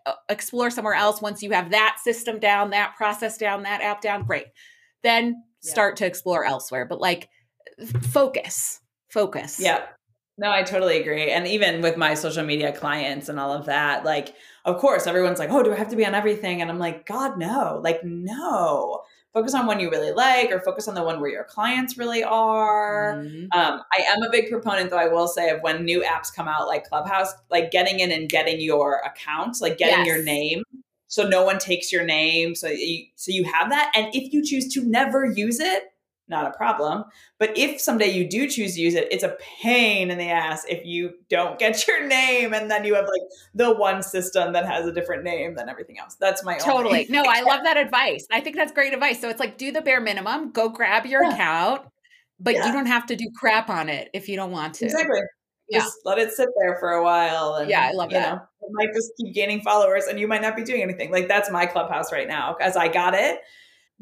uh, 0.07 0.13
explore 0.29 0.71
somewhere 0.71 0.95
else 0.95 1.21
once 1.21 1.43
you 1.43 1.51
have 1.51 1.71
that 1.71 1.99
system 2.03 2.39
down 2.39 2.71
that 2.71 2.97
process 2.97 3.39
down 3.39 3.63
that 3.65 3.83
app 3.83 4.01
down 4.01 4.25
great. 4.25 4.47
Then 5.03 5.43
start 5.61 5.97
to 5.97 6.07
explore 6.07 6.45
elsewhere 6.45 6.87
but 6.87 7.01
like 7.01 7.29
focus 8.11 8.81
focus. 9.11 9.61
Yeah 9.61 9.83
no, 10.39 10.51
I 10.51 10.63
totally 10.63 11.01
agree. 11.01 11.31
And 11.31 11.47
even 11.47 11.83
with 11.83 11.97
my 11.97 12.15
social 12.15 12.45
media 12.45 12.73
clients 12.73 13.29
and 13.29 13.39
all 13.39 13.53
of 13.53 13.67
that, 13.67 14.05
like, 14.05 14.35
of 14.65 14.79
course, 14.79 15.07
everyone's 15.07 15.39
like, 15.39 15.51
oh, 15.51 15.63
do 15.63 15.73
I 15.73 15.77
have 15.77 15.91
to 15.91 15.97
be 15.97 16.07
on 16.07 16.15
everything? 16.15 16.63
And 16.63 16.71
I'm 16.71 16.79
like, 16.79 17.07
God, 17.07 17.39
no. 17.39 17.81
Like, 17.83 18.03
no. 18.05 19.03
focus 19.33 19.55
on 19.55 19.67
one 19.67 19.81
you 19.81 19.91
really 19.91 20.13
like 20.13 20.51
or 20.51 20.61
focus 20.61 20.89
on 20.89 20.95
the 20.95 21.03
one 21.03 21.21
where 21.21 21.31
your 21.31 21.45
clients 21.45 21.97
really 21.97 22.23
are. 22.23 23.15
Mm-hmm. 23.17 23.59
Um, 23.59 23.83
I 23.93 24.03
am 24.09 24.23
a 24.23 24.31
big 24.31 24.51
proponent, 24.51 24.91
though, 24.91 24.99
I 24.99 25.09
will 25.09 25.29
say, 25.29 25.51
of 25.51 25.61
when 25.63 25.85
new 25.85 26.03
apps 26.03 26.33
come 26.35 26.49
out 26.49 26.67
like 26.67 26.85
Clubhouse, 26.85 27.33
like 27.51 27.71
getting 27.71 28.01
in 28.01 28.13
and 28.13 28.29
getting 28.29 28.61
your 28.61 29.01
account, 29.05 29.57
like 29.61 29.79
getting 29.79 30.05
yes. 30.05 30.07
your 30.07 30.23
name. 30.23 30.63
So 31.09 31.27
no 31.29 31.45
one 31.45 31.59
takes 31.59 31.93
your 31.93 32.05
name. 32.05 32.55
So 32.55 32.69
you, 32.69 33.07
so 33.17 33.33
you 33.33 33.45
have 33.45 33.71
that. 33.71 33.93
And 33.95 34.15
if 34.15 34.33
you 34.33 34.45
choose 34.45 34.73
to 34.75 34.85
never 34.85 35.27
use 35.27 35.61
it, 35.61 35.85
not 36.33 36.47
a 36.47 36.57
problem. 36.57 37.05
But 37.39 37.57
if 37.57 37.81
someday 37.81 38.11
you 38.11 38.29
do 38.29 38.49
choose 38.49 38.75
to 38.75 38.81
use 38.81 38.95
it, 38.95 39.07
it's 39.13 39.23
a 39.23 39.37
pain 39.61 40.11
in 40.11 40.19
the 40.19 40.29
ass 40.29 40.65
if 40.69 40.85
you 40.85 41.13
don't 41.29 41.59
get 41.61 41.87
your 41.87 42.05
name 42.07 42.53
and 42.53 42.69
then 42.69 42.85
you 42.85 42.97
have 42.97 43.05
like 43.05 43.29
the 43.55 43.73
one 43.73 44.03
system 44.03 44.53
that 44.55 44.67
has 44.67 44.87
a 44.87 44.93
different 44.93 45.23
name 45.23 45.55
than 45.55 45.69
everything 45.69 46.01
else. 46.01 46.17
That's 46.17 46.43
my 46.43 46.59
totally. 46.59 47.07
no, 47.09 47.23
I 47.25 47.41
love 47.47 47.63
that 47.63 47.77
advice. 47.77 48.27
I 48.33 48.41
think 48.41 48.57
that's 48.57 48.73
great 48.73 48.93
advice. 48.93 49.21
So 49.21 49.29
it's 49.29 49.39
like 49.39 49.57
do 49.59 49.71
the 49.71 49.83
bare 49.83 50.01
minimum, 50.01 50.51
go 50.51 50.69
grab 50.69 51.07
your 51.07 51.23
yeah. 51.23 51.35
account, 51.35 51.83
but 52.41 52.55
yeah. 52.55 52.67
you 52.67 52.73
don't 52.73 52.87
have 52.87 53.07
to 53.07 53.17
do 53.17 53.31
crap 53.37 53.71
on 53.71 53.89
it 53.89 54.11
if 54.13 54.29
you 54.29 54.35
don't 54.35 54.51
want 54.51 54.75
to. 54.77 54.87
Exactly. 54.87 55.21
Yeah. 55.69 55.79
Just 55.79 55.99
let 56.05 56.19
it 56.19 56.33
sit 56.33 56.49
there 56.61 56.77
for 56.81 56.91
a 56.91 57.05
while. 57.05 57.55
And, 57.55 57.71
yeah, 57.71 57.89
I 57.89 57.93
love 57.93 58.11
that. 58.11 58.35
Know, 58.35 58.43
it 58.63 58.71
might 58.73 58.93
just 58.93 59.13
keep 59.17 59.35
gaining 59.35 59.61
followers 59.63 60.05
and 60.05 60.19
you 60.19 60.27
might 60.27 60.43
not 60.43 60.57
be 60.57 60.65
doing 60.65 60.83
anything. 60.83 61.13
Like 61.13 61.29
that's 61.29 61.51
my 61.51 61.67
clubhouse 61.67 62.11
right 62.11 62.29
now. 62.29 62.57
As 62.61 62.77
I 62.77 62.89
got 62.89 63.15
it, 63.15 63.41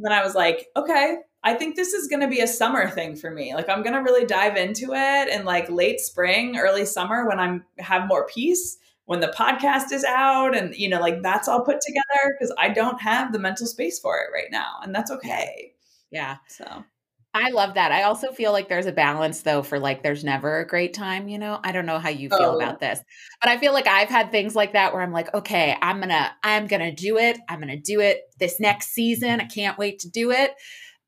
and 0.01 0.07
then 0.07 0.13
I 0.13 0.25
was 0.25 0.35
like, 0.35 0.67
okay, 0.77 1.19
I 1.43 1.55
think 1.55 1.75
this 1.75 1.95
is 1.95 2.07
going 2.07 2.21
to 2.21 2.29
be 2.29 2.41
a 2.41 2.47
summer 2.47 2.89
thing 2.91 3.17
for 3.17 3.31
me. 3.31 3.55
Like 3.55 3.69
I'm 3.69 3.83
going 3.83 3.95
to 3.95 4.01
really 4.03 4.27
dive 4.27 4.57
into 4.57 4.93
it 4.93 5.29
in 5.29 5.45
like 5.45 5.71
late 5.71 6.01
spring, 6.01 6.59
early 6.59 6.85
summer 6.85 7.27
when 7.27 7.39
I'm 7.39 7.65
have 7.79 8.07
more 8.07 8.27
peace, 8.27 8.77
when 9.07 9.21
the 9.21 9.35
podcast 9.37 9.91
is 9.93 10.05
out 10.05 10.57
and 10.57 10.75
you 10.75 10.89
know 10.89 11.01
like 11.01 11.23
that's 11.23 11.49
all 11.49 11.65
put 11.65 11.81
together 11.81 12.37
because 12.39 12.55
I 12.59 12.69
don't 12.69 13.01
have 13.01 13.33
the 13.33 13.39
mental 13.39 13.67
space 13.67 13.99
for 13.99 14.19
it 14.19 14.29
right 14.33 14.51
now 14.51 14.81
and 14.83 14.95
that's 14.95 15.11
okay. 15.11 15.73
Yeah. 16.11 16.37
So 16.49 16.85
I 17.33 17.51
love 17.51 17.75
that. 17.75 17.93
I 17.93 18.03
also 18.03 18.33
feel 18.33 18.51
like 18.51 18.69
there's 18.69 18.87
a 18.87 18.93
balance 18.93 19.43
though 19.43 19.63
for 19.63 19.79
like 19.79 20.03
there's 20.03 20.25
never 20.25 20.59
a 20.59 20.67
great 20.67 20.95
time, 20.95 21.29
you 21.29 21.39
know. 21.39 21.61
I 21.63 21.71
don't 21.71 21.87
know 21.87 22.01
how 22.01 22.09
you 22.09 22.29
feel 22.29 22.39
oh. 22.41 22.57
about 22.57 22.81
this. 22.81 23.01
But 23.41 23.51
I 23.51 23.59
feel 23.59 23.73
like 23.73 23.87
I've 23.87 24.09
had 24.09 24.33
things 24.33 24.57
like 24.57 24.73
that 24.73 24.93
where 24.93 25.01
I'm 25.01 25.13
like, 25.13 25.33
okay, 25.33 25.77
I'm 25.81 25.99
going 25.99 26.09
to 26.09 26.31
I'm 26.43 26.67
going 26.67 26.81
to 26.81 26.93
do 26.93 27.19
it. 27.19 27.39
I'm 27.49 27.61
going 27.61 27.69
to 27.69 27.81
do 27.81 28.01
it 28.01 28.23
this 28.41 28.59
next 28.59 28.89
season. 28.89 29.41
I 29.41 29.45
can't 29.45 29.79
wait 29.79 30.01
to 30.01 30.11
do 30.11 30.33
it. 30.33 30.55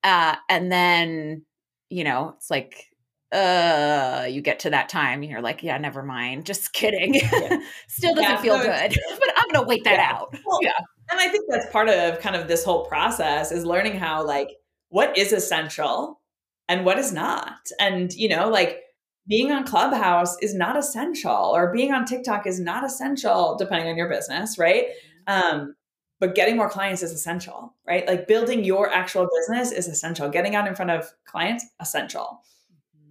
Uh, 0.03 0.37
and 0.49 0.71
then, 0.71 1.45
you 1.91 2.05
know, 2.05 2.35
it's 2.37 2.51
like, 2.51 2.87
uh, 3.33 4.27
you 4.29 4.43
get 4.43 4.61
to 4.61 4.71
that 4.71 4.89
time, 4.89 5.23
you're 5.23 5.41
like, 5.41 5.63
yeah, 5.63 5.79
never 5.79 6.03
mind. 6.03 6.45
Just 6.45 6.73
kidding. 6.73 7.15
Yeah. 7.15 7.59
Still 7.89 8.15
doesn't 8.15 8.31
yeah, 8.31 8.43
feel 8.43 8.59
no, 8.59 8.65
good, 8.65 8.95
but 9.19 9.29
I'm 9.37 9.49
going 9.53 9.65
to 9.65 9.69
wait 9.69 9.85
that 9.85 9.99
yeah. 9.99 10.13
out. 10.13 10.37
Well, 10.45 10.59
yeah. 10.63 10.73
And 11.11 11.19
I 11.19 11.29
think 11.29 11.45
that's 11.49 11.71
part 11.71 11.89
of 11.89 12.21
kind 12.21 12.37
of 12.37 12.49
this 12.49 12.65
whole 12.65 12.85
process 12.87 13.53
is 13.53 13.65
learning 13.65 13.99
how, 13.99 14.27
like, 14.27 14.49
what 14.89 15.17
is 15.17 15.33
essential 15.33 16.21
and 16.69 16.85
what 16.85 16.99
is 16.99 17.13
not. 17.13 17.59
And, 17.81 18.13
you 18.13 18.29
know, 18.29 18.49
like, 18.49 18.81
being 19.27 19.53
on 19.53 19.65
Clubhouse 19.65 20.37
is 20.43 20.55
not 20.55 20.77
essential, 20.77 21.33
or 21.33 21.73
being 21.73 21.93
on 21.93 22.05
TikTok 22.05 22.47
is 22.47 22.59
not 22.59 22.85
essential, 22.85 23.57
depending 23.59 23.89
on 23.89 23.97
your 23.97 24.09
business, 24.09 24.59
right? 24.59 24.87
Mm-hmm. 25.29 25.57
Um, 25.57 25.75
but 26.23 26.37
getting 26.37 26.57
more 26.57 26.71
clients 26.71 27.03
is 27.03 27.11
essential, 27.11 27.75
right? 27.85 28.07
Like 28.07 28.29
building 28.29 28.63
your 28.63 28.89
actual 28.89 29.29
business 29.41 29.73
is 29.73 29.89
essential. 29.89 30.29
Getting 30.29 30.55
out 30.55 30.69
in 30.69 30.77
front 30.77 30.93
of 30.93 31.11
clients, 31.25 31.67
essential. 31.81 32.45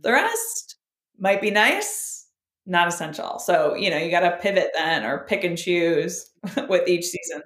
The 0.01 0.11
mm-hmm. 0.11 0.23
rest 0.23 0.77
might 1.19 1.41
be 1.41 1.51
nice, 1.51 2.27
not 2.65 2.87
essential. 2.87 3.37
So, 3.39 3.75
you 3.75 3.89
know, 3.89 3.97
you 3.97 4.11
got 4.11 4.21
to 4.21 4.37
pivot 4.37 4.69
then 4.77 5.03
or 5.03 5.25
pick 5.25 5.43
and 5.43 5.57
choose 5.57 6.29
with 6.69 6.87
each 6.87 7.03
season. 7.03 7.41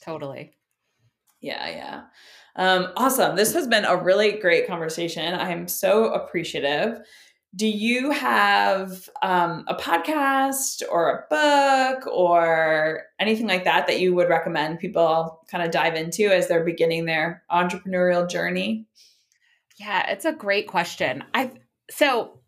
Totally. 0.00 0.52
Yeah, 1.40 1.68
yeah. 1.68 2.02
Um, 2.54 2.92
awesome. 2.96 3.34
This 3.34 3.52
has 3.54 3.66
been 3.66 3.86
a 3.86 3.96
really 3.96 4.38
great 4.38 4.68
conversation. 4.68 5.34
I 5.34 5.50
am 5.50 5.66
so 5.66 6.12
appreciative 6.12 7.00
do 7.54 7.66
you 7.66 8.10
have 8.12 9.08
um, 9.22 9.64
a 9.66 9.74
podcast 9.74 10.82
or 10.90 11.10
a 11.10 11.24
book 11.28 12.06
or 12.06 13.02
anything 13.18 13.48
like 13.48 13.64
that 13.64 13.86
that 13.88 13.98
you 13.98 14.14
would 14.14 14.28
recommend 14.28 14.78
people 14.78 15.44
kind 15.50 15.64
of 15.64 15.72
dive 15.72 15.96
into 15.96 16.28
as 16.28 16.46
they're 16.46 16.64
beginning 16.64 17.06
their 17.06 17.42
entrepreneurial 17.50 18.28
journey? 18.28 18.86
Yeah, 19.78 20.10
it's 20.10 20.24
a 20.24 20.32
great 20.32 20.68
question. 20.68 21.24
I 21.34 21.50
so 21.90 22.38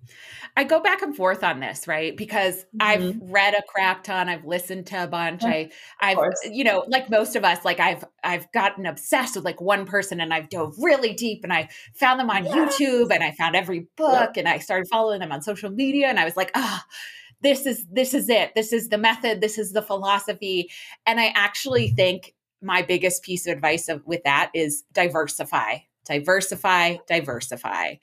I 0.55 0.65
go 0.65 0.81
back 0.81 1.01
and 1.01 1.17
forth 1.17 1.43
on 1.43 1.61
this, 1.61 1.88
right? 1.88 2.15
Because 2.15 2.65
mm-hmm. 2.77 2.79
I've 2.81 3.17
read 3.23 3.55
a 3.55 3.62
crap 3.62 4.05
ton, 4.05 4.29
I've 4.29 4.45
listened 4.45 4.87
to 4.88 5.05
a 5.05 5.07
bunch. 5.07 5.43
I 5.45 5.71
I've 5.99 6.19
you 6.45 6.65
know, 6.65 6.85
like 6.88 7.09
most 7.09 7.37
of 7.37 7.45
us, 7.45 7.65
like 7.65 7.81
I've 7.81 8.05
I've 8.23 8.51
gotten 8.53 8.85
obsessed 8.85 9.35
with 9.35 9.45
like 9.45 9.61
one 9.61 9.87
person 9.87 10.21
and 10.21 10.33
I've 10.33 10.51
dove 10.51 10.75
really 10.79 11.15
deep 11.15 11.41
and 11.43 11.53
I 11.53 11.71
found 11.95 12.21
them 12.21 12.29
on 12.29 12.45
YouTube 12.45 13.11
and 13.11 13.25
I 13.25 13.31
found 13.33 13.57
every 13.57 13.87
book 13.97 14.37
and 14.37 14.47
I 14.47 14.59
started 14.59 14.88
following 14.91 15.21
them 15.21 15.33
on 15.33 15.41
social 15.41 15.71
media 15.71 16.09
and 16.09 16.19
I 16.19 16.25
was 16.25 16.37
like, 16.37 16.51
ah, 16.55 16.85
oh, 16.85 16.93
this 17.41 17.65
is 17.65 17.87
this 17.91 18.12
is 18.12 18.29
it. 18.29 18.55
This 18.55 18.75
is 18.75 18.91
the 18.91 18.99
method, 18.99 19.41
this 19.41 19.57
is 19.57 19.73
the 19.73 19.83
philosophy. 19.83 20.71
And 21.07 21.19
I 21.19 21.33
actually 21.35 21.87
mm-hmm. 21.87 21.97
think 21.97 22.35
my 22.61 22.83
biggest 22.83 23.23
piece 23.23 23.47
of 23.47 23.55
advice 23.55 23.88
of, 23.88 24.07
with 24.07 24.23
that 24.25 24.51
is 24.55 24.85
diversify 24.93 25.79
diversify 26.05 26.97
diversify 27.07 27.95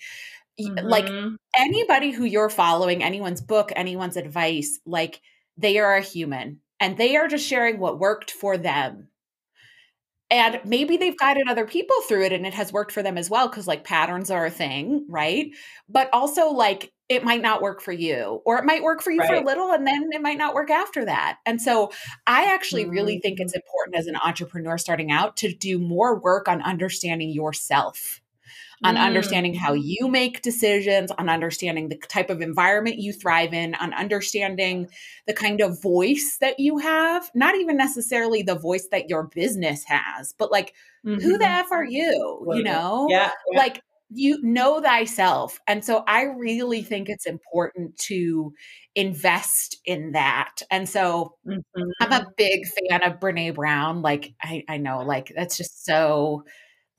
mm-hmm. 0.68 0.88
like 0.88 1.10
anybody 1.58 2.12
who 2.12 2.26
you're 2.26 2.50
following, 2.50 3.04
anyone's 3.04 3.42
book, 3.42 3.72
anyone's 3.76 4.18
advice, 4.18 4.80
like 4.86 5.22
they 5.58 5.78
are 5.80 5.96
a 5.96 6.02
human 6.02 6.60
and 6.80 6.98
they 6.98 7.18
are 7.18 7.28
just 7.28 7.48
sharing 7.48 7.80
what 7.80 8.00
worked 8.00 8.32
for 8.32 8.58
them. 8.58 9.08
And 10.32 10.62
maybe 10.64 10.98
they've 10.98 11.18
guided 11.18 11.48
other 11.50 11.66
people 11.66 11.96
through 12.08 12.26
it 12.26 12.34
and 12.34 12.46
it 12.46 12.54
has 12.54 12.72
worked 12.72 12.92
for 12.92 13.02
them 13.02 13.18
as 13.18 13.32
well 13.32 13.50
because 13.50 13.68
like 13.68 13.84
patterns 13.84 14.30
are 14.30 14.46
a 14.46 14.52
thing, 14.52 15.08
right? 15.10 15.48
But 15.90 16.10
also 16.14 16.52
like 16.52 16.92
it 17.10 17.24
might 17.24 17.42
not 17.42 17.64
work 17.64 17.82
for 17.82 17.92
you 17.92 18.40
or 18.46 18.60
it 18.60 18.66
might 18.66 18.84
work 18.84 19.02
for 19.02 19.10
you 19.10 19.20
right. 19.20 19.28
for 19.28 19.36
a 19.36 19.44
little 19.44 19.72
and 19.72 19.88
then 19.88 20.10
it 20.12 20.22
might 20.22 20.38
not 20.38 20.54
work 20.54 20.70
after 20.70 21.06
that. 21.06 21.40
And 21.48 21.60
so 21.60 21.92
I 22.28 22.54
actually 22.54 22.84
mm-hmm. 22.84 22.92
really 22.92 23.20
think 23.20 23.40
it's 23.40 23.56
important 23.56 23.96
as 23.96 24.06
an 24.06 24.18
entrepreneur 24.24 24.78
starting 24.78 25.12
out 25.12 25.36
to 25.38 25.52
do 25.52 25.80
more 25.80 26.20
work 26.20 26.48
on 26.48 26.62
understanding 26.62 27.32
yourself 27.32 28.19
on 28.84 28.96
mm. 28.96 29.02
understanding 29.02 29.54
how 29.54 29.74
you 29.74 30.08
make 30.08 30.42
decisions, 30.42 31.12
on 31.12 31.30
understanding 31.30 31.90
the 31.90 31.98
type 31.98 32.30
of 32.30 32.42
environment 32.42 32.98
you 32.98 33.14
thrive 33.14 33.54
in, 33.54 33.76
on 33.76 33.94
understanding 33.94 34.88
the 35.28 35.34
kind 35.34 35.62
of 35.62 35.82
voice 35.82 36.38
that 36.40 36.60
you 36.60 36.78
have, 36.78 37.30
not 37.34 37.56
even 37.56 37.78
necessarily 37.78 38.42
the 38.42 38.56
voice 38.56 38.88
that 38.92 39.10
your 39.10 39.24
business 39.24 39.84
has, 39.86 40.34
but 40.38 40.52
like, 40.52 40.74
mm-hmm. 41.06 41.22
who 41.22 41.38
the 41.38 41.46
mm-hmm. 41.46 41.60
F 41.60 41.72
are 41.72 41.86
you? 41.86 42.46
You 42.54 42.64
know? 42.64 43.08
Yeah, 43.10 43.32
yeah. 43.52 43.60
Like, 43.60 43.82
you 44.12 44.42
know 44.42 44.82
thyself. 44.82 45.60
And 45.68 45.86
so 45.86 46.04
I 46.08 46.24
really 46.24 46.82
think 46.82 47.10
it's 47.10 47.28
important 47.28 47.96
to 48.08 48.54
invest 48.96 49.78
in 49.86 50.14
that. 50.14 50.64
And 50.72 50.90
so 50.90 51.36
mm-hmm. 51.48 51.82
I'm 52.02 52.12
a 52.12 52.26
big 52.36 52.66
fan 52.66 53.04
of 53.04 53.20
Brene 53.20 53.54
Brown. 53.54 54.02
Like, 54.02 54.34
I, 54.42 54.64
I 54.68 54.78
know, 54.78 55.04
like, 55.04 55.32
that's 55.36 55.58
just 55.58 55.86
so 55.86 56.44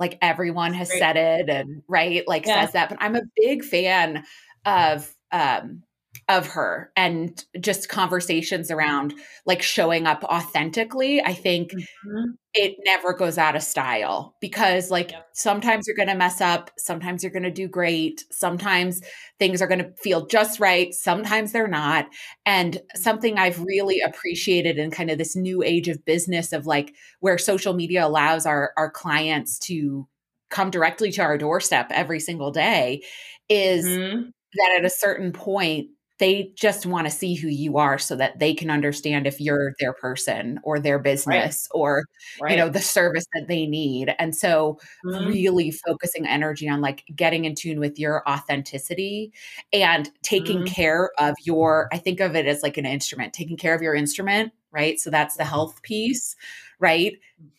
like 0.00 0.18
everyone 0.22 0.72
has 0.72 0.90
said 0.98 1.16
it 1.16 1.48
and 1.48 1.82
right 1.86 2.26
like 2.26 2.46
yeah. 2.46 2.64
says 2.64 2.72
that 2.72 2.88
but 2.88 2.98
i'm 3.00 3.14
a 3.14 3.22
big 3.36 3.62
fan 3.62 4.24
of 4.64 5.14
um 5.30 5.82
of 6.28 6.46
her 6.46 6.92
and 6.96 7.44
just 7.60 7.88
conversations 7.88 8.70
around 8.70 9.14
like 9.46 9.62
showing 9.62 10.06
up 10.06 10.22
authentically 10.24 11.20
i 11.22 11.32
think 11.32 11.72
mm-hmm. 11.72 12.30
it 12.54 12.76
never 12.84 13.12
goes 13.12 13.38
out 13.38 13.54
of 13.54 13.62
style 13.62 14.34
because 14.40 14.90
like 14.90 15.12
yep. 15.12 15.26
sometimes 15.32 15.86
you're 15.86 15.96
going 15.96 16.08
to 16.08 16.14
mess 16.14 16.40
up 16.40 16.70
sometimes 16.78 17.22
you're 17.22 17.32
going 17.32 17.42
to 17.42 17.50
do 17.50 17.68
great 17.68 18.24
sometimes 18.30 19.00
things 19.38 19.62
are 19.62 19.68
going 19.68 19.82
to 19.82 19.92
feel 20.02 20.26
just 20.26 20.60
right 20.60 20.94
sometimes 20.94 21.52
they're 21.52 21.68
not 21.68 22.06
and 22.44 22.80
something 22.94 23.38
i've 23.38 23.60
really 23.60 24.00
appreciated 24.00 24.78
in 24.78 24.90
kind 24.90 25.10
of 25.10 25.18
this 25.18 25.36
new 25.36 25.62
age 25.62 25.88
of 25.88 26.04
business 26.04 26.52
of 26.52 26.66
like 26.66 26.94
where 27.20 27.38
social 27.38 27.72
media 27.72 28.04
allows 28.04 28.46
our 28.46 28.72
our 28.76 28.90
clients 28.90 29.58
to 29.58 30.06
come 30.48 30.70
directly 30.70 31.12
to 31.12 31.22
our 31.22 31.38
doorstep 31.38 31.86
every 31.92 32.20
single 32.20 32.50
day 32.50 33.02
is 33.48 33.84
mm-hmm. 33.86 34.28
that 34.54 34.76
at 34.78 34.84
a 34.84 34.90
certain 34.90 35.32
point 35.32 35.88
they 36.20 36.52
just 36.54 36.84
want 36.84 37.06
to 37.06 37.10
see 37.10 37.34
who 37.34 37.48
you 37.48 37.78
are 37.78 37.98
so 37.98 38.14
that 38.14 38.38
they 38.38 38.54
can 38.54 38.70
understand 38.70 39.26
if 39.26 39.40
you're 39.40 39.72
their 39.80 39.94
person 39.94 40.60
or 40.62 40.78
their 40.78 40.98
business 40.98 41.66
right. 41.72 41.78
or 41.78 42.04
right. 42.40 42.52
you 42.52 42.56
know 42.58 42.68
the 42.68 42.80
service 42.80 43.24
that 43.34 43.48
they 43.48 43.66
need 43.66 44.14
and 44.18 44.36
so 44.36 44.78
mm-hmm. 45.04 45.26
really 45.26 45.70
focusing 45.70 46.26
energy 46.26 46.68
on 46.68 46.80
like 46.80 47.02
getting 47.16 47.46
in 47.46 47.54
tune 47.54 47.80
with 47.80 47.98
your 47.98 48.22
authenticity 48.28 49.32
and 49.72 50.10
taking 50.22 50.58
mm-hmm. 50.58 50.74
care 50.74 51.10
of 51.18 51.34
your 51.42 51.88
i 51.90 51.98
think 51.98 52.20
of 52.20 52.36
it 52.36 52.46
as 52.46 52.62
like 52.62 52.76
an 52.76 52.86
instrument 52.86 53.32
taking 53.32 53.56
care 53.56 53.74
of 53.74 53.82
your 53.82 53.94
instrument 53.94 54.52
right 54.70 55.00
so 55.00 55.10
that's 55.10 55.36
the 55.36 55.44
health 55.44 55.82
piece 55.82 56.36
right 56.78 57.14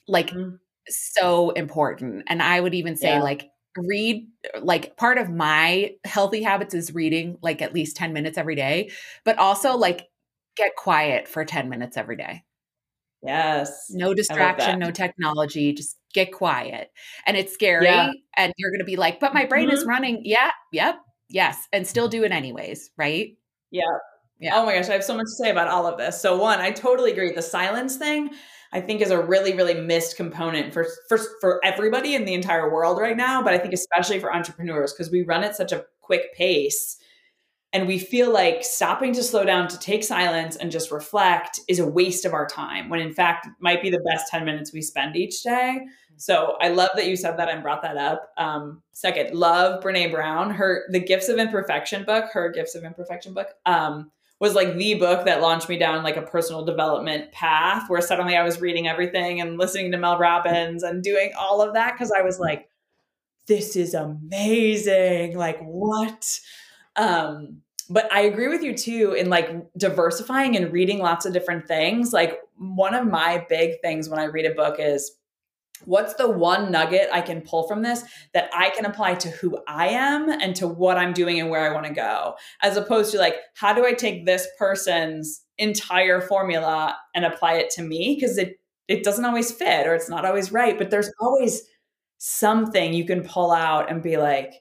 like 0.07 0.29
mm-hmm. 0.29 0.55
so 0.87 1.49
important 1.51 2.23
and 2.27 2.43
i 2.43 2.59
would 2.59 2.75
even 2.75 2.95
say 2.95 3.15
yeah. 3.15 3.23
like 3.23 3.50
read 3.77 4.27
like 4.61 4.97
part 4.97 5.17
of 5.17 5.29
my 5.29 5.91
healthy 6.03 6.43
habits 6.43 6.73
is 6.73 6.93
reading 6.93 7.37
like 7.41 7.61
at 7.61 7.73
least 7.73 7.95
10 7.95 8.11
minutes 8.13 8.37
every 8.37 8.55
day 8.55 8.89
but 9.23 9.37
also 9.37 9.77
like 9.77 10.07
get 10.57 10.75
quiet 10.75 11.27
for 11.27 11.45
10 11.45 11.69
minutes 11.69 11.95
every 11.95 12.17
day 12.17 12.43
yes 13.23 13.87
no 13.91 14.13
distraction 14.13 14.77
no 14.79 14.91
technology 14.91 15.71
just 15.73 15.97
get 16.13 16.31
quiet. 16.31 16.91
And 17.25 17.37
it's 17.37 17.53
scary. 17.53 17.85
Yeah. 17.85 18.11
And 18.37 18.53
you're 18.57 18.71
going 18.71 18.79
to 18.79 18.85
be 18.85 18.95
like, 18.95 19.19
but 19.19 19.33
my 19.33 19.45
brain 19.45 19.67
mm-hmm. 19.67 19.77
is 19.77 19.85
running. 19.85 20.21
Yeah. 20.23 20.51
Yep. 20.71 20.99
Yes. 21.29 21.67
And 21.71 21.87
still 21.87 22.07
do 22.07 22.23
it 22.23 22.31
anyways. 22.31 22.91
Right. 22.97 23.37
Yeah. 23.71 23.83
Yeah. 24.39 24.55
Oh 24.55 24.65
my 24.65 24.75
gosh. 24.75 24.89
I 24.89 24.93
have 24.93 25.03
so 25.03 25.15
much 25.15 25.25
to 25.25 25.43
say 25.43 25.49
about 25.51 25.67
all 25.67 25.85
of 25.85 25.97
this. 25.97 26.19
So, 26.19 26.37
one, 26.37 26.59
I 26.59 26.71
totally 26.71 27.11
agree. 27.11 27.31
The 27.31 27.41
silence 27.41 27.95
thing, 27.95 28.31
I 28.73 28.81
think, 28.81 29.01
is 29.01 29.11
a 29.11 29.21
really, 29.21 29.53
really 29.53 29.73
missed 29.73 30.15
component 30.15 30.73
for, 30.73 30.87
for, 31.09 31.19
for 31.41 31.59
everybody 31.63 32.15
in 32.15 32.25
the 32.25 32.33
entire 32.33 32.71
world 32.71 32.97
right 32.97 33.17
now. 33.17 33.41
But 33.43 33.53
I 33.53 33.57
think, 33.57 33.73
especially 33.73 34.19
for 34.19 34.33
entrepreneurs, 34.33 34.93
because 34.93 35.11
we 35.11 35.23
run 35.23 35.43
at 35.43 35.55
such 35.55 35.71
a 35.71 35.85
quick 36.01 36.33
pace 36.35 36.97
and 37.73 37.87
we 37.87 37.97
feel 37.97 38.31
like 38.31 38.63
stopping 38.63 39.13
to 39.13 39.23
slow 39.23 39.45
down 39.45 39.67
to 39.69 39.79
take 39.79 40.03
silence 40.03 40.55
and 40.55 40.71
just 40.71 40.91
reflect 40.91 41.59
is 41.67 41.79
a 41.79 41.87
waste 41.87 42.25
of 42.25 42.33
our 42.33 42.45
time 42.45 42.89
when 42.89 42.99
in 42.99 43.13
fact 43.13 43.47
it 43.47 43.53
might 43.59 43.81
be 43.81 43.89
the 43.89 44.03
best 44.09 44.29
10 44.29 44.45
minutes 44.45 44.73
we 44.73 44.81
spend 44.81 45.15
each 45.15 45.41
day 45.43 45.79
so 46.17 46.57
i 46.59 46.67
love 46.67 46.89
that 46.95 47.07
you 47.07 47.15
said 47.15 47.37
that 47.37 47.49
and 47.49 47.63
brought 47.63 47.81
that 47.81 47.97
up 47.97 48.31
um, 48.37 48.81
second 48.91 49.33
love 49.33 49.81
brene 49.83 50.11
brown 50.11 50.51
her 50.51 50.83
the 50.89 50.99
gifts 50.99 51.29
of 51.29 51.37
imperfection 51.37 52.03
book 52.03 52.25
her 52.33 52.49
gifts 52.49 52.75
of 52.75 52.83
imperfection 52.83 53.33
book 53.33 53.49
um, 53.65 54.11
was 54.41 54.55
like 54.55 54.75
the 54.75 54.95
book 54.95 55.25
that 55.25 55.39
launched 55.39 55.69
me 55.69 55.77
down 55.77 56.03
like 56.03 56.17
a 56.17 56.21
personal 56.21 56.65
development 56.65 57.31
path 57.31 57.89
where 57.89 58.01
suddenly 58.01 58.35
i 58.35 58.43
was 58.43 58.59
reading 58.59 58.87
everything 58.87 59.39
and 59.39 59.57
listening 59.57 59.91
to 59.91 59.97
mel 59.97 60.17
robbins 60.17 60.83
and 60.83 61.03
doing 61.03 61.31
all 61.39 61.61
of 61.61 61.73
that 61.73 61.93
because 61.93 62.11
i 62.11 62.21
was 62.21 62.39
like 62.39 62.67
this 63.47 63.77
is 63.77 63.93
amazing 63.93 65.37
like 65.37 65.59
what 65.61 66.39
um, 66.97 67.61
but 67.89 68.11
I 68.11 68.21
agree 68.21 68.47
with 68.47 68.63
you 68.63 68.73
too 68.73 69.13
in 69.13 69.29
like 69.29 69.49
diversifying 69.77 70.55
and 70.55 70.71
reading 70.71 70.99
lots 70.99 71.25
of 71.25 71.33
different 71.33 71.67
things. 71.67 72.13
Like 72.13 72.39
one 72.57 72.93
of 72.93 73.05
my 73.05 73.45
big 73.49 73.81
things 73.81 74.07
when 74.09 74.19
I 74.19 74.25
read 74.25 74.45
a 74.45 74.55
book 74.55 74.77
is 74.79 75.11
what's 75.85 76.13
the 76.15 76.29
one 76.29 76.71
nugget 76.71 77.09
I 77.11 77.21
can 77.21 77.41
pull 77.41 77.67
from 77.67 77.81
this 77.81 78.03
that 78.33 78.49
I 78.53 78.69
can 78.69 78.85
apply 78.85 79.15
to 79.15 79.29
who 79.29 79.57
I 79.67 79.89
am 79.89 80.29
and 80.29 80.55
to 80.57 80.67
what 80.67 80.97
I'm 80.97 81.13
doing 81.13 81.39
and 81.39 81.49
where 81.49 81.69
I 81.69 81.73
want 81.73 81.85
to 81.87 81.93
go, 81.93 82.35
as 82.61 82.77
opposed 82.77 83.11
to 83.11 83.17
like, 83.17 83.35
how 83.55 83.73
do 83.73 83.85
I 83.85 83.93
take 83.93 84.25
this 84.25 84.47
person's 84.57 85.41
entire 85.57 86.21
formula 86.21 86.95
and 87.15 87.25
apply 87.25 87.55
it 87.55 87.69
to 87.71 87.81
me? 87.81 88.15
Because 88.19 88.37
it 88.37 88.57
it 88.87 89.03
doesn't 89.03 89.25
always 89.25 89.51
fit 89.51 89.87
or 89.87 89.95
it's 89.95 90.09
not 90.09 90.25
always 90.25 90.51
right, 90.51 90.77
but 90.77 90.89
there's 90.89 91.11
always 91.19 91.61
something 92.17 92.93
you 92.93 93.05
can 93.05 93.23
pull 93.23 93.51
out 93.51 93.89
and 93.89 94.03
be 94.03 94.17
like, 94.17 94.53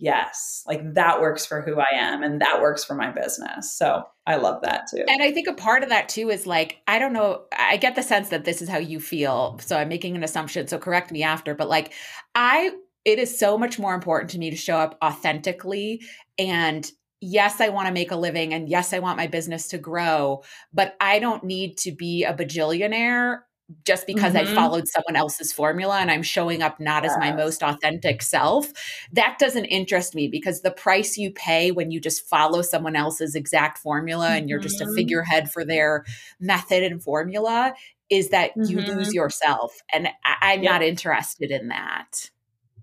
yes, 0.00 0.64
like 0.66 0.94
that 0.94 1.20
works 1.20 1.44
for 1.44 1.60
who 1.60 1.78
I 1.78 1.94
am 1.94 2.22
and 2.22 2.40
that 2.40 2.60
works 2.60 2.82
for 2.82 2.94
my 2.94 3.10
business. 3.12 3.72
So 3.72 4.02
I 4.26 4.36
love 4.36 4.62
that 4.62 4.86
too. 4.90 5.04
And 5.06 5.22
I 5.22 5.30
think 5.30 5.46
a 5.46 5.52
part 5.52 5.82
of 5.82 5.90
that 5.90 6.08
too 6.08 6.30
is 6.30 6.46
like, 6.46 6.78
I 6.88 6.98
don't 6.98 7.12
know, 7.12 7.42
I 7.56 7.76
get 7.76 7.96
the 7.96 8.02
sense 8.02 8.30
that 8.30 8.44
this 8.44 8.62
is 8.62 8.68
how 8.68 8.78
you 8.78 8.98
feel. 8.98 9.60
So 9.62 9.76
I'm 9.76 9.88
making 9.88 10.16
an 10.16 10.24
assumption. 10.24 10.66
So 10.66 10.78
correct 10.78 11.12
me 11.12 11.22
after, 11.22 11.54
but 11.54 11.68
like, 11.68 11.92
I, 12.34 12.70
it 13.04 13.18
is 13.18 13.38
so 13.38 13.58
much 13.58 13.78
more 13.78 13.94
important 13.94 14.30
to 14.30 14.38
me 14.38 14.48
to 14.50 14.56
show 14.56 14.76
up 14.76 14.96
authentically 15.04 16.00
and 16.38 16.90
yes, 17.20 17.60
I 17.60 17.68
want 17.68 17.86
to 17.86 17.92
make 17.92 18.10
a 18.10 18.16
living 18.16 18.54
and 18.54 18.70
yes, 18.70 18.94
I 18.94 19.00
want 19.00 19.18
my 19.18 19.26
business 19.26 19.68
to 19.68 19.78
grow, 19.78 20.42
but 20.72 20.96
I 20.98 21.18
don't 21.18 21.44
need 21.44 21.76
to 21.78 21.92
be 21.92 22.24
a 22.24 22.32
bajillionaire 22.32 23.40
just 23.84 24.06
because 24.06 24.34
mm-hmm. 24.34 24.50
I 24.50 24.54
followed 24.54 24.88
someone 24.88 25.16
else's 25.16 25.52
formula 25.52 25.98
and 25.98 26.10
I'm 26.10 26.22
showing 26.22 26.62
up 26.62 26.80
not 26.80 27.02
yes. 27.02 27.12
as 27.12 27.18
my 27.18 27.32
most 27.32 27.62
authentic 27.62 28.22
self, 28.22 28.70
that 29.12 29.36
doesn't 29.38 29.66
interest 29.66 30.14
me 30.14 30.28
because 30.28 30.62
the 30.62 30.70
price 30.70 31.16
you 31.16 31.30
pay 31.30 31.70
when 31.70 31.90
you 31.90 32.00
just 32.00 32.28
follow 32.28 32.62
someone 32.62 32.96
else's 32.96 33.34
exact 33.34 33.78
formula 33.78 34.26
mm-hmm. 34.26 34.36
and 34.36 34.48
you're 34.48 34.58
just 34.58 34.80
a 34.80 34.84
mm-hmm. 34.84 34.94
figurehead 34.94 35.50
for 35.50 35.64
their 35.64 36.04
method 36.40 36.82
and 36.82 37.02
formula 37.02 37.74
is 38.08 38.30
that 38.30 38.50
mm-hmm. 38.56 38.64
you 38.64 38.80
lose 38.80 39.14
yourself. 39.14 39.80
And 39.92 40.08
I- 40.24 40.54
am 40.54 40.62
yep. 40.62 40.72
not 40.72 40.82
interested 40.82 41.50
in 41.50 41.68
that. 41.68 42.30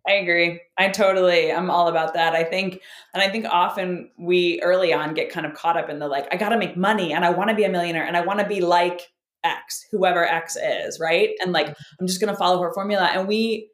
I 0.07 0.13
agree. 0.13 0.61
I 0.77 0.88
totally, 0.88 1.51
I'm 1.51 1.69
all 1.69 1.89
about 1.89 2.13
that. 2.13 2.33
I 2.33 2.45
think, 2.45 2.79
and 3.13 3.21
I 3.21 3.29
think 3.29 3.45
often 3.45 4.09
we 4.17 4.61
early 4.61 4.93
on 4.93 5.13
get 5.13 5.29
kind 5.29 5.45
of 5.45 5.53
caught 5.53 5.75
up 5.75 5.89
in 5.89 5.99
the 5.99 6.07
like, 6.07 6.29
I 6.31 6.38
got 6.38 6.49
to 6.49 6.57
make 6.57 6.77
money 6.77 7.11
and 7.11 7.25
I 7.25 7.31
want 7.31 7.49
to 7.49 7.55
be 7.55 7.65
a 7.65 7.69
millionaire 7.69 8.05
and 8.05 8.15
I 8.15 8.21
want 8.21 8.39
to 8.39 8.47
be 8.47 8.61
like 8.61 9.01
X, 9.43 9.85
whoever 9.91 10.25
X 10.25 10.55
is, 10.55 10.99
right? 10.99 11.29
And 11.41 11.51
like, 11.51 11.67
I'm 11.99 12.07
just 12.07 12.19
going 12.19 12.33
to 12.33 12.38
follow 12.38 12.61
her 12.61 12.73
formula. 12.73 13.05
And 13.05 13.27
we, 13.27 13.69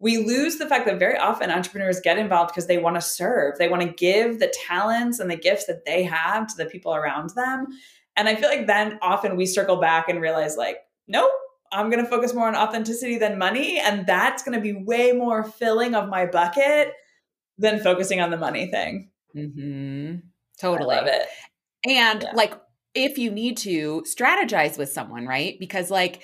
we 0.00 0.18
lose 0.18 0.58
the 0.58 0.66
fact 0.66 0.86
that 0.86 0.98
very 0.98 1.16
often 1.16 1.50
entrepreneurs 1.50 2.00
get 2.00 2.18
involved 2.18 2.52
because 2.52 2.66
they 2.66 2.78
want 2.78 2.96
to 2.96 3.00
serve. 3.00 3.58
They 3.58 3.68
want 3.68 3.82
to 3.82 3.88
give 3.88 4.38
the 4.38 4.52
talents 4.66 5.18
and 5.18 5.30
the 5.30 5.36
gifts 5.36 5.66
that 5.66 5.84
they 5.84 6.04
have 6.04 6.46
to 6.48 6.56
the 6.56 6.66
people 6.66 6.94
around 6.94 7.30
them. 7.30 7.66
And 8.16 8.28
I 8.28 8.36
feel 8.36 8.48
like 8.48 8.66
then 8.66 8.98
often 9.02 9.36
we 9.36 9.46
circle 9.46 9.76
back 9.76 10.08
and 10.08 10.20
realize, 10.20 10.56
like, 10.56 10.78
nope, 11.06 11.30
I'm 11.72 11.90
going 11.90 12.02
to 12.02 12.10
focus 12.10 12.34
more 12.34 12.48
on 12.48 12.56
authenticity 12.56 13.18
than 13.18 13.38
money. 13.38 13.78
And 13.78 14.06
that's 14.06 14.42
going 14.42 14.56
to 14.56 14.60
be 14.60 14.72
way 14.72 15.12
more 15.12 15.44
filling 15.44 15.94
of 15.94 16.08
my 16.08 16.26
bucket 16.26 16.92
than 17.58 17.80
focusing 17.80 18.20
on 18.20 18.30
the 18.30 18.36
money 18.36 18.70
thing. 18.70 19.10
Mm-hmm. 19.36 20.16
Totally. 20.60 20.94
I 20.94 20.98
love 20.98 21.06
it. 21.08 21.28
And 21.86 22.22
yeah. 22.22 22.32
like 22.34 22.54
if 22.94 23.18
you 23.18 23.30
need 23.30 23.56
to 23.58 24.02
strategize 24.02 24.78
with 24.78 24.90
someone, 24.90 25.26
right? 25.26 25.58
Because 25.60 25.90
like 25.90 26.22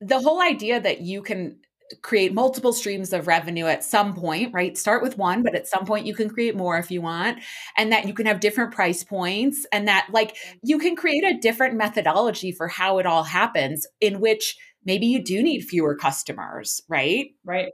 the 0.00 0.20
whole 0.20 0.40
idea 0.40 0.80
that 0.80 1.00
you 1.00 1.22
can 1.22 1.58
create 2.02 2.34
multiple 2.34 2.72
streams 2.72 3.12
of 3.12 3.28
revenue 3.28 3.66
at 3.66 3.84
some 3.84 4.14
point, 4.14 4.52
right? 4.52 4.76
Start 4.76 5.02
with 5.02 5.16
one, 5.16 5.42
but 5.42 5.54
at 5.54 5.68
some 5.68 5.84
point 5.84 6.06
you 6.06 6.14
can 6.14 6.28
create 6.28 6.56
more 6.56 6.78
if 6.78 6.90
you 6.90 7.00
want, 7.00 7.38
and 7.76 7.92
that 7.92 8.06
you 8.06 8.14
can 8.14 8.26
have 8.26 8.40
different 8.40 8.72
price 8.72 9.04
points, 9.04 9.66
and 9.70 9.86
that 9.86 10.08
like 10.10 10.34
mm-hmm. 10.34 10.58
you 10.64 10.78
can 10.78 10.96
create 10.96 11.24
a 11.24 11.38
different 11.38 11.74
methodology 11.74 12.50
for 12.50 12.66
how 12.66 12.98
it 12.98 13.06
all 13.06 13.22
happens, 13.22 13.86
in 14.00 14.20
which 14.20 14.56
maybe 14.84 15.06
you 15.06 15.22
do 15.22 15.42
need 15.42 15.62
fewer 15.62 15.94
customers, 15.94 16.80
right? 16.88 17.28
Right 17.44 17.72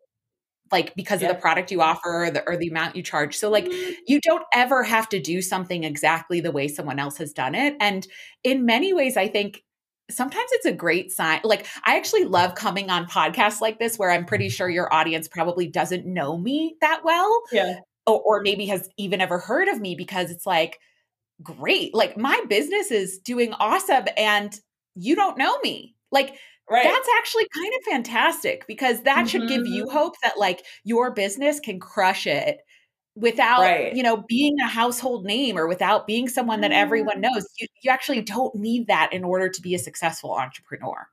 like 0.72 0.94
because 0.94 1.22
yeah. 1.22 1.28
of 1.28 1.36
the 1.36 1.40
product 1.40 1.70
you 1.70 1.80
offer 1.82 2.24
or 2.24 2.30
the, 2.30 2.42
or 2.48 2.56
the 2.56 2.68
amount 2.68 2.96
you 2.96 3.02
charge. 3.02 3.36
So 3.36 3.50
like 3.50 3.66
mm-hmm. 3.66 3.92
you 4.06 4.20
don't 4.20 4.44
ever 4.52 4.82
have 4.82 5.08
to 5.10 5.20
do 5.20 5.42
something 5.42 5.84
exactly 5.84 6.40
the 6.40 6.50
way 6.50 6.68
someone 6.68 6.98
else 6.98 7.18
has 7.18 7.32
done 7.32 7.54
it. 7.54 7.76
And 7.80 8.06
in 8.42 8.66
many 8.66 8.92
ways, 8.92 9.16
I 9.16 9.28
think 9.28 9.62
sometimes 10.10 10.48
it's 10.52 10.66
a 10.66 10.72
great 10.72 11.12
sign. 11.12 11.40
Like 11.44 11.66
I 11.84 11.96
actually 11.96 12.24
love 12.24 12.54
coming 12.54 12.90
on 12.90 13.06
podcasts 13.06 13.60
like 13.60 13.78
this 13.78 13.98
where 13.98 14.10
I'm 14.10 14.24
pretty 14.24 14.48
sure 14.48 14.68
your 14.68 14.92
audience 14.92 15.28
probably 15.28 15.68
doesn't 15.68 16.06
know 16.06 16.36
me 16.36 16.76
that 16.80 17.02
well. 17.04 17.42
Yeah. 17.52 17.80
Or, 18.06 18.20
or 18.20 18.40
maybe 18.42 18.66
has 18.66 18.88
even 18.96 19.20
ever 19.20 19.38
heard 19.38 19.68
of 19.68 19.80
me 19.80 19.94
because 19.94 20.30
it's 20.30 20.46
like, 20.46 20.78
great. 21.42 21.94
Like 21.94 22.16
my 22.16 22.40
business 22.48 22.90
is 22.90 23.18
doing 23.18 23.52
awesome 23.54 24.04
and 24.16 24.58
you 24.94 25.14
don't 25.14 25.38
know 25.38 25.58
me. 25.60 25.94
Like 26.10 26.36
Right. 26.70 26.84
That's 26.84 27.08
actually 27.18 27.46
kind 27.54 27.72
of 27.76 27.84
fantastic 27.84 28.66
because 28.66 29.02
that 29.02 29.16
mm-hmm. 29.18 29.26
should 29.26 29.48
give 29.48 29.66
you 29.66 29.84
mm-hmm. 29.84 29.96
hope 29.96 30.14
that 30.22 30.38
like 30.38 30.64
your 30.84 31.10
business 31.10 31.60
can 31.60 31.80
crush 31.80 32.26
it 32.26 32.58
without 33.14 33.60
right. 33.60 33.94
you 33.94 34.02
know 34.02 34.24
being 34.28 34.58
a 34.60 34.66
household 34.66 35.24
name 35.24 35.58
or 35.58 35.66
without 35.66 36.06
being 36.06 36.28
someone 36.28 36.62
that 36.62 36.72
everyone 36.72 37.20
mm-hmm. 37.20 37.32
knows 37.32 37.46
you, 37.58 37.66
you 37.82 37.90
actually 37.90 38.22
don't 38.22 38.54
need 38.54 38.86
that 38.86 39.12
in 39.12 39.22
order 39.22 39.48
to 39.48 39.60
be 39.60 39.74
a 39.74 39.78
successful 39.78 40.32
entrepreneur 40.32 41.06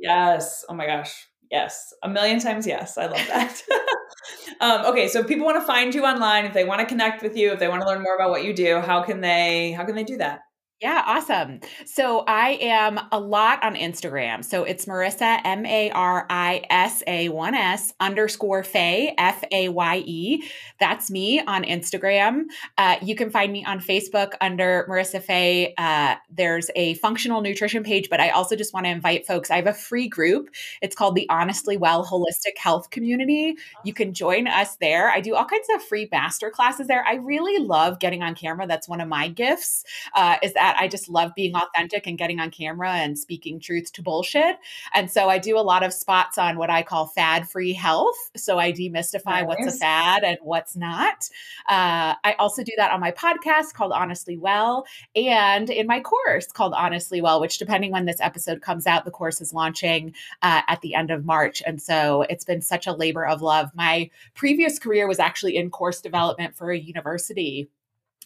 yes 0.00 0.64
oh 0.68 0.74
my 0.74 0.86
gosh 0.86 1.26
yes 1.50 1.94
a 2.02 2.08
million 2.08 2.40
times 2.40 2.66
yes 2.66 2.98
i 2.98 3.06
love 3.06 3.24
that 3.28 3.62
um, 4.60 4.86
okay 4.86 5.06
so 5.06 5.20
if 5.20 5.28
people 5.28 5.46
want 5.46 5.60
to 5.60 5.64
find 5.64 5.94
you 5.94 6.04
online 6.04 6.44
if 6.44 6.52
they 6.52 6.64
want 6.64 6.80
to 6.80 6.86
connect 6.86 7.22
with 7.22 7.36
you 7.36 7.52
if 7.52 7.60
they 7.60 7.68
want 7.68 7.80
to 7.80 7.86
learn 7.86 8.02
more 8.02 8.16
about 8.16 8.30
what 8.30 8.42
you 8.42 8.52
do 8.52 8.80
how 8.80 9.00
can 9.00 9.20
they 9.20 9.70
how 9.72 9.84
can 9.84 9.94
they 9.94 10.04
do 10.04 10.16
that 10.16 10.40
yeah, 10.82 11.02
awesome. 11.06 11.60
So 11.86 12.22
I 12.28 12.58
am 12.60 13.00
a 13.10 13.18
lot 13.18 13.64
on 13.64 13.76
Instagram. 13.76 14.44
So 14.44 14.64
it's 14.64 14.84
Marisa, 14.84 15.40
M 15.42 15.64
A 15.64 15.90
R 15.90 16.26
I 16.28 16.64
S 16.68 17.02
A 17.06 17.30
1 17.30 17.54
S 17.54 17.94
underscore 17.98 18.62
Faye, 18.62 19.14
F 19.16 19.42
A 19.50 19.70
Y 19.70 20.02
E. 20.04 20.44
That's 20.78 21.10
me 21.10 21.40
on 21.40 21.64
Instagram. 21.64 22.42
Uh, 22.76 22.96
you 23.00 23.16
can 23.16 23.30
find 23.30 23.54
me 23.54 23.64
on 23.64 23.80
Facebook 23.80 24.34
under 24.42 24.86
Marisa 24.86 25.22
Faye. 25.22 25.72
Uh, 25.78 26.16
there's 26.30 26.68
a 26.76 26.92
functional 26.96 27.40
nutrition 27.40 27.82
page, 27.82 28.10
but 28.10 28.20
I 28.20 28.28
also 28.28 28.54
just 28.54 28.74
want 28.74 28.84
to 28.84 28.90
invite 28.90 29.26
folks. 29.26 29.50
I 29.50 29.56
have 29.56 29.66
a 29.66 29.72
free 29.72 30.08
group. 30.08 30.50
It's 30.82 30.94
called 30.94 31.14
the 31.14 31.26
Honestly 31.30 31.78
Well 31.78 32.04
Holistic 32.04 32.58
Health 32.58 32.90
Community. 32.90 33.54
You 33.82 33.94
can 33.94 34.12
join 34.12 34.46
us 34.46 34.76
there. 34.76 35.08
I 35.08 35.22
do 35.22 35.36
all 35.36 35.46
kinds 35.46 35.68
of 35.74 35.82
free 35.82 36.06
master 36.12 36.50
classes 36.50 36.86
there. 36.86 37.02
I 37.08 37.14
really 37.14 37.64
love 37.64 37.98
getting 37.98 38.22
on 38.22 38.34
camera. 38.34 38.66
That's 38.66 38.86
one 38.86 39.00
of 39.00 39.08
my 39.08 39.28
gifts, 39.28 39.82
uh, 40.14 40.36
is 40.42 40.52
that 40.52 40.65
that. 40.66 40.76
I 40.78 40.88
just 40.88 41.08
love 41.08 41.32
being 41.34 41.54
authentic 41.54 42.06
and 42.06 42.18
getting 42.18 42.40
on 42.40 42.50
camera 42.50 42.90
and 42.90 43.18
speaking 43.18 43.60
truth 43.60 43.92
to 43.92 44.02
bullshit. 44.02 44.56
And 44.94 45.10
so 45.10 45.28
I 45.28 45.38
do 45.38 45.58
a 45.58 45.60
lot 45.60 45.82
of 45.82 45.92
spots 45.92 46.38
on 46.38 46.58
what 46.58 46.70
I 46.70 46.82
call 46.82 47.06
fad 47.06 47.48
free 47.48 47.72
health. 47.72 48.16
So 48.36 48.58
I 48.58 48.72
demystify 48.72 49.24
nice. 49.24 49.46
what's 49.46 49.66
a 49.66 49.78
fad 49.78 50.24
and 50.24 50.38
what's 50.42 50.76
not. 50.76 51.28
Uh, 51.68 52.14
I 52.24 52.34
also 52.38 52.64
do 52.64 52.72
that 52.76 52.90
on 52.90 53.00
my 53.00 53.12
podcast 53.12 53.74
called 53.74 53.92
Honestly 53.92 54.36
Well 54.36 54.86
and 55.14 55.70
in 55.70 55.86
my 55.86 56.00
course 56.00 56.46
called 56.46 56.74
Honestly 56.74 57.20
Well, 57.20 57.40
which 57.40 57.58
depending 57.58 57.92
when 57.92 58.06
this 58.06 58.20
episode 58.20 58.60
comes 58.60 58.86
out, 58.86 59.04
the 59.04 59.10
course 59.10 59.40
is 59.40 59.54
launching 59.54 60.14
uh, 60.42 60.62
at 60.66 60.80
the 60.80 60.94
end 60.94 61.10
of 61.10 61.24
March. 61.24 61.62
And 61.64 61.80
so 61.80 62.22
it's 62.22 62.44
been 62.44 62.62
such 62.62 62.86
a 62.86 62.92
labor 62.92 63.26
of 63.26 63.42
love. 63.42 63.70
My 63.74 64.10
previous 64.34 64.78
career 64.78 65.06
was 65.06 65.18
actually 65.18 65.56
in 65.56 65.70
course 65.70 66.00
development 66.00 66.56
for 66.56 66.70
a 66.70 66.78
university 66.78 67.68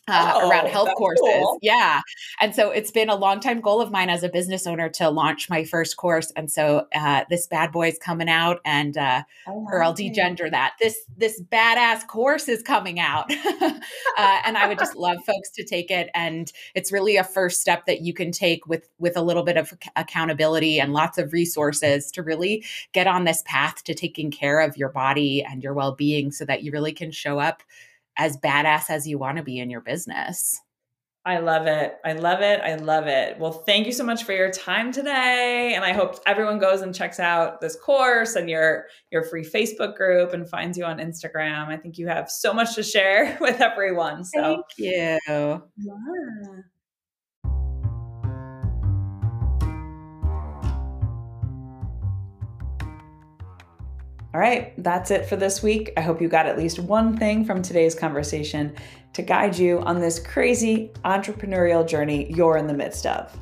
uh, 0.09 0.33
oh, 0.35 0.49
around 0.49 0.67
health 0.69 0.91
courses. 0.97 1.21
Cool. 1.23 1.59
Yeah. 1.63 2.01
And 2.41 2.55
so 2.55 2.71
it's 2.71 2.91
been 2.91 3.09
a 3.09 3.15
long 3.15 3.41
time 3.41 3.61
goal 3.61 3.81
of 3.81 3.91
mine 3.91 4.11
as 4.11 4.23
a 4.23 4.29
business 4.29 4.67
owner 4.67 4.89
to 4.91 5.11
launch 5.11 5.49
my 5.49 5.65
first 5.65 5.97
course. 5.97 6.33
And 6.37 6.51
so 6.51 6.87
uh, 6.95 7.25
this 7.31 7.47
bad 7.47 7.73
boy 7.73 7.89
is 7.89 7.99
coming 7.99 8.29
out 8.29 8.61
and, 8.65 8.97
uh, 8.97 9.23
oh, 9.47 9.67
or 9.71 9.83
I'll 9.83 9.95
degender 9.95 10.51
that 10.51 10.75
this, 10.81 10.97
this 11.17 11.41
badass 11.41 12.07
course 12.07 12.49
is 12.49 12.63
coming 12.63 12.99
out. 12.99 13.31
uh, 13.63 14.41
and 14.45 14.57
I 14.57 14.67
would 14.67 14.79
just 14.79 14.97
love 14.97 15.19
folks 15.25 15.51
to 15.51 15.65
take 15.65 15.91
it. 15.91 16.11
And 16.15 16.51
it's 16.75 16.91
really 16.91 17.17
a 17.17 17.25
first 17.25 17.61
step 17.61 17.87
that 17.87 18.01
you 18.01 18.13
can 18.13 18.33
take 18.33 18.67
with, 18.67 18.89
with 18.99 19.17
a 19.17 19.23
little 19.23 19.45
bit 19.45 19.57
of 19.57 19.73
accountability 19.97 20.81
and 20.81 20.93
lots 20.93 21.19
of 21.19 21.33
resources 21.33 22.11
to 22.13 22.23
really 22.23 22.65
get 22.93 23.07
on 23.07 23.25
this 23.25 23.43
path 23.47 23.85
to 23.85 23.95
taking 23.95 24.31
care 24.31 24.61
of 24.61 24.77
your 24.77 24.89
body 24.89 25.45
and 25.45 25.63
your 25.63 25.75
well-being 25.75 26.33
so 26.33 26.45
that 26.45 26.63
you 26.63 26.73
really 26.73 26.93
can 26.93 27.11
show 27.11 27.39
up 27.39 27.63
as 28.21 28.37
badass 28.37 28.91
as 28.91 29.09
you 29.09 29.19
want 29.19 29.39
to 29.39 29.43
be 29.43 29.59
in 29.59 29.71
your 29.71 29.81
business. 29.81 30.61
I 31.25 31.39
love 31.39 31.67
it. 31.67 31.97
I 32.05 32.13
love 32.13 32.41
it. 32.41 32.61
I 32.61 32.75
love 32.77 33.07
it. 33.07 33.39
Well, 33.39 33.53
thank 33.53 33.87
you 33.87 33.93
so 33.93 34.05
much 34.05 34.25
for 34.25 34.33
your 34.33 34.51
time 34.51 34.93
today. 34.93 35.73
And 35.75 35.85
I 35.85 35.93
hope 35.93 36.17
everyone 36.27 36.59
goes 36.59 36.83
and 36.83 36.95
checks 36.95 37.19
out 37.19 37.61
this 37.61 37.77
course 37.77 38.37
and 38.37 38.49
your 38.49 38.87
your 39.11 39.23
free 39.25 39.45
Facebook 39.45 39.97
group 39.97 40.33
and 40.33 40.49
finds 40.49 40.79
you 40.79 40.85
on 40.85 40.99
Instagram. 40.99 41.69
I 41.69 41.77
think 41.77 41.99
you 41.99 42.09
have 42.09 42.31
so 42.31 42.53
much 42.55 42.75
to 42.75 42.83
share 42.83 43.37
with 43.41 43.61
everyone. 43.61 44.25
So 44.25 44.43
thank 44.43 44.65
you. 44.77 45.19
Yeah. 45.29 46.61
All 54.33 54.41
right, 54.41 54.73
that's 54.83 55.11
it 55.11 55.27
for 55.27 55.35
this 55.35 55.61
week. 55.63 55.93
I 55.97 56.03
hope 56.03 56.23
you 56.23 56.29
got 56.29 56.47
at 56.47 56.57
least 56.57 56.79
one 56.79 57.17
thing 57.17 57.45
from 57.45 57.63
today's 57.63 57.97
conversation 57.97 58.77
to 59.13 59.23
guide 59.23 59.59
you 59.59 59.81
on 59.81 60.01
this 60.01 60.21
crazy 60.21 60.93
entrepreneurial 61.05 61.87
journey 61.87 62.33
you're 62.33 62.57
in 62.57 62.69
the 62.69 62.75
midst 62.75 63.07
of. 63.07 63.37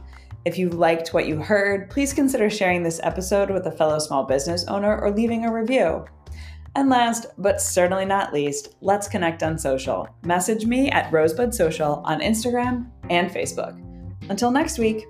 If 0.47 0.57
you 0.57 0.71
liked 0.71 1.13
what 1.13 1.27
you 1.27 1.43
heard, 1.43 1.91
please 1.91 2.15
consider 2.15 2.49
sharing 2.49 2.83
this 2.83 3.01
episode 3.03 3.51
with 3.51 3.67
a 3.67 3.73
fellow 3.73 3.99
small 3.99 4.25
business 4.25 4.65
owner 4.67 4.99
or 4.99 5.11
leaving 5.11 5.45
a 5.45 5.53
review. 5.53 6.07
And 6.75 6.89
last, 6.89 7.27
but 7.37 7.61
certainly 7.61 8.07
not 8.07 8.33
least, 8.33 8.77
let's 8.81 9.09
connect 9.09 9.43
on 9.43 9.59
social. 9.59 10.09
Message 10.25 10.65
me 10.65 10.91
at 10.91 11.13
Rosebud 11.13 11.55
Social 11.55 12.03
on 12.07 12.21
Instagram 12.21 12.91
and 13.11 13.31
Facebook. 13.31 13.79
Until 14.31 14.51
next 14.51 14.79
week. 14.79 15.05